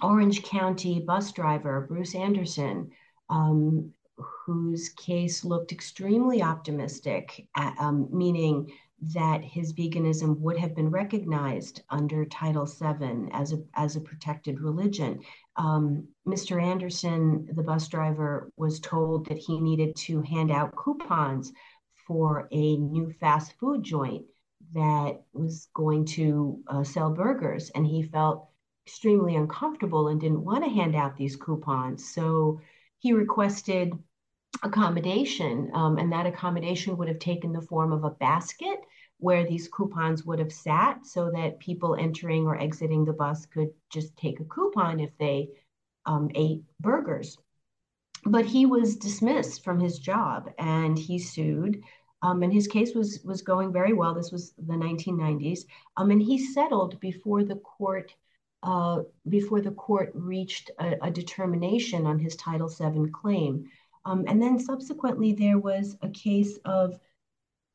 Orange 0.02 0.42
County 0.42 1.00
bus 1.00 1.32
driver, 1.32 1.86
Bruce 1.88 2.14
Anderson, 2.14 2.90
um, 3.30 3.92
whose 4.16 4.90
case 4.90 5.44
looked 5.44 5.72
extremely 5.72 6.42
optimistic, 6.42 7.48
at, 7.56 7.74
um, 7.78 8.08
meaning 8.12 8.70
that 9.00 9.44
his 9.44 9.72
veganism 9.72 10.38
would 10.40 10.58
have 10.58 10.74
been 10.74 10.90
recognized 10.90 11.82
under 11.88 12.24
Title 12.24 12.66
VII 12.66 13.28
as 13.32 13.52
a, 13.52 13.62
as 13.74 13.94
a 13.94 14.00
protected 14.00 14.60
religion. 14.60 15.20
Um, 15.56 16.08
Mr. 16.26 16.60
Anderson, 16.62 17.48
the 17.52 17.62
bus 17.62 17.86
driver, 17.88 18.50
was 18.56 18.80
told 18.80 19.26
that 19.28 19.38
he 19.38 19.60
needed 19.60 19.94
to 19.96 20.22
hand 20.22 20.50
out 20.50 20.74
coupons 20.76 21.52
for 22.06 22.48
a 22.50 22.76
new 22.76 23.12
fast 23.20 23.54
food 23.60 23.84
joint 23.84 24.24
that 24.74 25.22
was 25.32 25.68
going 25.74 26.04
to 26.04 26.60
uh, 26.66 26.82
sell 26.82 27.10
burgers, 27.10 27.70
and 27.70 27.86
he 27.86 28.02
felt 28.02 28.48
extremely 28.86 29.36
uncomfortable 29.36 30.08
and 30.08 30.20
didn't 30.20 30.44
want 30.44 30.64
to 30.64 30.70
hand 30.70 30.96
out 30.96 31.16
these 31.16 31.36
coupons. 31.36 32.12
So 32.12 32.60
he 32.98 33.12
requested 33.12 33.92
accommodation, 34.62 35.70
um, 35.74 35.98
and 35.98 36.12
that 36.12 36.26
accommodation 36.26 36.96
would 36.96 37.08
have 37.08 37.18
taken 37.18 37.52
the 37.52 37.62
form 37.62 37.92
of 37.92 38.04
a 38.04 38.10
basket 38.10 38.80
where 39.18 39.44
these 39.44 39.68
coupons 39.68 40.24
would 40.24 40.38
have 40.38 40.52
sat 40.52 41.04
so 41.04 41.30
that 41.30 41.58
people 41.58 41.96
entering 41.96 42.46
or 42.46 42.60
exiting 42.60 43.04
the 43.04 43.12
bus 43.12 43.46
could 43.46 43.70
just 43.90 44.16
take 44.16 44.40
a 44.40 44.44
coupon 44.44 45.00
if 45.00 45.10
they 45.18 45.48
um, 46.06 46.30
ate 46.34 46.62
burgers. 46.80 47.36
But 48.24 48.46
he 48.46 48.66
was 48.66 48.96
dismissed 48.96 49.64
from 49.64 49.80
his 49.80 49.98
job 49.98 50.50
and 50.58 50.98
he 50.98 51.18
sued. 51.18 51.82
Um, 52.22 52.42
and 52.42 52.52
his 52.52 52.66
case 52.66 52.94
was 52.94 53.20
was 53.24 53.42
going 53.42 53.72
very 53.72 53.92
well. 53.92 54.12
This 54.12 54.32
was 54.32 54.52
the 54.58 54.74
1990s, 54.74 55.60
um, 55.96 56.10
and 56.10 56.20
he 56.20 56.36
settled 56.36 56.98
before 56.98 57.44
the 57.44 57.54
court 57.56 58.12
uh, 58.64 59.02
before 59.28 59.60
the 59.60 59.70
court 59.70 60.10
reached 60.14 60.72
a, 60.80 60.96
a, 61.02 61.10
determination 61.12 62.06
on 62.06 62.18
his 62.18 62.34
Title 62.34 62.68
VII 62.68 63.08
claim. 63.12 63.70
Um, 64.04 64.24
and 64.26 64.40
then 64.40 64.58
subsequently, 64.58 65.32
there 65.32 65.58
was 65.58 65.96
a 66.02 66.08
case 66.08 66.58
of 66.64 66.98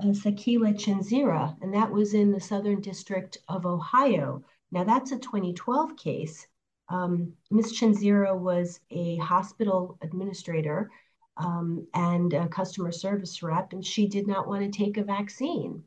uh, 0.02 0.08
Sakile 0.08 0.74
Chenzira, 0.74 1.56
and 1.62 1.74
that 1.74 1.92
was 1.92 2.14
in 2.14 2.32
the 2.32 2.40
Southern 2.40 2.82
District 2.82 3.38
of 3.48 3.66
Ohio. 3.66 4.44
Now, 4.72 4.84
that's 4.84 5.12
a 5.12 5.20
2012 5.20 5.96
case. 5.98 6.48
Um, 6.90 7.34
Ms. 7.52 7.80
Was 7.82 8.80
a 8.92 9.18
hospital 9.18 9.98
administrator 10.02 10.92
um, 11.38 11.88
and 11.94 12.34
a 12.34 12.48
customer 12.48 12.92
service 12.92 13.42
rep, 13.42 13.74
and 13.74 13.86
she 13.86 14.08
did 14.08 14.28
not 14.28 14.48
want 14.48 14.62
to 14.64 14.78
take 14.78 14.98
a 14.98 15.04
vaccine. 15.04 15.84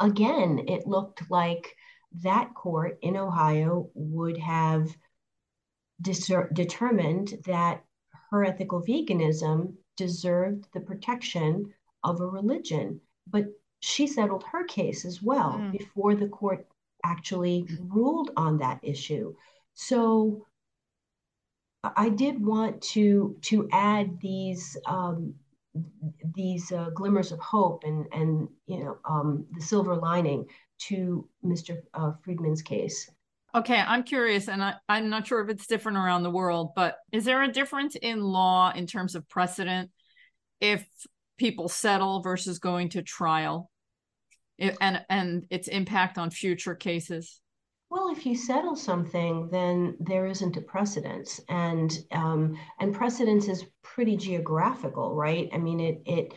Again, 0.00 0.64
it 0.68 0.86
looked 0.86 1.30
like 1.30 1.76
that 2.22 2.54
court 2.54 2.98
in 3.02 3.16
Ohio 3.16 3.90
would 3.94 4.38
have 4.38 4.94
determined 6.00 7.38
that 7.46 7.84
her 8.30 8.44
ethical 8.44 8.82
veganism 8.82 9.74
deserved 9.96 10.68
the 10.72 10.80
protection 10.80 11.72
of 12.04 12.20
a 12.20 12.26
religion. 12.26 13.00
But 13.26 13.46
she 13.80 14.06
settled 14.06 14.44
her 14.44 14.64
case 14.64 15.04
as 15.04 15.22
well 15.22 15.54
mm. 15.58 15.72
before 15.72 16.14
the 16.14 16.28
court 16.28 16.66
actually 17.04 17.66
ruled 17.88 18.30
on 18.36 18.58
that 18.58 18.80
issue. 18.82 19.34
So 19.74 20.46
I 21.84 22.08
did 22.08 22.44
want 22.44 22.82
to 22.94 23.36
to 23.42 23.68
add 23.72 24.20
these 24.20 24.76
um, 24.86 25.34
these 26.34 26.72
uh, 26.72 26.90
glimmers 26.90 27.30
of 27.30 27.38
hope 27.38 27.84
and 27.84 28.06
and 28.12 28.48
you 28.66 28.82
know 28.82 28.98
um, 29.04 29.46
the 29.52 29.60
silver 29.60 29.94
lining 29.94 30.46
to 30.78 31.28
Mr. 31.44 31.80
Uh, 31.94 32.12
Friedman's 32.24 32.62
case. 32.62 33.10
Okay, 33.54 33.78
I'm 33.78 34.02
curious, 34.02 34.48
and 34.48 34.62
I, 34.62 34.74
I'm 34.88 35.08
not 35.08 35.26
sure 35.26 35.40
if 35.40 35.48
it's 35.48 35.66
different 35.66 35.96
around 35.96 36.22
the 36.22 36.30
world, 36.30 36.72
but 36.76 36.96
is 37.12 37.24
there 37.24 37.42
a 37.42 37.50
difference 37.50 37.96
in 37.96 38.20
law 38.20 38.72
in 38.74 38.86
terms 38.86 39.14
of 39.14 39.28
precedent 39.28 39.90
if 40.60 40.86
people 41.38 41.68
settle 41.68 42.20
versus 42.20 42.58
going 42.58 42.90
to 42.90 43.02
trial, 43.02 43.70
and 44.58 45.02
and 45.08 45.46
its 45.50 45.68
impact 45.68 46.18
on 46.18 46.30
future 46.30 46.74
cases? 46.74 47.40
Well, 47.90 48.10
if 48.10 48.26
you 48.26 48.36
settle 48.36 48.76
something, 48.76 49.48
then 49.50 49.96
there 49.98 50.26
isn't 50.26 50.58
a 50.58 50.60
precedence, 50.60 51.40
and 51.48 51.98
um, 52.12 52.58
and 52.80 52.94
precedence 52.94 53.48
is 53.48 53.64
pretty 53.82 54.18
geographical, 54.18 55.14
right? 55.14 55.48
I 55.54 55.58
mean, 55.58 55.80
it 55.80 56.02
it 56.04 56.34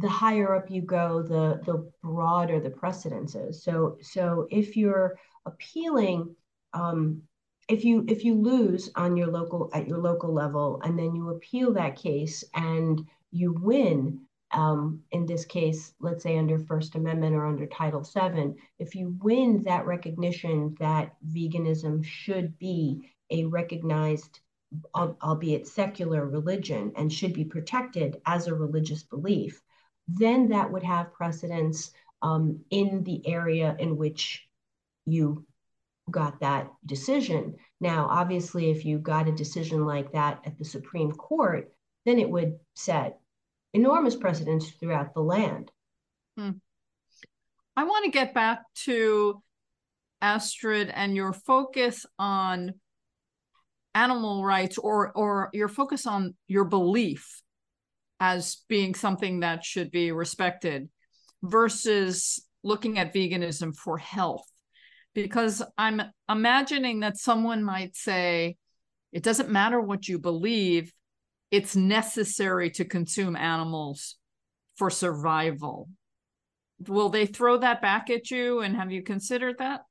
the 0.00 0.08
higher 0.08 0.54
up 0.54 0.70
you 0.70 0.82
go, 0.82 1.22
the 1.22 1.62
the 1.64 1.90
broader 2.02 2.60
the 2.60 2.68
precedence 2.68 3.34
is. 3.34 3.64
So 3.64 3.96
so 4.02 4.46
if 4.50 4.76
you're 4.76 5.18
appealing, 5.46 6.34
um, 6.74 7.22
if 7.68 7.84
you 7.84 8.04
if 8.08 8.24
you 8.24 8.34
lose 8.34 8.90
on 8.94 9.16
your 9.16 9.28
local 9.28 9.70
at 9.72 9.88
your 9.88 9.98
local 9.98 10.32
level, 10.32 10.80
and 10.84 10.98
then 10.98 11.14
you 11.14 11.30
appeal 11.30 11.72
that 11.72 11.96
case 11.96 12.44
and 12.54 13.04
you 13.32 13.52
win, 13.60 14.20
um, 14.52 15.02
in 15.10 15.26
this 15.26 15.44
case, 15.44 15.92
let's 16.00 16.22
say 16.22 16.38
under 16.38 16.58
First 16.58 16.94
Amendment 16.94 17.34
or 17.34 17.46
under 17.46 17.66
Title 17.66 18.02
VII, 18.02 18.54
if 18.78 18.94
you 18.94 19.16
win 19.20 19.62
that 19.64 19.86
recognition 19.86 20.76
that 20.78 21.14
veganism 21.26 22.04
should 22.04 22.56
be 22.58 23.10
a 23.30 23.44
recognized, 23.44 24.40
albeit 24.94 25.66
secular 25.66 26.26
religion 26.26 26.92
and 26.96 27.12
should 27.12 27.32
be 27.32 27.44
protected 27.44 28.20
as 28.26 28.46
a 28.46 28.54
religious 28.54 29.02
belief, 29.02 29.60
then 30.06 30.48
that 30.48 30.70
would 30.70 30.84
have 30.84 31.12
precedence 31.12 31.90
um, 32.22 32.60
in 32.70 33.02
the 33.02 33.26
area 33.26 33.76
in 33.78 33.96
which 33.96 34.45
you 35.06 35.46
got 36.10 36.40
that 36.40 36.68
decision. 36.84 37.54
Now, 37.80 38.06
obviously, 38.10 38.70
if 38.70 38.84
you 38.84 38.98
got 38.98 39.28
a 39.28 39.32
decision 39.32 39.84
like 39.84 40.12
that 40.12 40.40
at 40.44 40.58
the 40.58 40.64
Supreme 40.64 41.12
Court, 41.12 41.72
then 42.04 42.18
it 42.18 42.28
would 42.28 42.58
set 42.74 43.18
enormous 43.72 44.16
precedents 44.16 44.70
throughout 44.70 45.14
the 45.14 45.20
land. 45.20 45.70
Hmm. 46.36 46.50
I 47.76 47.84
want 47.84 48.04
to 48.04 48.10
get 48.10 48.34
back 48.34 48.62
to 48.84 49.42
Astrid 50.22 50.90
and 50.90 51.14
your 51.14 51.32
focus 51.32 52.06
on 52.18 52.74
animal 53.94 54.44
rights 54.44 54.78
or 54.78 55.10
or 55.12 55.48
your 55.52 55.68
focus 55.68 56.06
on 56.06 56.34
your 56.48 56.64
belief 56.64 57.42
as 58.20 58.58
being 58.68 58.94
something 58.94 59.40
that 59.40 59.64
should 59.64 59.90
be 59.90 60.12
respected 60.12 60.88
versus 61.42 62.46
looking 62.62 62.98
at 62.98 63.14
veganism 63.14 63.74
for 63.74 63.98
health 63.98 64.46
because 65.22 65.62
i'm 65.76 66.00
imagining 66.28 67.00
that 67.00 67.16
someone 67.16 67.64
might 67.64 67.96
say 67.96 68.56
it 69.12 69.22
doesn't 69.22 69.50
matter 69.50 69.80
what 69.80 70.06
you 70.06 70.18
believe 70.18 70.92
it's 71.50 71.76
necessary 71.76 72.70
to 72.70 72.84
consume 72.84 73.36
animals 73.36 74.16
for 74.76 74.90
survival. 74.90 75.88
Will 76.86 77.08
they 77.08 77.26
throw 77.26 77.56
that 77.58 77.80
back 77.80 78.10
at 78.10 78.30
you? 78.30 78.60
And 78.60 78.76
have 78.76 78.92
you 78.92 79.02
considered 79.02 79.58
that? 79.58 79.82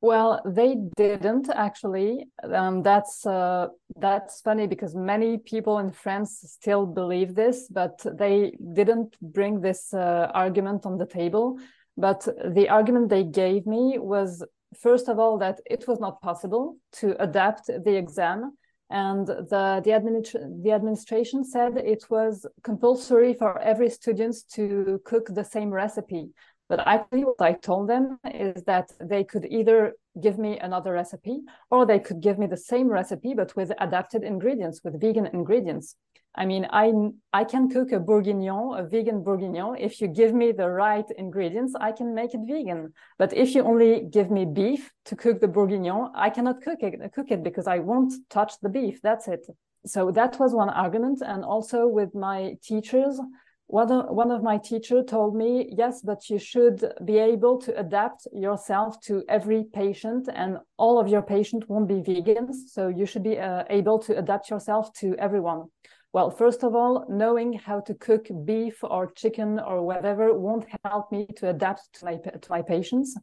Well, 0.00 0.42
they 0.44 0.76
didn't 0.96 1.48
actually. 1.48 2.26
Um, 2.42 2.82
that's 2.82 3.24
uh, 3.24 3.68
that's 3.94 4.40
funny 4.40 4.66
because 4.66 4.96
many 4.96 5.38
people 5.38 5.78
in 5.78 5.92
France 5.92 6.40
still 6.44 6.86
believe 6.86 7.36
this, 7.36 7.68
but 7.70 8.04
they 8.18 8.56
didn't 8.72 9.16
bring 9.22 9.60
this 9.60 9.94
uh, 9.94 10.28
argument 10.34 10.86
on 10.86 10.98
the 10.98 11.06
table. 11.06 11.60
But 11.96 12.26
the 12.54 12.68
argument 12.68 13.08
they 13.08 13.24
gave 13.24 13.66
me 13.66 13.98
was 13.98 14.44
first 14.80 15.08
of 15.08 15.18
all 15.18 15.38
that 15.38 15.60
it 15.66 15.86
was 15.86 16.00
not 16.00 16.22
possible 16.22 16.76
to 16.92 17.20
adapt 17.22 17.66
the 17.66 17.96
exam. 17.96 18.56
And 18.90 19.26
the 19.26 19.80
the, 19.84 19.90
administ- 19.90 20.62
the 20.62 20.72
administration 20.72 21.44
said 21.44 21.76
it 21.76 22.04
was 22.10 22.46
compulsory 22.62 23.34
for 23.34 23.58
every 23.58 23.88
student 23.88 24.36
to 24.54 25.00
cook 25.04 25.28
the 25.28 25.44
same 25.44 25.70
recipe. 25.70 26.30
But 26.68 26.86
actually 26.86 27.24
what 27.24 27.40
i 27.40 27.52
told 27.52 27.88
them 27.88 28.18
is 28.24 28.62
that 28.64 28.90
they 29.00 29.24
could 29.24 29.46
either 29.50 29.94
give 30.20 30.38
me 30.38 30.58
another 30.58 30.92
recipe 30.92 31.40
or 31.70 31.86
they 31.86 31.98
could 31.98 32.20
give 32.20 32.38
me 32.38 32.46
the 32.46 32.56
same 32.56 32.88
recipe 32.88 33.34
but 33.34 33.54
with 33.56 33.72
adapted 33.80 34.22
ingredients 34.22 34.80
with 34.84 35.00
vegan 35.00 35.26
ingredients 35.26 35.96
I 36.34 36.46
mean, 36.46 36.66
I 36.70 36.92
I 37.32 37.44
can 37.44 37.68
cook 37.68 37.92
a 37.92 38.00
bourguignon, 38.00 38.78
a 38.78 38.84
vegan 38.88 39.22
bourguignon. 39.22 39.76
If 39.78 40.00
you 40.00 40.08
give 40.08 40.32
me 40.32 40.52
the 40.52 40.68
right 40.68 41.04
ingredients, 41.18 41.74
I 41.78 41.92
can 41.92 42.14
make 42.14 42.32
it 42.32 42.40
vegan. 42.46 42.94
But 43.18 43.34
if 43.34 43.54
you 43.54 43.62
only 43.62 44.04
give 44.10 44.30
me 44.30 44.46
beef 44.46 44.90
to 45.06 45.16
cook 45.16 45.40
the 45.40 45.48
bourguignon, 45.48 46.10
I 46.14 46.30
cannot 46.30 46.62
cook 46.62 46.82
it, 46.82 46.94
cook 47.14 47.30
it 47.30 47.42
because 47.42 47.66
I 47.66 47.80
won't 47.80 48.14
touch 48.30 48.54
the 48.62 48.70
beef. 48.70 49.02
That's 49.02 49.28
it. 49.28 49.46
So 49.84 50.10
that 50.12 50.38
was 50.40 50.54
one 50.54 50.70
argument. 50.70 51.20
And 51.20 51.44
also 51.44 51.86
with 51.86 52.14
my 52.14 52.56
teachers, 52.62 53.20
one 53.66 53.90
of, 53.90 54.14
one 54.14 54.30
of 54.30 54.42
my 54.42 54.58
teachers 54.58 55.04
told 55.06 55.34
me, 55.34 55.72
yes, 55.76 56.02
but 56.02 56.28
you 56.28 56.38
should 56.38 56.92
be 57.04 57.18
able 57.18 57.58
to 57.58 57.78
adapt 57.78 58.26
yourself 58.32 59.00
to 59.02 59.22
every 59.28 59.64
patient, 59.72 60.28
and 60.32 60.58
all 60.76 60.98
of 60.98 61.08
your 61.08 61.22
patients 61.22 61.66
won't 61.68 61.88
be 61.88 62.02
vegans. 62.02 62.68
So 62.68 62.88
you 62.88 63.06
should 63.06 63.22
be 63.22 63.38
uh, 63.38 63.64
able 63.70 63.98
to 64.00 64.18
adapt 64.18 64.50
yourself 64.50 64.92
to 64.94 65.14
everyone. 65.16 65.70
Well, 66.12 66.30
first 66.30 66.62
of 66.62 66.74
all, 66.74 67.06
knowing 67.08 67.54
how 67.54 67.80
to 67.80 67.94
cook 67.94 68.28
beef 68.44 68.84
or 68.84 69.10
chicken 69.12 69.58
or 69.58 69.80
whatever 69.80 70.34
won't 70.38 70.66
help 70.84 71.10
me 71.10 71.26
to 71.36 71.48
adapt 71.48 71.90
to 71.94 72.04
my, 72.04 72.16
to 72.16 72.50
my 72.50 72.60
patients. 72.60 73.16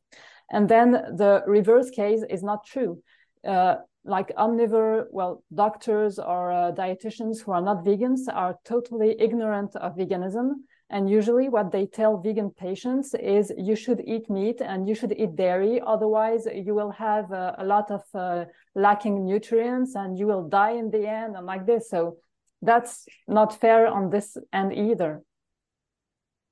And 0.50 0.68
then 0.68 0.92
the 0.92 1.44
reverse 1.46 1.92
case 1.92 2.24
is 2.28 2.42
not 2.42 2.66
true. 2.66 3.04
Uh, 3.48 3.76
like 4.06 4.36
omnivore, 4.38 5.06
well, 5.12 5.44
doctors 5.54 6.20
or 6.20 6.52
uh, 6.52 6.72
dietitians 6.72 7.42
who 7.42 7.52
are 7.52 7.62
not 7.62 7.84
vegans 7.84 8.22
are 8.32 8.58
totally 8.66 9.16
ignorant 9.20 9.76
of 9.76 9.96
veganism. 9.96 10.52
And 10.92 11.08
usually, 11.08 11.50
what 11.50 11.72
they 11.72 11.86
tell 11.86 12.18
vegan 12.18 12.50
patients 12.50 13.14
is 13.14 13.54
you 13.56 13.76
should 13.76 14.02
eat 14.08 14.28
meat 14.30 14.60
and 14.60 14.90
you 14.90 14.96
should 14.96 15.14
eat 15.16 15.36
dairy. 15.36 15.80
Otherwise, 15.86 16.48
you 16.52 16.74
will 16.74 16.90
have 16.92 17.32
uh, 17.32 17.54
a 17.60 17.64
lot 17.64 17.92
of 17.92 18.02
uh, 18.16 18.46
lacking 18.74 19.24
nutrients 19.24 19.94
and 19.94 20.18
you 20.18 20.26
will 20.26 20.48
die 20.48 20.72
in 20.72 20.90
the 20.90 21.08
end 21.08 21.36
and 21.36 21.46
like 21.46 21.68
this. 21.68 21.90
So, 21.90 22.18
that's 22.62 23.06
not 23.28 23.60
fair 23.62 23.88
on 23.88 24.10
this 24.10 24.36
end 24.52 24.74
either. 24.74 25.22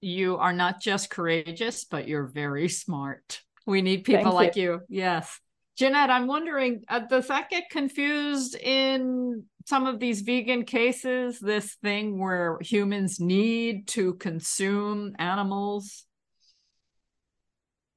You 0.02 0.38
are 0.38 0.54
not 0.54 0.80
just 0.80 1.10
courageous, 1.10 1.86
but 1.86 2.08
you're 2.08 2.28
very 2.28 2.70
smart. 2.70 3.42
We 3.66 3.82
need 3.82 4.04
people 4.04 4.34
like 4.34 4.56
you. 4.56 4.74
you. 4.74 4.82
Yes. 4.88 5.40
Jeanette, 5.78 6.10
I'm 6.10 6.26
wondering, 6.26 6.84
uh, 6.90 7.02
does 7.02 7.28
that 7.28 7.52
get 7.52 7.70
confused 7.70 8.56
in 8.56 9.44
some 9.68 9.86
of 9.86 10.00
these 10.00 10.22
vegan 10.22 10.66
cases? 10.66 11.40
This 11.40 11.76
thing 11.76 12.18
where 12.18 12.58
humans 12.62 13.20
need 13.20 13.88
to 13.90 14.16
consume 14.16 15.16
animals? 15.20 16.06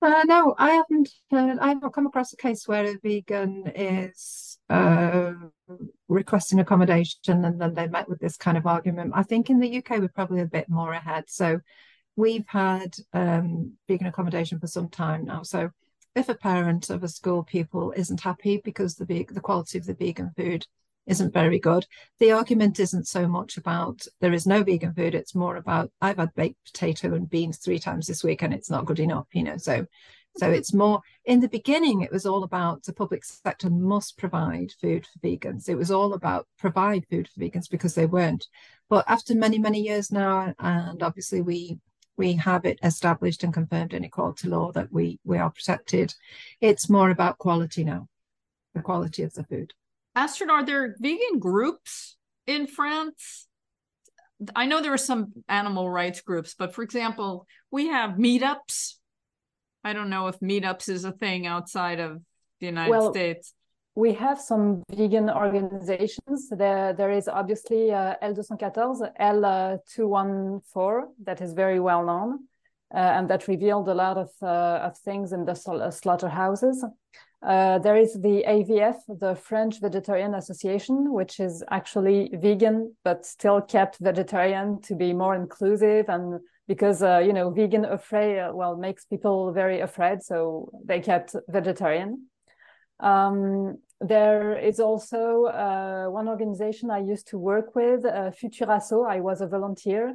Uh, 0.02 0.24
no, 0.26 0.54
I 0.58 0.72
haven't. 0.72 1.10
Uh, 1.32 1.56
I've 1.58 1.80
not 1.80 1.94
come 1.94 2.06
across 2.06 2.34
a 2.34 2.36
case 2.36 2.68
where 2.68 2.84
a 2.84 2.98
vegan 3.02 3.72
is 3.74 4.58
uh, 4.68 5.32
requesting 6.08 6.60
accommodation 6.60 7.44
and 7.44 7.58
then 7.58 7.74
they 7.74 7.86
met 7.86 8.10
with 8.10 8.18
this 8.18 8.36
kind 8.36 8.58
of 8.58 8.66
argument. 8.66 9.12
I 9.14 9.22
think 9.22 9.48
in 9.48 9.58
the 9.58 9.78
UK 9.78 10.00
we're 10.00 10.08
probably 10.08 10.40
a 10.40 10.46
bit 10.46 10.68
more 10.68 10.92
ahead. 10.92 11.24
So 11.28 11.60
we've 12.14 12.46
had 12.46 12.94
um, 13.14 13.72
vegan 13.88 14.06
accommodation 14.06 14.58
for 14.58 14.66
some 14.66 14.90
time 14.90 15.24
now. 15.24 15.42
So 15.42 15.70
if 16.14 16.28
a 16.28 16.34
parent 16.34 16.90
of 16.90 17.02
a 17.02 17.08
school 17.08 17.44
pupil 17.44 17.92
isn't 17.96 18.20
happy 18.20 18.61
because 18.64 18.96
the 18.96 19.04
the 19.04 19.40
quality 19.40 19.78
of 19.78 19.86
the 19.86 19.94
vegan 19.94 20.30
food 20.36 20.66
isn't 21.06 21.32
very 21.32 21.58
good, 21.58 21.86
the 22.18 22.32
argument 22.32 22.78
isn't 22.78 23.06
so 23.06 23.26
much 23.26 23.56
about 23.56 24.06
there 24.20 24.32
is 24.32 24.46
no 24.46 24.62
vegan 24.62 24.94
food. 24.94 25.14
It's 25.14 25.34
more 25.34 25.56
about 25.56 25.90
I've 26.00 26.18
had 26.18 26.34
baked 26.34 26.64
potato 26.64 27.14
and 27.14 27.28
beans 27.28 27.58
three 27.58 27.78
times 27.78 28.06
this 28.06 28.22
week 28.24 28.42
and 28.42 28.52
it's 28.52 28.70
not 28.70 28.84
good 28.84 29.00
enough. 29.00 29.26
You 29.32 29.44
know, 29.44 29.56
so 29.56 29.86
so 30.36 30.46
mm-hmm. 30.46 30.54
it's 30.54 30.72
more 30.72 31.00
in 31.24 31.40
the 31.40 31.48
beginning, 31.48 32.02
it 32.02 32.12
was 32.12 32.26
all 32.26 32.44
about 32.44 32.84
the 32.84 32.92
public 32.92 33.24
sector 33.24 33.70
must 33.70 34.18
provide 34.18 34.72
food 34.80 35.06
for 35.06 35.18
vegans. 35.26 35.68
It 35.68 35.76
was 35.76 35.90
all 35.90 36.14
about 36.14 36.46
provide 36.58 37.06
food 37.11 37.28
for 37.28 37.40
vegans 37.40 37.68
because 37.68 37.94
they 37.94 38.06
weren't. 38.06 38.46
But 38.88 39.04
after 39.08 39.34
many, 39.34 39.58
many 39.58 39.80
years 39.80 40.11
now, 40.11 40.54
and 40.58 41.02
obviously 41.02 41.40
we 41.40 41.78
we 42.20 42.34
have 42.34 42.64
it 42.64 42.78
established 42.82 43.42
and 43.42 43.52
confirmed 43.52 43.92
in 43.92 44.04
equality 44.04 44.48
law 44.48 44.72
that 44.72 44.92
we 44.92 45.18
we 45.24 45.38
are 45.38 45.50
protected. 45.50 46.14
It's 46.60 46.88
more 46.88 47.10
about 47.10 47.38
quality 47.38 47.82
now, 47.82 48.08
the 48.74 48.82
quality 48.82 49.22
of 49.22 49.34
the 49.34 49.44
food. 49.44 49.72
Astrid, 50.14 50.50
are 50.50 50.64
there 50.64 50.96
vegan 51.00 51.38
groups 51.38 52.16
in 52.46 52.66
France? 52.66 53.48
I 54.54 54.66
know 54.66 54.80
there 54.80 54.94
are 54.94 55.08
some 55.12 55.32
animal 55.48 55.90
rights 55.90 56.20
groups, 56.20 56.54
but 56.58 56.74
for 56.74 56.82
example, 56.82 57.46
we 57.70 57.88
have 57.88 58.12
meetups 58.12 58.94
I 59.82 59.92
don't 59.92 60.10
know 60.10 60.28
if 60.28 60.40
meetups 60.40 60.88
is 60.88 61.04
a 61.04 61.12
thing 61.12 61.46
outside 61.46 62.00
of 62.00 62.20
the 62.60 62.66
United 62.66 62.90
well, 62.90 63.12
States. 63.12 63.54
We 63.95 64.12
have 64.14 64.41
some 64.41 64.82
vegan 64.91 65.28
organizations. 65.28 66.49
There, 66.51 66.93
there 66.93 67.11
is 67.11 67.28
obviously 67.28 67.93
uh, 67.93 68.14
L214, 68.22 69.11
L214, 69.20 71.03
that 71.24 71.41
is 71.41 71.53
very 71.53 71.80
well 71.80 72.05
known, 72.05 72.45
uh, 72.95 72.99
and 72.99 73.28
that 73.28 73.49
revealed 73.49 73.88
a 73.88 73.95
lot 73.95 74.16
of, 74.16 74.30
uh, 74.43 74.80
of 74.82 74.97
things 74.99 75.32
in 75.32 75.45
the 75.45 75.53
uh, 75.53 75.91
slaughterhouses. 75.91 76.84
Uh, 77.43 77.78
there 77.78 77.97
is 77.97 78.12
the 78.20 78.45
AVF, 78.47 78.97
the 79.18 79.34
French 79.34 79.80
Vegetarian 79.80 80.34
Association, 80.34 81.12
which 81.12 81.41
is 81.41 81.64
actually 81.70 82.30
vegan 82.34 82.95
but 83.03 83.24
still 83.24 83.62
kept 83.62 83.99
vegetarian 83.99 84.80
to 84.82 84.95
be 84.95 85.14
more 85.14 85.34
inclusive 85.34 86.09
and 86.09 86.41
because 86.68 87.03
uh, 87.03 87.18
you 87.18 87.32
know 87.32 87.51
vegan 87.51 87.84
afraid 87.84 88.38
uh, 88.38 88.53
well 88.55 88.76
makes 88.76 89.05
people 89.05 89.53
very 89.53 89.80
afraid 89.80 90.22
so 90.22 90.70
they 90.84 91.01
kept 91.01 91.34
vegetarian 91.49 92.29
um, 93.01 93.78
there 94.01 94.59
is 94.59 94.80
also 94.80 95.44
uh, 95.44 96.07
one 96.07 96.28
organization 96.28 96.90
i 96.90 96.98
used 96.98 97.26
to 97.28 97.38
work 97.38 97.74
with 97.74 98.05
uh, 98.05 98.30
futurasso 98.30 99.07
i 99.09 99.20
was 99.20 99.40
a 99.40 99.46
volunteer 99.46 100.14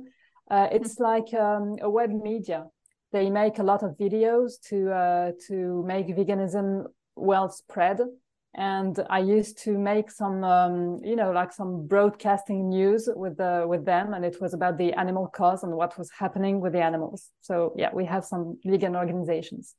uh, 0.52 0.68
it's 0.72 0.96
mm-hmm. 0.96 1.04
like 1.04 1.34
um, 1.34 1.76
a 1.82 1.90
web 1.90 2.12
media 2.12 2.66
they 3.12 3.30
make 3.30 3.60
a 3.60 3.64
lot 3.64 3.84
of 3.84 3.92
videos 3.98 4.60
to 4.70 4.92
uh, 4.92 5.32
to 5.48 5.84
make 5.86 6.08
veganism 6.08 6.86
well 7.16 7.50
spread 7.50 8.00
and 8.56 9.06
I 9.10 9.20
used 9.20 9.58
to 9.64 9.78
make 9.78 10.10
some, 10.10 10.44
um, 10.44 11.02
you 11.04 11.16
know, 11.16 11.32
like 11.32 11.52
some 11.52 11.88
broadcasting 11.88 12.70
news 12.70 13.10
with 13.14 13.36
the 13.38 13.66
with 13.68 13.86
them, 13.86 14.14
and 14.14 14.24
it 14.24 14.40
was 14.40 14.54
about 14.54 14.78
the 14.78 14.94
animal 14.94 15.28
cause 15.28 15.64
and 15.64 15.74
what 15.74 15.98
was 15.98 16.10
happening 16.18 16.62
with 16.62 16.72
the 16.72 16.82
animals. 16.82 17.32
So 17.42 17.74
yeah, 17.76 17.90
we 17.94 18.06
have 18.06 18.24
some 18.24 18.58
vegan 18.64 18.96
organizations. 18.96 19.76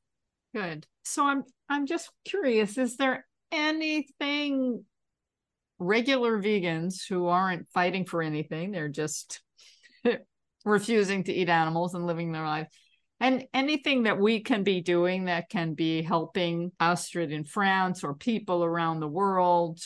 Good. 0.56 0.86
So 1.04 1.26
I'm 1.26 1.44
I'm 1.68 1.84
just 1.84 2.10
curious: 2.24 2.78
is 2.78 2.96
there 2.96 3.26
anything 3.52 4.86
regular 5.78 6.40
vegans 6.40 7.06
who 7.06 7.26
aren't 7.26 7.68
fighting 7.74 8.06
for 8.06 8.22
anything? 8.22 8.70
They're 8.70 8.88
just 8.88 9.42
refusing 10.64 11.24
to 11.24 11.32
eat 11.34 11.50
animals 11.50 11.92
and 11.92 12.06
living 12.06 12.32
their 12.32 12.46
life 12.46 12.68
and 13.20 13.44
anything 13.52 14.04
that 14.04 14.18
we 14.18 14.40
can 14.40 14.62
be 14.62 14.80
doing 14.80 15.26
that 15.26 15.50
can 15.50 15.74
be 15.74 16.00
helping 16.00 16.72
Astrid 16.80 17.32
in 17.32 17.44
France 17.44 18.02
or 18.02 18.14
people 18.14 18.64
around 18.64 19.00
the 19.00 19.08
world 19.08 19.80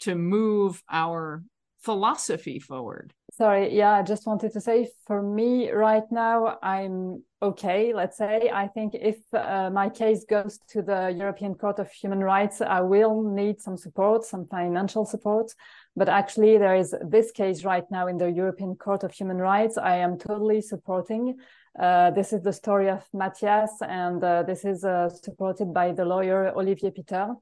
to 0.00 0.14
move 0.14 0.82
our 0.90 1.42
philosophy 1.82 2.58
forward. 2.58 3.12
Sorry, 3.38 3.72
yeah, 3.72 3.92
I 3.92 4.02
just 4.02 4.26
wanted 4.26 4.50
to 4.54 4.60
say 4.60 4.88
for 5.06 5.22
me 5.22 5.70
right 5.70 6.02
now, 6.10 6.58
I'm 6.60 7.22
okay, 7.40 7.94
let's 7.94 8.16
say. 8.16 8.50
I 8.52 8.66
think 8.66 8.96
if 8.96 9.18
uh, 9.32 9.70
my 9.72 9.88
case 9.90 10.24
goes 10.28 10.58
to 10.70 10.82
the 10.82 11.14
European 11.16 11.54
Court 11.54 11.78
of 11.78 11.88
Human 11.92 12.18
Rights, 12.18 12.60
I 12.60 12.80
will 12.80 13.22
need 13.22 13.60
some 13.60 13.76
support, 13.76 14.24
some 14.24 14.48
financial 14.48 15.04
support. 15.04 15.52
But 15.94 16.08
actually, 16.08 16.58
there 16.58 16.74
is 16.74 16.92
this 17.00 17.30
case 17.30 17.62
right 17.62 17.88
now 17.92 18.08
in 18.08 18.18
the 18.18 18.28
European 18.28 18.74
Court 18.74 19.04
of 19.04 19.12
Human 19.12 19.38
Rights. 19.38 19.78
I 19.78 19.98
am 19.98 20.18
totally 20.18 20.60
supporting. 20.60 21.36
Uh, 21.78 22.10
this 22.10 22.32
is 22.32 22.42
the 22.42 22.52
story 22.52 22.90
of 22.90 23.04
Matthias, 23.14 23.70
and 23.82 24.24
uh, 24.24 24.42
this 24.42 24.64
is 24.64 24.82
uh, 24.82 25.10
supported 25.10 25.72
by 25.72 25.92
the 25.92 26.04
lawyer 26.04 26.52
Olivier 26.56 26.90
Peter. 26.90 27.36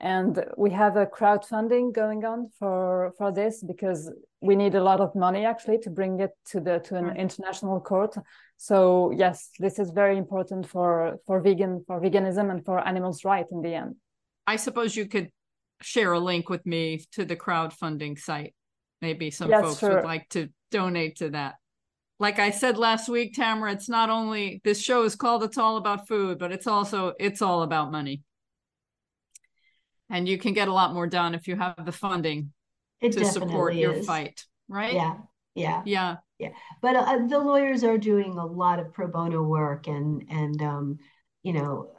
And 0.00 0.44
we 0.58 0.70
have 0.72 0.96
a 0.96 1.06
crowdfunding 1.06 1.94
going 1.94 2.26
on 2.26 2.50
for 2.58 3.14
for 3.16 3.32
this 3.32 3.62
because 3.62 4.10
we 4.40 4.56
need 4.56 4.74
a 4.74 4.82
lot 4.82 5.00
of 5.00 5.14
money 5.14 5.44
actually 5.44 5.78
to 5.78 5.90
bring 5.90 6.20
it 6.20 6.30
to 6.46 6.60
the 6.60 6.78
to 6.80 6.96
an 6.96 7.06
mm. 7.06 7.16
international 7.16 7.80
court. 7.80 8.16
So 8.56 9.10
yes, 9.10 9.50
this 9.58 9.78
is 9.78 9.90
very 9.90 10.16
important 10.16 10.66
for 10.66 11.18
for 11.26 11.40
vegan 11.40 11.84
for 11.86 12.00
veganism 12.00 12.50
and 12.50 12.64
for 12.64 12.86
animals' 12.86 13.24
right 13.24 13.46
in 13.50 13.62
the 13.62 13.74
end. 13.74 13.96
I 14.46 14.56
suppose 14.56 14.96
you 14.96 15.06
could 15.06 15.30
share 15.82 16.12
a 16.12 16.20
link 16.20 16.48
with 16.48 16.64
me 16.66 17.04
to 17.12 17.24
the 17.24 17.36
crowdfunding 17.36 18.18
site. 18.18 18.54
Maybe 19.00 19.30
some 19.30 19.50
yes, 19.50 19.62
folks 19.62 19.78
sure. 19.78 19.96
would 19.96 20.04
like 20.04 20.28
to 20.30 20.48
donate 20.70 21.16
to 21.16 21.30
that 21.30 21.54
like 22.20 22.38
I 22.38 22.50
said 22.50 22.76
last 22.76 23.08
week, 23.08 23.34
Tamara, 23.34 23.72
it's 23.72 23.88
not 23.88 24.10
only 24.10 24.60
this 24.62 24.80
show 24.80 25.04
is 25.04 25.16
called 25.16 25.42
It's 25.42 25.56
All 25.56 25.78
About 25.78 26.06
Food, 26.06 26.38
but 26.38 26.52
it's 26.52 26.66
also 26.66 27.14
it's 27.18 27.40
all 27.40 27.62
about 27.62 27.90
money. 27.90 28.22
And 30.10 30.28
you 30.28 30.36
can 30.36 30.52
get 30.52 30.68
a 30.68 30.72
lot 30.72 30.92
more 30.92 31.06
done 31.06 31.34
if 31.34 31.48
you 31.48 31.56
have 31.56 31.82
the 31.82 31.92
funding 31.92 32.52
it 33.00 33.12
to 33.12 33.24
support 33.24 33.74
your 33.74 33.92
is. 33.92 34.06
fight, 34.06 34.44
right? 34.68 34.94
Yeah. 34.94 35.16
Yeah. 35.54 35.82
Yeah. 35.84 36.16
Yeah. 36.38 36.50
But 36.80 36.96
uh, 36.96 37.26
the 37.26 37.38
lawyers 37.38 37.84
are 37.84 37.98
doing 37.98 38.38
a 38.38 38.46
lot 38.46 38.78
of 38.78 38.92
pro 38.92 39.08
bono 39.08 39.42
work 39.42 39.86
and 39.86 40.24
and 40.30 40.62
um 40.62 40.98
you 41.42 41.52
know 41.52 41.90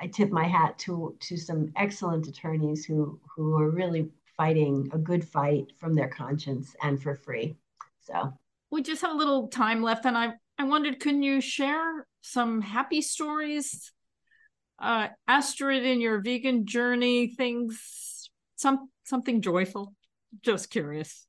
I 0.00 0.06
tip 0.06 0.30
my 0.30 0.44
hat 0.44 0.78
to 0.80 1.16
to 1.20 1.36
some 1.36 1.72
excellent 1.76 2.26
attorneys 2.26 2.84
who 2.84 3.20
who 3.34 3.56
are 3.58 3.70
really 3.70 4.10
fighting 4.36 4.88
a 4.92 4.98
good 4.98 5.26
fight 5.26 5.72
from 5.76 5.94
their 5.94 6.08
conscience 6.08 6.74
and 6.82 7.02
for 7.02 7.14
free. 7.14 7.56
So 8.00 8.32
we 8.70 8.82
just 8.82 9.02
have 9.02 9.12
a 9.12 9.16
little 9.18 9.48
time 9.48 9.82
left, 9.82 10.06
and 10.06 10.16
I 10.16 10.34
I 10.58 10.64
wondered, 10.64 11.00
can 11.00 11.22
you 11.22 11.40
share 11.40 12.06
some 12.20 12.60
happy 12.60 13.00
stories, 13.00 13.92
uh, 14.80 15.08
Astrid, 15.26 15.84
in 15.84 16.00
your 16.00 16.20
vegan 16.20 16.66
journey? 16.66 17.28
Things, 17.28 18.28
some 18.56 18.90
something 19.04 19.40
joyful. 19.40 19.94
Just 20.42 20.70
curious, 20.70 21.26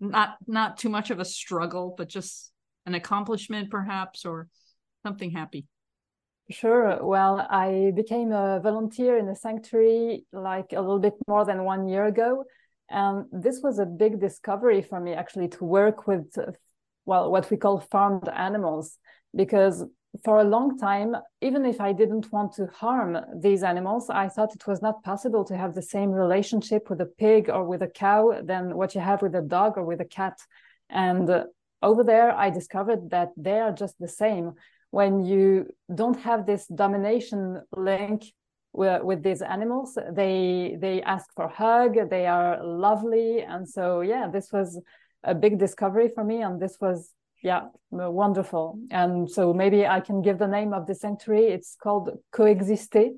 not 0.00 0.36
not 0.46 0.76
too 0.76 0.88
much 0.88 1.10
of 1.10 1.18
a 1.18 1.24
struggle, 1.24 1.94
but 1.96 2.08
just 2.08 2.52
an 2.86 2.94
accomplishment, 2.94 3.70
perhaps, 3.70 4.24
or 4.24 4.48
something 5.02 5.30
happy. 5.30 5.66
Sure. 6.50 7.02
Well, 7.02 7.46
I 7.48 7.92
became 7.96 8.30
a 8.32 8.60
volunteer 8.60 9.16
in 9.16 9.28
a 9.28 9.34
sanctuary 9.34 10.26
like 10.32 10.72
a 10.72 10.80
little 10.80 10.98
bit 10.98 11.14
more 11.26 11.44
than 11.44 11.64
one 11.64 11.88
year 11.88 12.04
ago. 12.04 12.44
And 12.90 13.24
this 13.32 13.60
was 13.62 13.78
a 13.78 13.86
big 13.86 14.20
discovery 14.20 14.82
for 14.82 15.00
me, 15.00 15.14
actually, 15.14 15.48
to 15.48 15.64
work 15.64 16.06
with 16.06 16.36
well 17.06 17.30
what 17.30 17.50
we 17.50 17.56
call 17.56 17.80
farmed 17.80 18.28
animals 18.28 18.98
because 19.34 19.84
for 20.22 20.38
a 20.38 20.44
long 20.44 20.78
time 20.78 21.16
even 21.40 21.64
if 21.64 21.80
i 21.80 21.92
didn't 21.92 22.30
want 22.30 22.52
to 22.52 22.66
harm 22.66 23.16
these 23.40 23.62
animals 23.62 24.10
i 24.10 24.28
thought 24.28 24.54
it 24.54 24.66
was 24.66 24.80
not 24.80 25.02
possible 25.02 25.44
to 25.44 25.56
have 25.56 25.74
the 25.74 25.82
same 25.82 26.10
relationship 26.10 26.88
with 26.88 27.00
a 27.00 27.06
pig 27.06 27.50
or 27.50 27.64
with 27.64 27.82
a 27.82 27.88
cow 27.88 28.40
than 28.44 28.76
what 28.76 28.94
you 28.94 29.00
have 29.00 29.22
with 29.22 29.34
a 29.34 29.42
dog 29.42 29.76
or 29.76 29.84
with 29.84 30.00
a 30.00 30.04
cat. 30.04 30.38
And 30.90 31.28
uh, 31.28 31.44
over 31.82 32.04
there 32.04 32.30
i 32.32 32.50
discovered 32.50 33.10
that 33.10 33.30
they 33.36 33.58
are 33.58 33.72
just 33.72 33.98
the 33.98 34.08
same. 34.08 34.52
When 34.90 35.24
you 35.24 35.66
don't 35.92 36.20
have 36.20 36.46
this 36.46 36.66
domination 36.68 37.62
link 37.76 38.22
with, 38.72 39.02
with 39.02 39.22
these 39.22 39.42
animals 39.42 39.98
they 40.12 40.76
they 40.80 41.02
ask 41.02 41.26
for 41.34 41.48
hug 41.48 42.10
they 42.10 42.26
are 42.26 42.64
lovely. 42.64 43.40
And 43.40 43.68
so 43.68 44.00
yeah 44.02 44.28
this 44.32 44.52
was 44.52 44.80
a 45.24 45.34
big 45.34 45.58
discovery 45.58 46.08
for 46.14 46.22
me 46.22 46.42
and 46.42 46.60
this 46.60 46.76
was 46.80 47.10
yeah 47.44 47.68
wonderful. 47.94 48.78
And 48.90 49.30
so 49.30 49.54
maybe 49.54 49.86
i 49.86 50.00
can 50.00 50.22
give 50.22 50.38
the 50.38 50.48
name 50.48 50.72
of 50.72 50.86
the 50.86 50.94
sanctuary. 50.94 51.46
It's 51.46 51.76
called 51.80 52.10
coexister. 52.32 53.10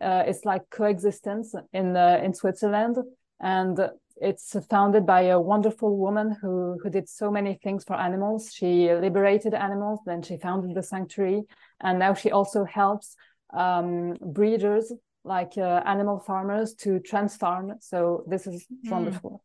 Uh, 0.00 0.24
it's 0.26 0.44
like 0.44 0.62
coexistence 0.70 1.54
in 1.72 1.96
uh, 1.96 2.20
in 2.24 2.34
switzerland. 2.34 2.96
And 3.40 3.78
it's 4.16 4.56
founded 4.70 5.04
by 5.04 5.22
a 5.22 5.40
wonderful 5.40 5.96
woman 5.96 6.36
who 6.40 6.78
who 6.82 6.90
did 6.90 7.08
so 7.08 7.30
many 7.30 7.58
things 7.62 7.84
for 7.84 7.94
animals. 7.94 8.52
She 8.52 8.92
liberated 8.92 9.54
animals 9.54 10.00
then 10.06 10.22
she 10.22 10.38
founded 10.38 10.74
the 10.74 10.82
sanctuary. 10.82 11.42
And 11.80 11.98
now 11.98 12.14
she 12.14 12.30
also 12.30 12.64
helps 12.64 13.16
um, 13.52 14.16
breeders 14.20 14.92
like 15.24 15.52
uh, 15.56 15.82
animal 15.86 16.18
farmers 16.18 16.74
to 16.74 17.00
transfarm. 17.00 17.74
So 17.80 18.24
this 18.26 18.46
is 18.46 18.64
mm. 18.64 18.90
wonderful. 18.90 19.44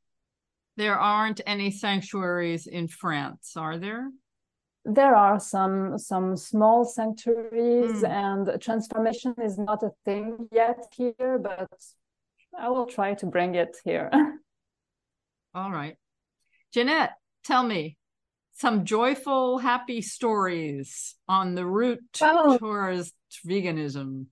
There 0.76 0.98
aren't 0.98 1.42
any 1.46 1.72
sanctuaries 1.72 2.68
in 2.68 2.88
France, 2.88 3.54
are 3.58 3.78
there? 3.80 4.10
There 4.88 5.16
are 5.16 5.40
some 5.40 5.98
some 5.98 6.38
small 6.38 6.86
sanctuaries 6.86 8.02
Mm. 8.04 8.10
and 8.10 8.62
transformation 8.62 9.36
is 9.44 9.58
not 9.58 9.84
a 9.84 9.92
thing 10.06 10.48
yet 10.52 10.80
here 10.96 11.38
but 11.40 11.70
i 12.58 12.70
will 12.70 12.86
try 12.86 13.14
to 13.16 13.26
bring 13.26 13.56
it 13.56 13.78
here 13.84 14.10
All 15.56 15.72
right. 15.72 15.96
Jeanette, 16.72 17.14
tell 17.44 17.64
me 17.64 17.98
some 18.54 18.86
joyful, 18.86 19.58
happy 19.58 20.02
stories 20.02 21.16
on 21.28 21.56
the 21.56 21.66
route 21.66 22.18
Well- 22.22 22.60
towards 22.60 23.12
veganism. 23.44 24.28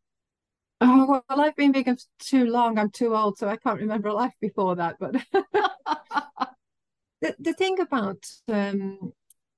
Oh, 0.81 1.23
well, 1.27 1.41
I've 1.41 1.55
been 1.55 1.73
vegan 1.73 1.95
for 1.95 2.05
too 2.19 2.45
long. 2.45 2.77
I'm 2.77 2.91
too 2.91 3.15
old, 3.15 3.39
so 3.39 3.47
I 3.47 3.55
can't 3.57 3.79
remember 3.79 4.11
life 4.11 4.33
before 4.39 4.75
that. 4.75 4.97
But 4.99 5.15
the, 7.21 7.35
the 7.39 7.53
thing 7.53 7.79
about 7.79 8.23
um, 8.47 9.11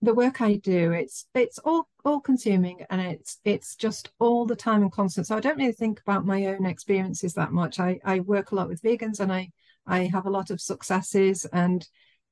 the 0.07 0.13
work 0.13 0.39
I 0.39 0.55
do, 0.55 0.93
it's 0.93 1.25
it's 1.35 1.59
all 1.59 1.89
all 2.05 2.21
consuming 2.21 2.85
and 2.89 3.01
it's 3.01 3.39
it's 3.43 3.75
just 3.75 4.09
all 4.19 4.45
the 4.45 4.55
time 4.55 4.81
and 4.81 4.91
constant. 4.91 5.27
So 5.27 5.35
I 5.35 5.41
don't 5.41 5.57
really 5.57 5.73
think 5.73 5.99
about 5.99 6.25
my 6.25 6.45
own 6.45 6.65
experiences 6.65 7.33
that 7.33 7.51
much. 7.51 7.77
I, 7.77 7.99
I 8.05 8.21
work 8.21 8.51
a 8.51 8.55
lot 8.55 8.69
with 8.69 8.81
vegans 8.81 9.19
and 9.19 9.33
I 9.33 9.49
I 9.85 10.05
have 10.05 10.25
a 10.25 10.29
lot 10.29 10.49
of 10.49 10.61
successes 10.61 11.45
and 11.51 11.85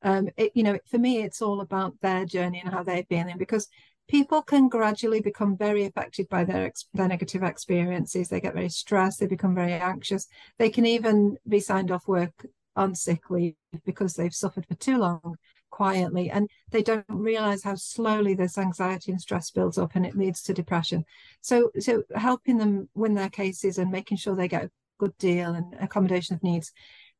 um 0.03 0.29
it, 0.37 0.53
you 0.55 0.63
know 0.63 0.79
for 0.89 0.99
me 0.99 1.21
it's 1.21 1.41
all 1.41 1.59
about 1.59 1.99
their 2.01 2.23
journey 2.23 2.61
and 2.63 2.73
how 2.73 2.81
they're 2.81 3.03
feeling 3.09 3.37
because 3.37 3.67
people 4.07 4.41
can 4.41 4.69
gradually 4.69 5.19
become 5.19 5.57
very 5.57 5.83
affected 5.83 6.29
by 6.29 6.45
their 6.45 6.71
their 6.93 7.09
negative 7.09 7.43
experiences. 7.43 8.29
They 8.29 8.39
get 8.39 8.53
very 8.53 8.69
stressed, 8.69 9.19
they 9.19 9.27
become 9.27 9.53
very 9.53 9.73
anxious. 9.73 10.27
They 10.59 10.69
can 10.69 10.85
even 10.85 11.37
be 11.45 11.59
signed 11.59 11.91
off 11.91 12.07
work 12.07 12.47
on 12.77 12.95
sick 12.95 13.29
leave 13.29 13.55
because 13.85 14.13
they've 14.13 14.33
suffered 14.33 14.65
for 14.65 14.75
too 14.75 14.97
long 14.97 15.37
quietly 15.75 16.29
and 16.29 16.49
they 16.71 16.81
don't 16.81 17.05
realize 17.09 17.63
how 17.63 17.75
slowly 17.75 18.33
this 18.33 18.57
anxiety 18.57 19.11
and 19.11 19.19
stress 19.21 19.51
builds 19.51 19.77
up 19.77 19.91
and 19.95 20.05
it 20.05 20.15
leads 20.17 20.41
to 20.43 20.53
depression. 20.53 21.03
So 21.41 21.69
so 21.79 22.03
helping 22.15 22.57
them 22.57 22.87
win 22.95 23.13
their 23.15 23.29
cases 23.29 23.77
and 23.77 23.91
making 23.91 24.17
sure 24.17 24.35
they 24.35 24.47
get 24.47 24.63
a 24.65 24.71
good 24.99 25.17
deal 25.17 25.53
and 25.53 25.75
accommodation 25.81 26.35
of 26.35 26.43
needs 26.43 26.71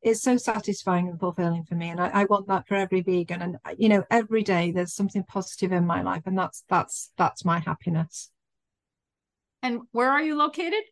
is 0.02 0.22
so 0.22 0.36
satisfying 0.36 1.08
and 1.08 1.20
fulfilling 1.20 1.64
for 1.64 1.74
me 1.74 1.88
and 1.90 2.00
I, 2.00 2.08
I 2.20 2.24
want 2.24 2.46
that 2.48 2.66
for 2.66 2.76
every 2.76 3.02
vegan 3.02 3.42
and 3.42 3.56
uh, 3.64 3.74
you 3.76 3.88
know 3.88 4.04
every 4.10 4.42
day 4.42 4.70
there's 4.70 4.94
something 4.94 5.24
positive 5.24 5.72
in 5.72 5.84
my 5.86 6.00
life 6.02 6.22
and 6.26 6.38
that's 6.38 6.64
that's 6.68 7.10
that's 7.18 7.44
my 7.44 7.58
happiness 7.58 8.30
And 9.62 9.82
where 9.92 10.10
are 10.10 10.22
you 10.22 10.36
located? 10.36 10.84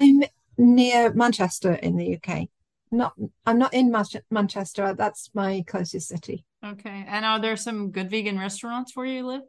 i'm 0.00 0.22
near 0.56 1.12
manchester 1.12 1.74
in 1.74 1.96
the 1.96 2.16
uk 2.16 2.48
not 2.92 3.14
i'm 3.46 3.58
not 3.58 3.72
in 3.74 3.90
manchester 4.30 4.94
that's 4.94 5.30
my 5.34 5.64
closest 5.66 6.08
city 6.08 6.44
Okay. 6.64 7.04
And 7.08 7.24
are 7.24 7.40
there 7.40 7.56
some 7.56 7.90
good 7.90 8.08
vegan 8.08 8.38
restaurants 8.38 8.94
where 8.94 9.06
you 9.06 9.26
live? 9.26 9.42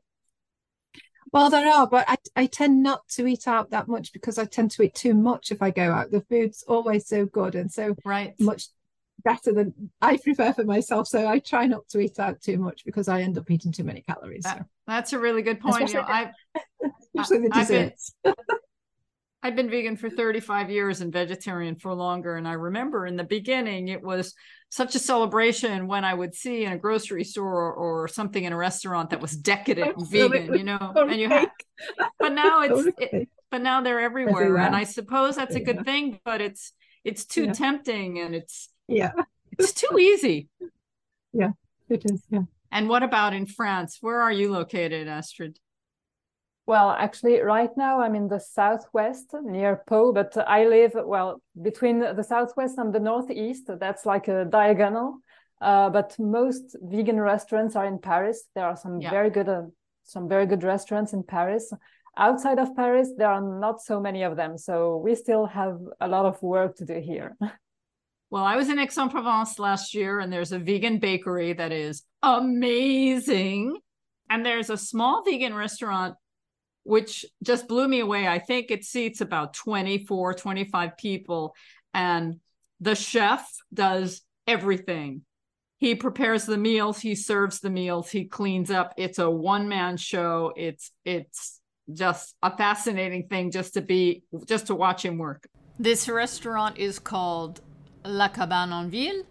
well 1.32 1.50
there 1.50 1.68
are 1.72 1.86
but 1.88 2.06
I, 2.08 2.16
I 2.36 2.46
tend 2.48 2.82
not 2.84 3.08
to 3.10 3.28
eat 3.28 3.48
out 3.48 3.70
that 3.72 3.88
much 3.88 4.14
because 4.14 4.38
i 4.38 4.46
tend 4.46 4.72
to 4.72 4.84
eat 4.84 4.96
too 4.96 5.14
much 5.14 5.52
if 5.52 5.62
i 5.62 5.70
go 5.72 5.92
out 5.92 6.10
the 6.12 6.22
food's 6.22 6.64
always 6.68 7.08
so 7.08 7.26
good 7.26 7.56
and 7.56 7.72
so 7.72 7.96
Right. 8.06 8.34
much 8.40 8.68
better 9.24 9.54
than 9.54 9.74
i 10.02 10.18
prefer 10.18 10.54
for 10.54 10.64
myself 10.64 11.08
so 11.08 11.28
i 11.28 11.40
try 11.40 11.66
not 11.68 11.88
to 11.90 12.00
eat 12.00 12.20
out 12.20 12.42
too 12.42 12.58
much 12.58 12.84
because 12.86 13.08
i 13.08 13.22
end 13.22 13.38
up 13.38 13.50
eating 13.52 13.72
too 13.72 13.84
many 13.84 14.02
calories 14.02 14.44
so. 14.44 14.60
That's 14.86 15.14
a 15.14 15.20
really 15.20 15.44
good 15.44 15.62
point. 15.62 15.88
You 15.90 15.96
know, 15.96 16.06
I've 16.06 16.32
especially 17.16 17.48
the 17.48 17.56
I've 17.58 17.68
been- 17.70 17.90
desserts 17.90 18.16
I've 19.46 19.58
been 19.58 19.70
vegan 19.70 19.98
for 19.98 20.10
35 20.10 20.72
years 20.72 21.02
and 21.02 21.12
vegetarian 21.12 21.76
for 21.76 21.94
longer. 21.94 22.38
And 22.38 22.48
I 22.48 22.54
remember 22.54 23.06
in 23.06 23.18
the 23.18 23.26
beginning, 23.26 23.90
it 23.90 24.02
was 24.02 24.34
such 24.70 24.96
a 24.96 25.00
celebration 25.00 25.86
when 25.88 26.06
I 26.06 26.14
would 26.14 26.34
see 26.34 26.64
in 26.64 26.72
a 26.72 26.78
grocery 26.78 27.26
store 27.26 27.74
or, 27.74 28.08
something 28.08 28.44
in 28.44 28.54
a 28.54 28.58
restaurant 28.58 29.10
that 29.10 29.22
was 29.22 29.36
decadent 29.36 29.96
vegan, 30.10 30.58
you 30.58 30.64
know, 30.64 30.94
and 30.96 31.20
you 31.20 31.28
have, 31.30 31.50
but 32.20 32.34
now 32.34 32.62
it's, 32.64 32.88
it, 32.98 33.30
but 33.52 33.62
now 33.62 33.82
they're 33.82 34.00
everywhere. 34.00 34.58
And 34.58 34.76
I 34.76 34.86
suppose 34.86 35.36
that's 35.36 35.56
a 35.56 35.60
good 35.60 35.84
thing, 35.86 36.20
but 36.24 36.40
it's, 36.42 36.72
it's 37.04 37.26
too 37.26 37.46
Yeah. 37.46 37.52
tempting 37.54 38.20
and 38.20 38.34
it's, 38.34 38.70
yeah 38.88 39.12
it's 39.60 39.74
too 39.74 40.00
easy. 40.00 40.48
Yeah, 41.34 41.52
it 41.90 42.06
is 42.06 42.24
yeah 42.30 42.44
And 42.72 42.90
what 42.90 43.04
about 43.04 43.34
in 43.34 43.46
France? 43.46 43.98
Where 44.02 44.22
are 44.22 44.32
you 44.32 44.52
located, 44.52 45.08
Astrid? 45.08 45.60
Well, 46.66 46.92
actually, 46.92 47.42
right 47.42 47.70
now 47.76 48.00
I'm 48.00 48.16
in 48.16 48.30
the 48.30 48.40
southwest 48.40 49.34
near 49.44 49.84
Pau, 49.86 50.14
but 50.14 50.36
I 50.48 50.66
live, 50.66 50.94
well, 50.96 51.42
between 51.62 52.00
the 52.00 52.24
southwest 52.24 52.78
and 52.78 52.94
the 52.94 53.00
northeast. 53.02 53.70
That's 53.80 54.06
like 54.06 54.30
a 54.30 54.46
diagonal. 54.46 55.18
Uh, 55.62 55.90
but 55.90 56.16
most 56.20 56.76
vegan 56.82 57.20
restaurants 57.20 57.76
are 57.76 57.86
in 57.86 58.00
Paris. 58.00 58.46
There 58.56 58.66
are 58.66 58.76
some 58.78 59.00
Yeah. 59.02 59.10
very 59.10 59.30
good, 59.30 59.50
uh, 59.50 59.64
some 60.04 60.28
very 60.28 60.46
good 60.46 60.64
restaurants 60.64 61.14
in 61.14 61.24
Paris. 61.24 61.72
Outside 62.18 62.60
of 62.60 62.76
Paris, 62.76 63.10
there 63.18 63.30
are 63.30 63.42
not 63.42 63.82
so 63.82 64.00
many 64.00 64.24
of 64.24 64.36
them. 64.36 64.58
So 64.58 64.98
we 64.98 65.16
still 65.16 65.46
have 65.46 65.80
a 66.00 66.08
lot 66.08 66.26
of 66.26 66.42
work 66.42 66.76
to 66.78 66.86
do 66.86 67.00
here. 67.00 67.36
Well, 68.30 68.44
I 68.46 68.56
was 68.56 68.68
in 68.68 68.80
Aix-en-Provence 68.80 69.60
last 69.60 69.94
year, 69.94 70.20
and 70.20 70.34
there's 70.34 70.52
a 70.52 70.58
vegan 70.58 70.98
bakery 70.98 71.54
that 71.54 71.72
is 71.72 72.04
amazing. 72.24 73.78
And 74.28 74.44
there's 74.44 74.72
a 74.72 74.78
small 74.78 75.24
vegan 75.24 75.54
restaurant 75.54 76.16
which 76.84 77.26
just 77.44 77.68
blew 77.68 77.88
me 77.88 78.00
away. 78.00 78.28
I 78.28 78.40
think 78.40 78.72
it 78.72 78.84
seats 78.84 79.22
about 79.22 79.54
24, 79.54 80.34
25 80.34 80.98
people. 80.98 81.56
And 81.94 82.40
the 82.80 82.96
chef 82.96 83.50
does 83.74 84.22
everything. 84.48 85.22
He 85.78 85.96
prepares 85.96 86.46
the 86.46 86.58
meals, 86.58 87.00
he 87.00 87.14
serves 87.14 87.60
the 87.60 87.70
meals, 87.70 88.10
he 88.10 88.26
cleans 88.26 88.72
up. 88.72 88.94
It's 88.98 89.20
a 89.20 89.30
one-man 89.30 89.98
show. 89.98 90.54
It's 90.56 90.92
it's 91.04 91.60
just 91.92 92.36
a 92.42 92.56
fascinating 92.56 93.28
thing 93.28 93.52
just 93.52 93.74
to 93.74 93.82
be 93.82 94.24
just 94.48 94.68
to 94.68 94.76
watch 94.76 95.04
him 95.04 95.18
work. 95.18 95.46
This 95.78 96.08
restaurant 96.08 96.78
is 96.78 97.00
called 97.00 97.62
La 98.06 98.30
Cabane 98.30 98.72
en 98.72 98.90
Ville. 98.90 99.24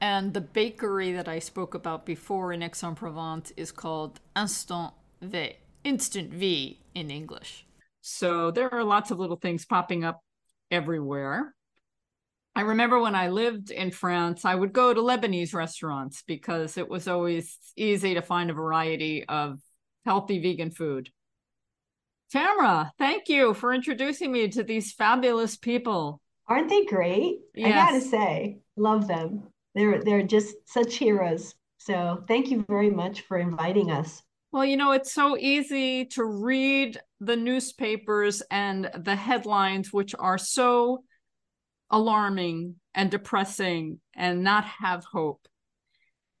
And 0.00 0.34
the 0.34 0.40
bakery 0.40 1.12
that 1.12 1.28
I 1.28 1.38
spoke 1.38 1.74
about 1.74 2.06
before 2.06 2.52
in 2.52 2.62
Aix-en-Provence 2.62 3.52
is 3.56 3.70
called 3.70 4.20
Instant 4.36 4.94
V, 5.20 5.52
Instant 5.84 6.32
V 6.32 6.80
in 6.94 7.10
English. 7.10 7.66
So 8.00 8.50
there 8.50 8.72
are 8.72 8.84
lots 8.84 9.10
of 9.10 9.18
little 9.18 9.36
things 9.36 9.64
popping 9.64 10.04
up 10.04 10.20
everywhere. 10.70 11.54
I 12.54 12.62
remember 12.62 13.00
when 13.00 13.14
I 13.14 13.28
lived 13.28 13.70
in 13.70 13.90
France, 13.90 14.44
I 14.44 14.54
would 14.54 14.72
go 14.72 14.92
to 14.92 15.00
Lebanese 15.00 15.54
restaurants 15.54 16.22
because 16.26 16.76
it 16.76 16.88
was 16.88 17.08
always 17.08 17.58
easy 17.76 18.14
to 18.14 18.22
find 18.22 18.50
a 18.50 18.54
variety 18.54 19.24
of 19.26 19.58
healthy 20.04 20.38
vegan 20.38 20.70
food. 20.70 21.10
Tamara, 22.30 22.92
thank 22.98 23.28
you 23.28 23.54
for 23.54 23.72
introducing 23.72 24.32
me 24.32 24.48
to 24.48 24.62
these 24.62 24.92
fabulous 24.92 25.56
people. 25.56 26.20
Aren't 26.46 26.68
they 26.68 26.84
great? 26.84 27.38
I 27.56 27.70
gotta 27.70 28.00
say, 28.00 28.58
love 28.76 29.06
them. 29.06 29.44
They're 29.74 30.02
they're 30.02 30.22
just 30.22 30.54
such 30.66 30.96
heroes. 30.96 31.54
So 31.78 32.24
thank 32.28 32.50
you 32.50 32.64
very 32.68 32.90
much 32.90 33.22
for 33.22 33.38
inviting 33.38 33.90
us. 33.90 34.22
Well, 34.52 34.66
you 34.66 34.76
know, 34.76 34.92
it's 34.92 35.14
so 35.14 35.38
easy 35.38 36.04
to 36.06 36.24
read 36.24 37.00
the 37.20 37.36
newspapers 37.36 38.42
and 38.50 38.90
the 38.94 39.16
headlines, 39.16 39.94
which 39.94 40.14
are 40.18 40.36
so 40.36 41.04
alarming 41.90 42.74
and 42.94 43.10
depressing 43.10 44.00
and 44.14 44.44
not 44.44 44.64
have 44.64 45.04
hope. 45.04 45.40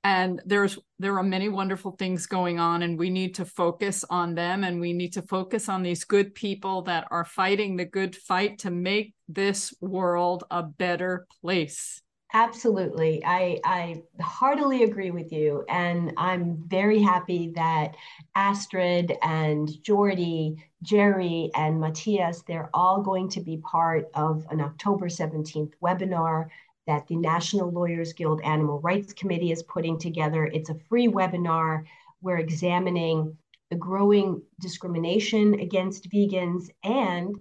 And 0.04 0.42
there's 0.44 0.78
there 0.98 1.16
are 1.16 1.22
many 1.22 1.48
wonderful 1.48 1.92
things 1.92 2.26
going 2.26 2.58
on, 2.58 2.82
and 2.82 2.98
we 2.98 3.08
need 3.08 3.36
to 3.36 3.46
focus 3.46 4.04
on 4.10 4.34
them, 4.34 4.62
and 4.62 4.78
we 4.78 4.92
need 4.92 5.14
to 5.14 5.22
focus 5.22 5.70
on 5.70 5.82
these 5.82 6.04
good 6.04 6.34
people 6.34 6.82
that 6.82 7.06
are 7.10 7.24
fighting 7.24 7.76
the 7.76 7.86
good 7.86 8.14
fight 8.14 8.58
to 8.58 8.70
make 8.70 9.14
this 9.26 9.72
world 9.80 10.44
a 10.50 10.62
better 10.62 11.26
place. 11.40 12.01
Absolutely. 12.34 13.22
I, 13.26 13.60
I 13.62 14.02
heartily 14.18 14.84
agree 14.84 15.10
with 15.10 15.32
you. 15.32 15.64
And 15.68 16.14
I'm 16.16 16.56
very 16.66 17.02
happy 17.02 17.52
that 17.56 17.94
Astrid 18.34 19.12
and 19.20 19.68
Jordi, 19.68 20.56
Jerry, 20.82 21.50
and 21.54 21.78
Matthias, 21.78 22.42
they're 22.42 22.70
all 22.72 23.02
going 23.02 23.28
to 23.30 23.40
be 23.42 23.58
part 23.58 24.08
of 24.14 24.46
an 24.50 24.62
October 24.62 25.10
17th 25.10 25.74
webinar 25.82 26.48
that 26.86 27.06
the 27.06 27.16
National 27.16 27.70
Lawyers 27.70 28.14
Guild 28.14 28.40
Animal 28.40 28.80
Rights 28.80 29.12
Committee 29.12 29.52
is 29.52 29.62
putting 29.64 29.98
together. 29.98 30.46
It's 30.46 30.70
a 30.70 30.78
free 30.88 31.08
webinar. 31.08 31.84
We're 32.22 32.38
examining 32.38 33.36
the 33.68 33.76
growing 33.76 34.42
discrimination 34.58 35.60
against 35.60 36.08
vegans 36.10 36.70
and 36.82 37.36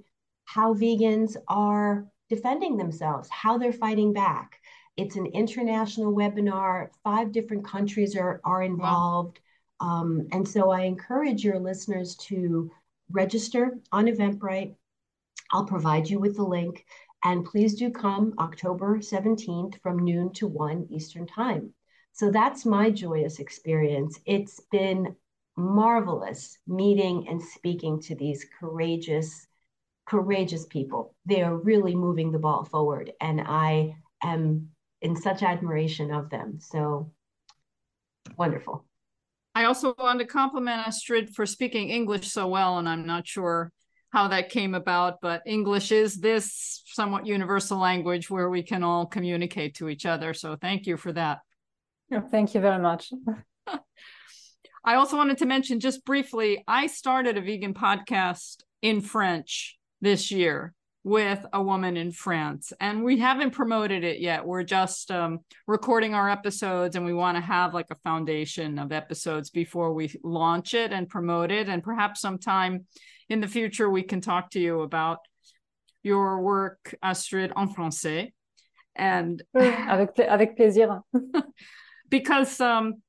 how 0.45 0.73
vegans 0.73 1.37
are 1.47 2.05
defending 2.29 2.77
themselves, 2.77 3.29
how 3.29 3.57
they're 3.57 3.73
fighting 3.73 4.13
back. 4.13 4.60
It's 4.97 5.15
an 5.15 5.25
international 5.27 6.13
webinar. 6.13 6.89
Five 7.03 7.31
different 7.31 7.65
countries 7.65 8.15
are, 8.15 8.41
are 8.43 8.63
involved. 8.63 9.39
Um, 9.79 10.27
and 10.31 10.47
so 10.47 10.69
I 10.69 10.81
encourage 10.81 11.43
your 11.43 11.59
listeners 11.59 12.15
to 12.27 12.71
register 13.09 13.79
on 13.91 14.05
Eventbrite. 14.05 14.75
I'll 15.51 15.65
provide 15.65 16.09
you 16.09 16.19
with 16.19 16.35
the 16.35 16.43
link. 16.43 16.85
And 17.23 17.45
please 17.45 17.75
do 17.75 17.89
come 17.89 18.33
October 18.39 18.97
17th 18.97 19.79
from 19.81 19.99
noon 19.99 20.33
to 20.33 20.47
1 20.47 20.87
Eastern 20.89 21.27
Time. 21.27 21.73
So 22.13 22.31
that's 22.31 22.65
my 22.65 22.89
joyous 22.89 23.39
experience. 23.39 24.19
It's 24.25 24.59
been 24.71 25.15
marvelous 25.55 26.57
meeting 26.67 27.27
and 27.27 27.41
speaking 27.41 28.01
to 28.01 28.15
these 28.15 28.45
courageous, 28.59 29.47
courageous 30.05 30.65
people. 30.65 31.15
They 31.25 31.41
are 31.41 31.55
really 31.55 31.95
moving 31.95 32.31
the 32.31 32.39
ball 32.39 32.65
forward, 32.65 33.13
and 33.21 33.41
I 33.41 33.95
am 34.23 34.69
in 35.01 35.15
such 35.15 35.43
admiration 35.43 36.11
of 36.11 36.29
them. 36.29 36.59
So 36.59 37.11
wonderful. 38.37 38.85
I 39.53 39.65
also 39.65 39.93
want 39.97 40.19
to 40.19 40.25
compliment 40.25 40.87
Astrid 40.87 41.35
for 41.35 41.45
speaking 41.45 41.89
English 41.89 42.29
so 42.29 42.47
well, 42.47 42.77
and 42.77 42.87
I'm 42.87 43.05
not 43.05 43.27
sure 43.27 43.71
how 44.11 44.27
that 44.29 44.49
came 44.49 44.75
about, 44.75 45.19
but 45.21 45.41
English 45.45 45.91
is 45.91 46.17
this 46.17 46.83
somewhat 46.85 47.25
universal 47.25 47.77
language 47.77 48.29
where 48.29 48.49
we 48.49 48.63
can 48.63 48.83
all 48.83 49.05
communicate 49.05 49.75
to 49.75 49.89
each 49.89 50.05
other. 50.05 50.33
So 50.33 50.55
thank 50.55 50.85
you 50.85 50.97
for 50.97 51.13
that. 51.13 51.39
Thank 52.29 52.53
you 52.53 52.61
very 52.61 52.79
much. 52.79 53.11
I 54.83 54.95
also 54.95 55.15
wanted 55.15 55.37
to 55.39 55.45
mention 55.45 55.79
just 55.79 56.03
briefly 56.05 56.63
I 56.67 56.87
started 56.87 57.37
a 57.37 57.41
vegan 57.41 57.73
podcast 57.73 58.63
in 58.81 59.01
French 59.01 59.77
this 60.01 60.31
year 60.31 60.73
with 61.03 61.43
a 61.51 61.61
woman 61.61 61.97
in 61.97 62.11
France, 62.11 62.73
and 62.79 63.03
we 63.03 63.17
haven't 63.17 63.51
promoted 63.51 64.03
it 64.03 64.19
yet. 64.19 64.45
We're 64.45 64.63
just 64.63 65.09
um, 65.09 65.39
recording 65.65 66.13
our 66.13 66.29
episodes, 66.29 66.95
and 66.95 67.03
we 67.03 67.13
want 67.13 67.37
to 67.37 67.41
have 67.41 67.73
like 67.73 67.87
a 67.89 67.95
foundation 68.03 68.77
of 68.77 68.91
episodes 68.91 69.49
before 69.49 69.93
we 69.93 70.13
launch 70.23 70.73
it 70.73 70.91
and 70.91 71.09
promote 71.09 71.51
it. 71.51 71.69
And 71.69 71.81
perhaps 71.81 72.21
sometime 72.21 72.85
in 73.29 73.41
the 73.41 73.47
future, 73.47 73.89
we 73.89 74.03
can 74.03 74.21
talk 74.21 74.51
to 74.51 74.59
you 74.59 74.81
about 74.81 75.19
your 76.03 76.41
work, 76.41 76.95
Astrid, 77.01 77.51
en 77.55 77.73
français. 77.73 78.33
And 78.95 79.41
avec, 79.55 80.19
avec 80.19 80.55
plaisir. 80.55 81.01
because 82.09 82.59
um, 82.59 83.01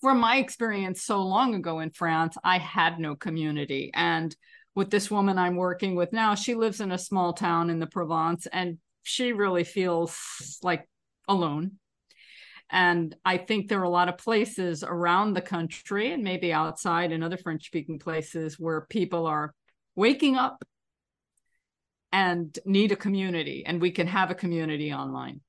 from 0.00 0.20
my 0.20 0.36
experience 0.36 1.02
so 1.02 1.22
long 1.22 1.54
ago 1.54 1.80
in 1.80 1.90
France, 1.90 2.36
I 2.42 2.58
had 2.58 2.98
no 2.98 3.14
community. 3.14 3.90
And 3.92 4.34
with 4.76 4.90
this 4.90 5.10
woman 5.10 5.38
I'm 5.38 5.56
working 5.56 5.96
with 5.96 6.12
now, 6.12 6.36
she 6.36 6.54
lives 6.54 6.80
in 6.80 6.92
a 6.92 6.98
small 6.98 7.32
town 7.32 7.70
in 7.70 7.80
the 7.80 7.86
Provence 7.86 8.46
and 8.46 8.78
she 9.02 9.32
really 9.32 9.64
feels 9.64 10.58
like 10.62 10.88
alone. 11.26 11.72
And 12.68 13.16
I 13.24 13.38
think 13.38 13.68
there 13.68 13.80
are 13.80 13.84
a 13.84 13.88
lot 13.88 14.08
of 14.08 14.18
places 14.18 14.84
around 14.84 15.32
the 15.32 15.40
country 15.40 16.12
and 16.12 16.22
maybe 16.22 16.52
outside 16.52 17.10
in 17.10 17.22
other 17.22 17.38
French 17.38 17.64
speaking 17.64 17.98
places 17.98 18.58
where 18.58 18.82
people 18.82 19.26
are 19.26 19.54
waking 19.94 20.36
up 20.36 20.62
and 22.12 22.58
need 22.64 22.92
a 22.92 22.96
community, 22.96 23.64
and 23.66 23.80
we 23.80 23.90
can 23.90 24.06
have 24.06 24.30
a 24.30 24.34
community 24.34 24.92
online. 24.92 25.40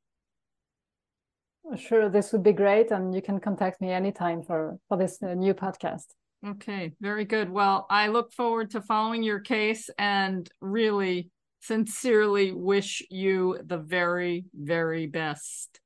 Sure, 1.77 2.09
this 2.09 2.31
would 2.31 2.43
be 2.43 2.53
great. 2.53 2.91
And 2.91 3.13
you 3.13 3.21
can 3.21 3.39
contact 3.39 3.79
me 3.81 3.91
anytime 3.91 4.41
for, 4.41 4.79
for 4.87 4.97
this 4.97 5.21
uh, 5.21 5.33
new 5.33 5.53
podcast. 5.53 6.07
Okay, 6.45 6.93
very 7.01 7.25
good. 7.25 7.49
Well, 7.49 7.87
I 7.89 8.07
look 8.07 8.31
forward 8.31 8.71
to 8.71 8.81
following 8.81 9.23
your 9.23 9.39
case 9.39 9.89
and 9.97 10.47
really 10.61 11.31
sincerely 11.61 12.51
wish 12.51 13.01
you 13.09 13.59
the 13.65 13.77
very, 13.77 14.45
very 14.53 15.07
best. 15.07 15.79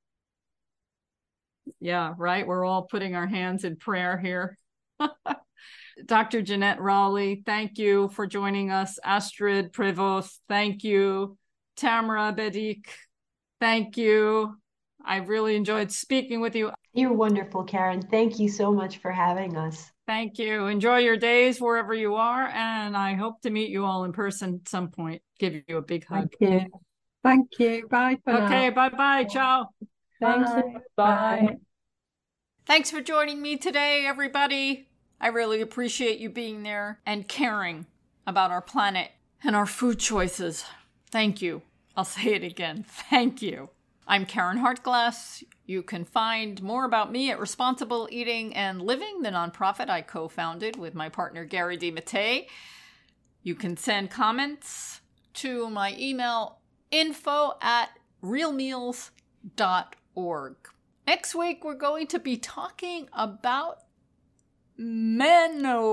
Yeah, 1.80 2.14
right. 2.18 2.46
We're 2.46 2.66
all 2.66 2.84
putting 2.84 3.16
our 3.16 3.28
hands 3.28 3.64
in 3.64 3.78
prayer 3.78 4.18
here. 4.18 4.58
Dr. 6.06 6.42
Jeanette 6.42 6.82
Rowley, 6.82 7.44
thank 7.46 7.78
you 7.78 8.10
for 8.10 8.28
joining 8.28 8.72
us. 8.72 9.00
Astrid 9.04 9.72
Prevost, 9.72 10.40
thank 10.50 10.84
you. 10.84 11.38
Tamara 11.78 12.34
Bedić, 12.34 12.86
thank 13.60 13.98
you. 13.98 14.61
I 15.06 15.18
really 15.18 15.56
enjoyed 15.56 15.92
speaking 15.92 16.42
with 16.42 16.56
you. 16.56 16.72
You're 16.94 17.14
wonderful, 17.14 17.66
Caryn. 17.66 18.10
Thank 18.10 18.40
you 18.40 18.50
so 18.50 18.72
much 18.72 18.98
for 18.98 19.12
having 19.12 19.58
us. 19.58 19.92
Thank 20.08 20.38
you. 20.38 20.68
Enjoy 20.68 20.98
your 20.98 21.18
days 21.18 21.62
wherever 21.62 21.94
you 21.94 22.16
are. 22.16 22.48
And 22.48 22.98
I 22.98 23.14
hope 23.14 23.42
to 23.42 23.50
meet 23.50 23.70
you 23.70 23.86
all 23.86 24.04
in 24.04 24.12
person 24.12 24.60
at 24.62 24.70
some 24.70 24.90
point. 24.90 25.22
Give 25.40 25.62
you 25.68 25.78
a 25.78 25.82
big 25.82 26.06
hug. 26.06 26.30
Thank 26.40 26.52
you. 26.54 26.70
Thank 27.24 27.60
you. 27.60 27.88
Bye 27.88 28.18
okay, 28.28 28.70
bye 28.70 28.90
bye. 28.90 29.26
Ciao. 29.26 29.68
Thank 30.20 30.46
bye. 30.46 30.58
you. 30.58 30.80
Bye. 30.96 31.42
bye. 31.46 31.56
Thanks 32.66 32.92
for 32.92 33.02
joining 33.02 33.42
me 33.42 33.58
today, 33.58 34.06
everybody. 34.06 34.88
I 35.20 35.28
really 35.28 35.62
appreciate 35.62 36.20
you 36.20 36.30
being 36.30 36.64
there 36.64 37.00
and 37.06 37.28
caring 37.28 37.86
about 38.26 38.52
our 38.52 38.62
planet 38.62 39.12
and 39.44 39.56
our 39.56 39.66
food 39.66 40.00
choices. 40.00 40.66
Thank 41.10 41.42
you. 41.42 41.62
I'll 41.96 42.06
say 42.06 42.34
it 42.34 42.44
again. 42.44 42.86
Thank 42.88 43.42
you. 43.42 43.70
I'm 44.08 44.26
Caryn 44.26 44.58
Hartglass, 44.58 45.44
you 45.66 45.84
can 45.84 46.04
find 46.06 46.62
more 46.62 46.86
about 46.86 47.12
me 47.12 47.32
at 47.32 47.40
Responsible 47.40 48.10
Eating 48.12 48.54
and 48.56 48.82
Living, 48.82 49.22
the 49.22 49.30
nonprofit 49.30 49.90
I 49.90 50.02
co 50.02 50.28
founded 50.28 50.76
with 50.76 50.94
my 50.96 51.08
partner 51.08 51.46
Gary 51.46 51.78
De 51.78 51.92
Mattei. 51.92 52.48
You 53.44 53.56
can 53.56 53.78
send 53.78 54.10
comments 54.10 55.02
to 55.36 55.70
my 55.70 55.96
email 55.98 56.60
info 56.90 57.54
at 57.62 57.92
realmeals.org. 58.24 59.12
Next 61.08 61.34
week, 61.36 61.64
we're 61.64 61.76
going 61.76 62.08
to 62.08 62.20
be 62.20 62.38
talking 62.38 63.08
about 63.14 63.80
menopause 64.78 65.92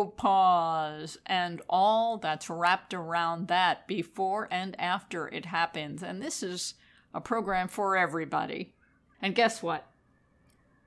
and 1.27 1.61
all 1.69 2.17
that's 2.19 2.49
wrapped 2.51 2.95
around 2.95 3.49
that 3.49 3.87
before 3.87 4.49
and 4.51 4.79
after 4.81 5.29
it 5.29 5.45
happens. 5.47 6.03
And 6.03 6.23
this 6.23 6.43
is 6.43 6.75
a 7.15 7.21
program 7.21 7.69
for 7.69 7.97
everybody. 7.97 8.75
And 9.21 9.35
guess 9.35 9.63
what? 9.63 9.87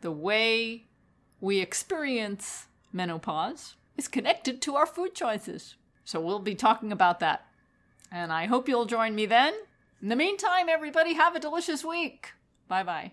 The 0.01 0.11
way 0.11 0.85
we 1.39 1.59
experience 1.59 2.67
menopause 2.93 3.75
is 3.97 4.07
connected 4.07 4.61
to 4.61 4.75
our 4.75 4.85
food 4.85 5.13
choices. 5.13 5.75
So 6.05 6.19
we'll 6.19 6.39
be 6.39 6.55
talking 6.55 6.91
about 6.91 7.19
that. 7.19 7.45
And 8.11 8.31
I 8.31 8.45
hope 8.45 8.67
you'll 8.67 8.85
join 8.85 9.15
me 9.15 9.25
then. 9.25 9.53
In 10.01 10.09
the 10.09 10.15
meantime, 10.15 10.67
everybody, 10.69 11.13
have 11.13 11.35
a 11.35 11.39
delicious 11.39 11.85
week. 11.85 12.33
Bye 12.67 12.83
bye. 12.83 13.11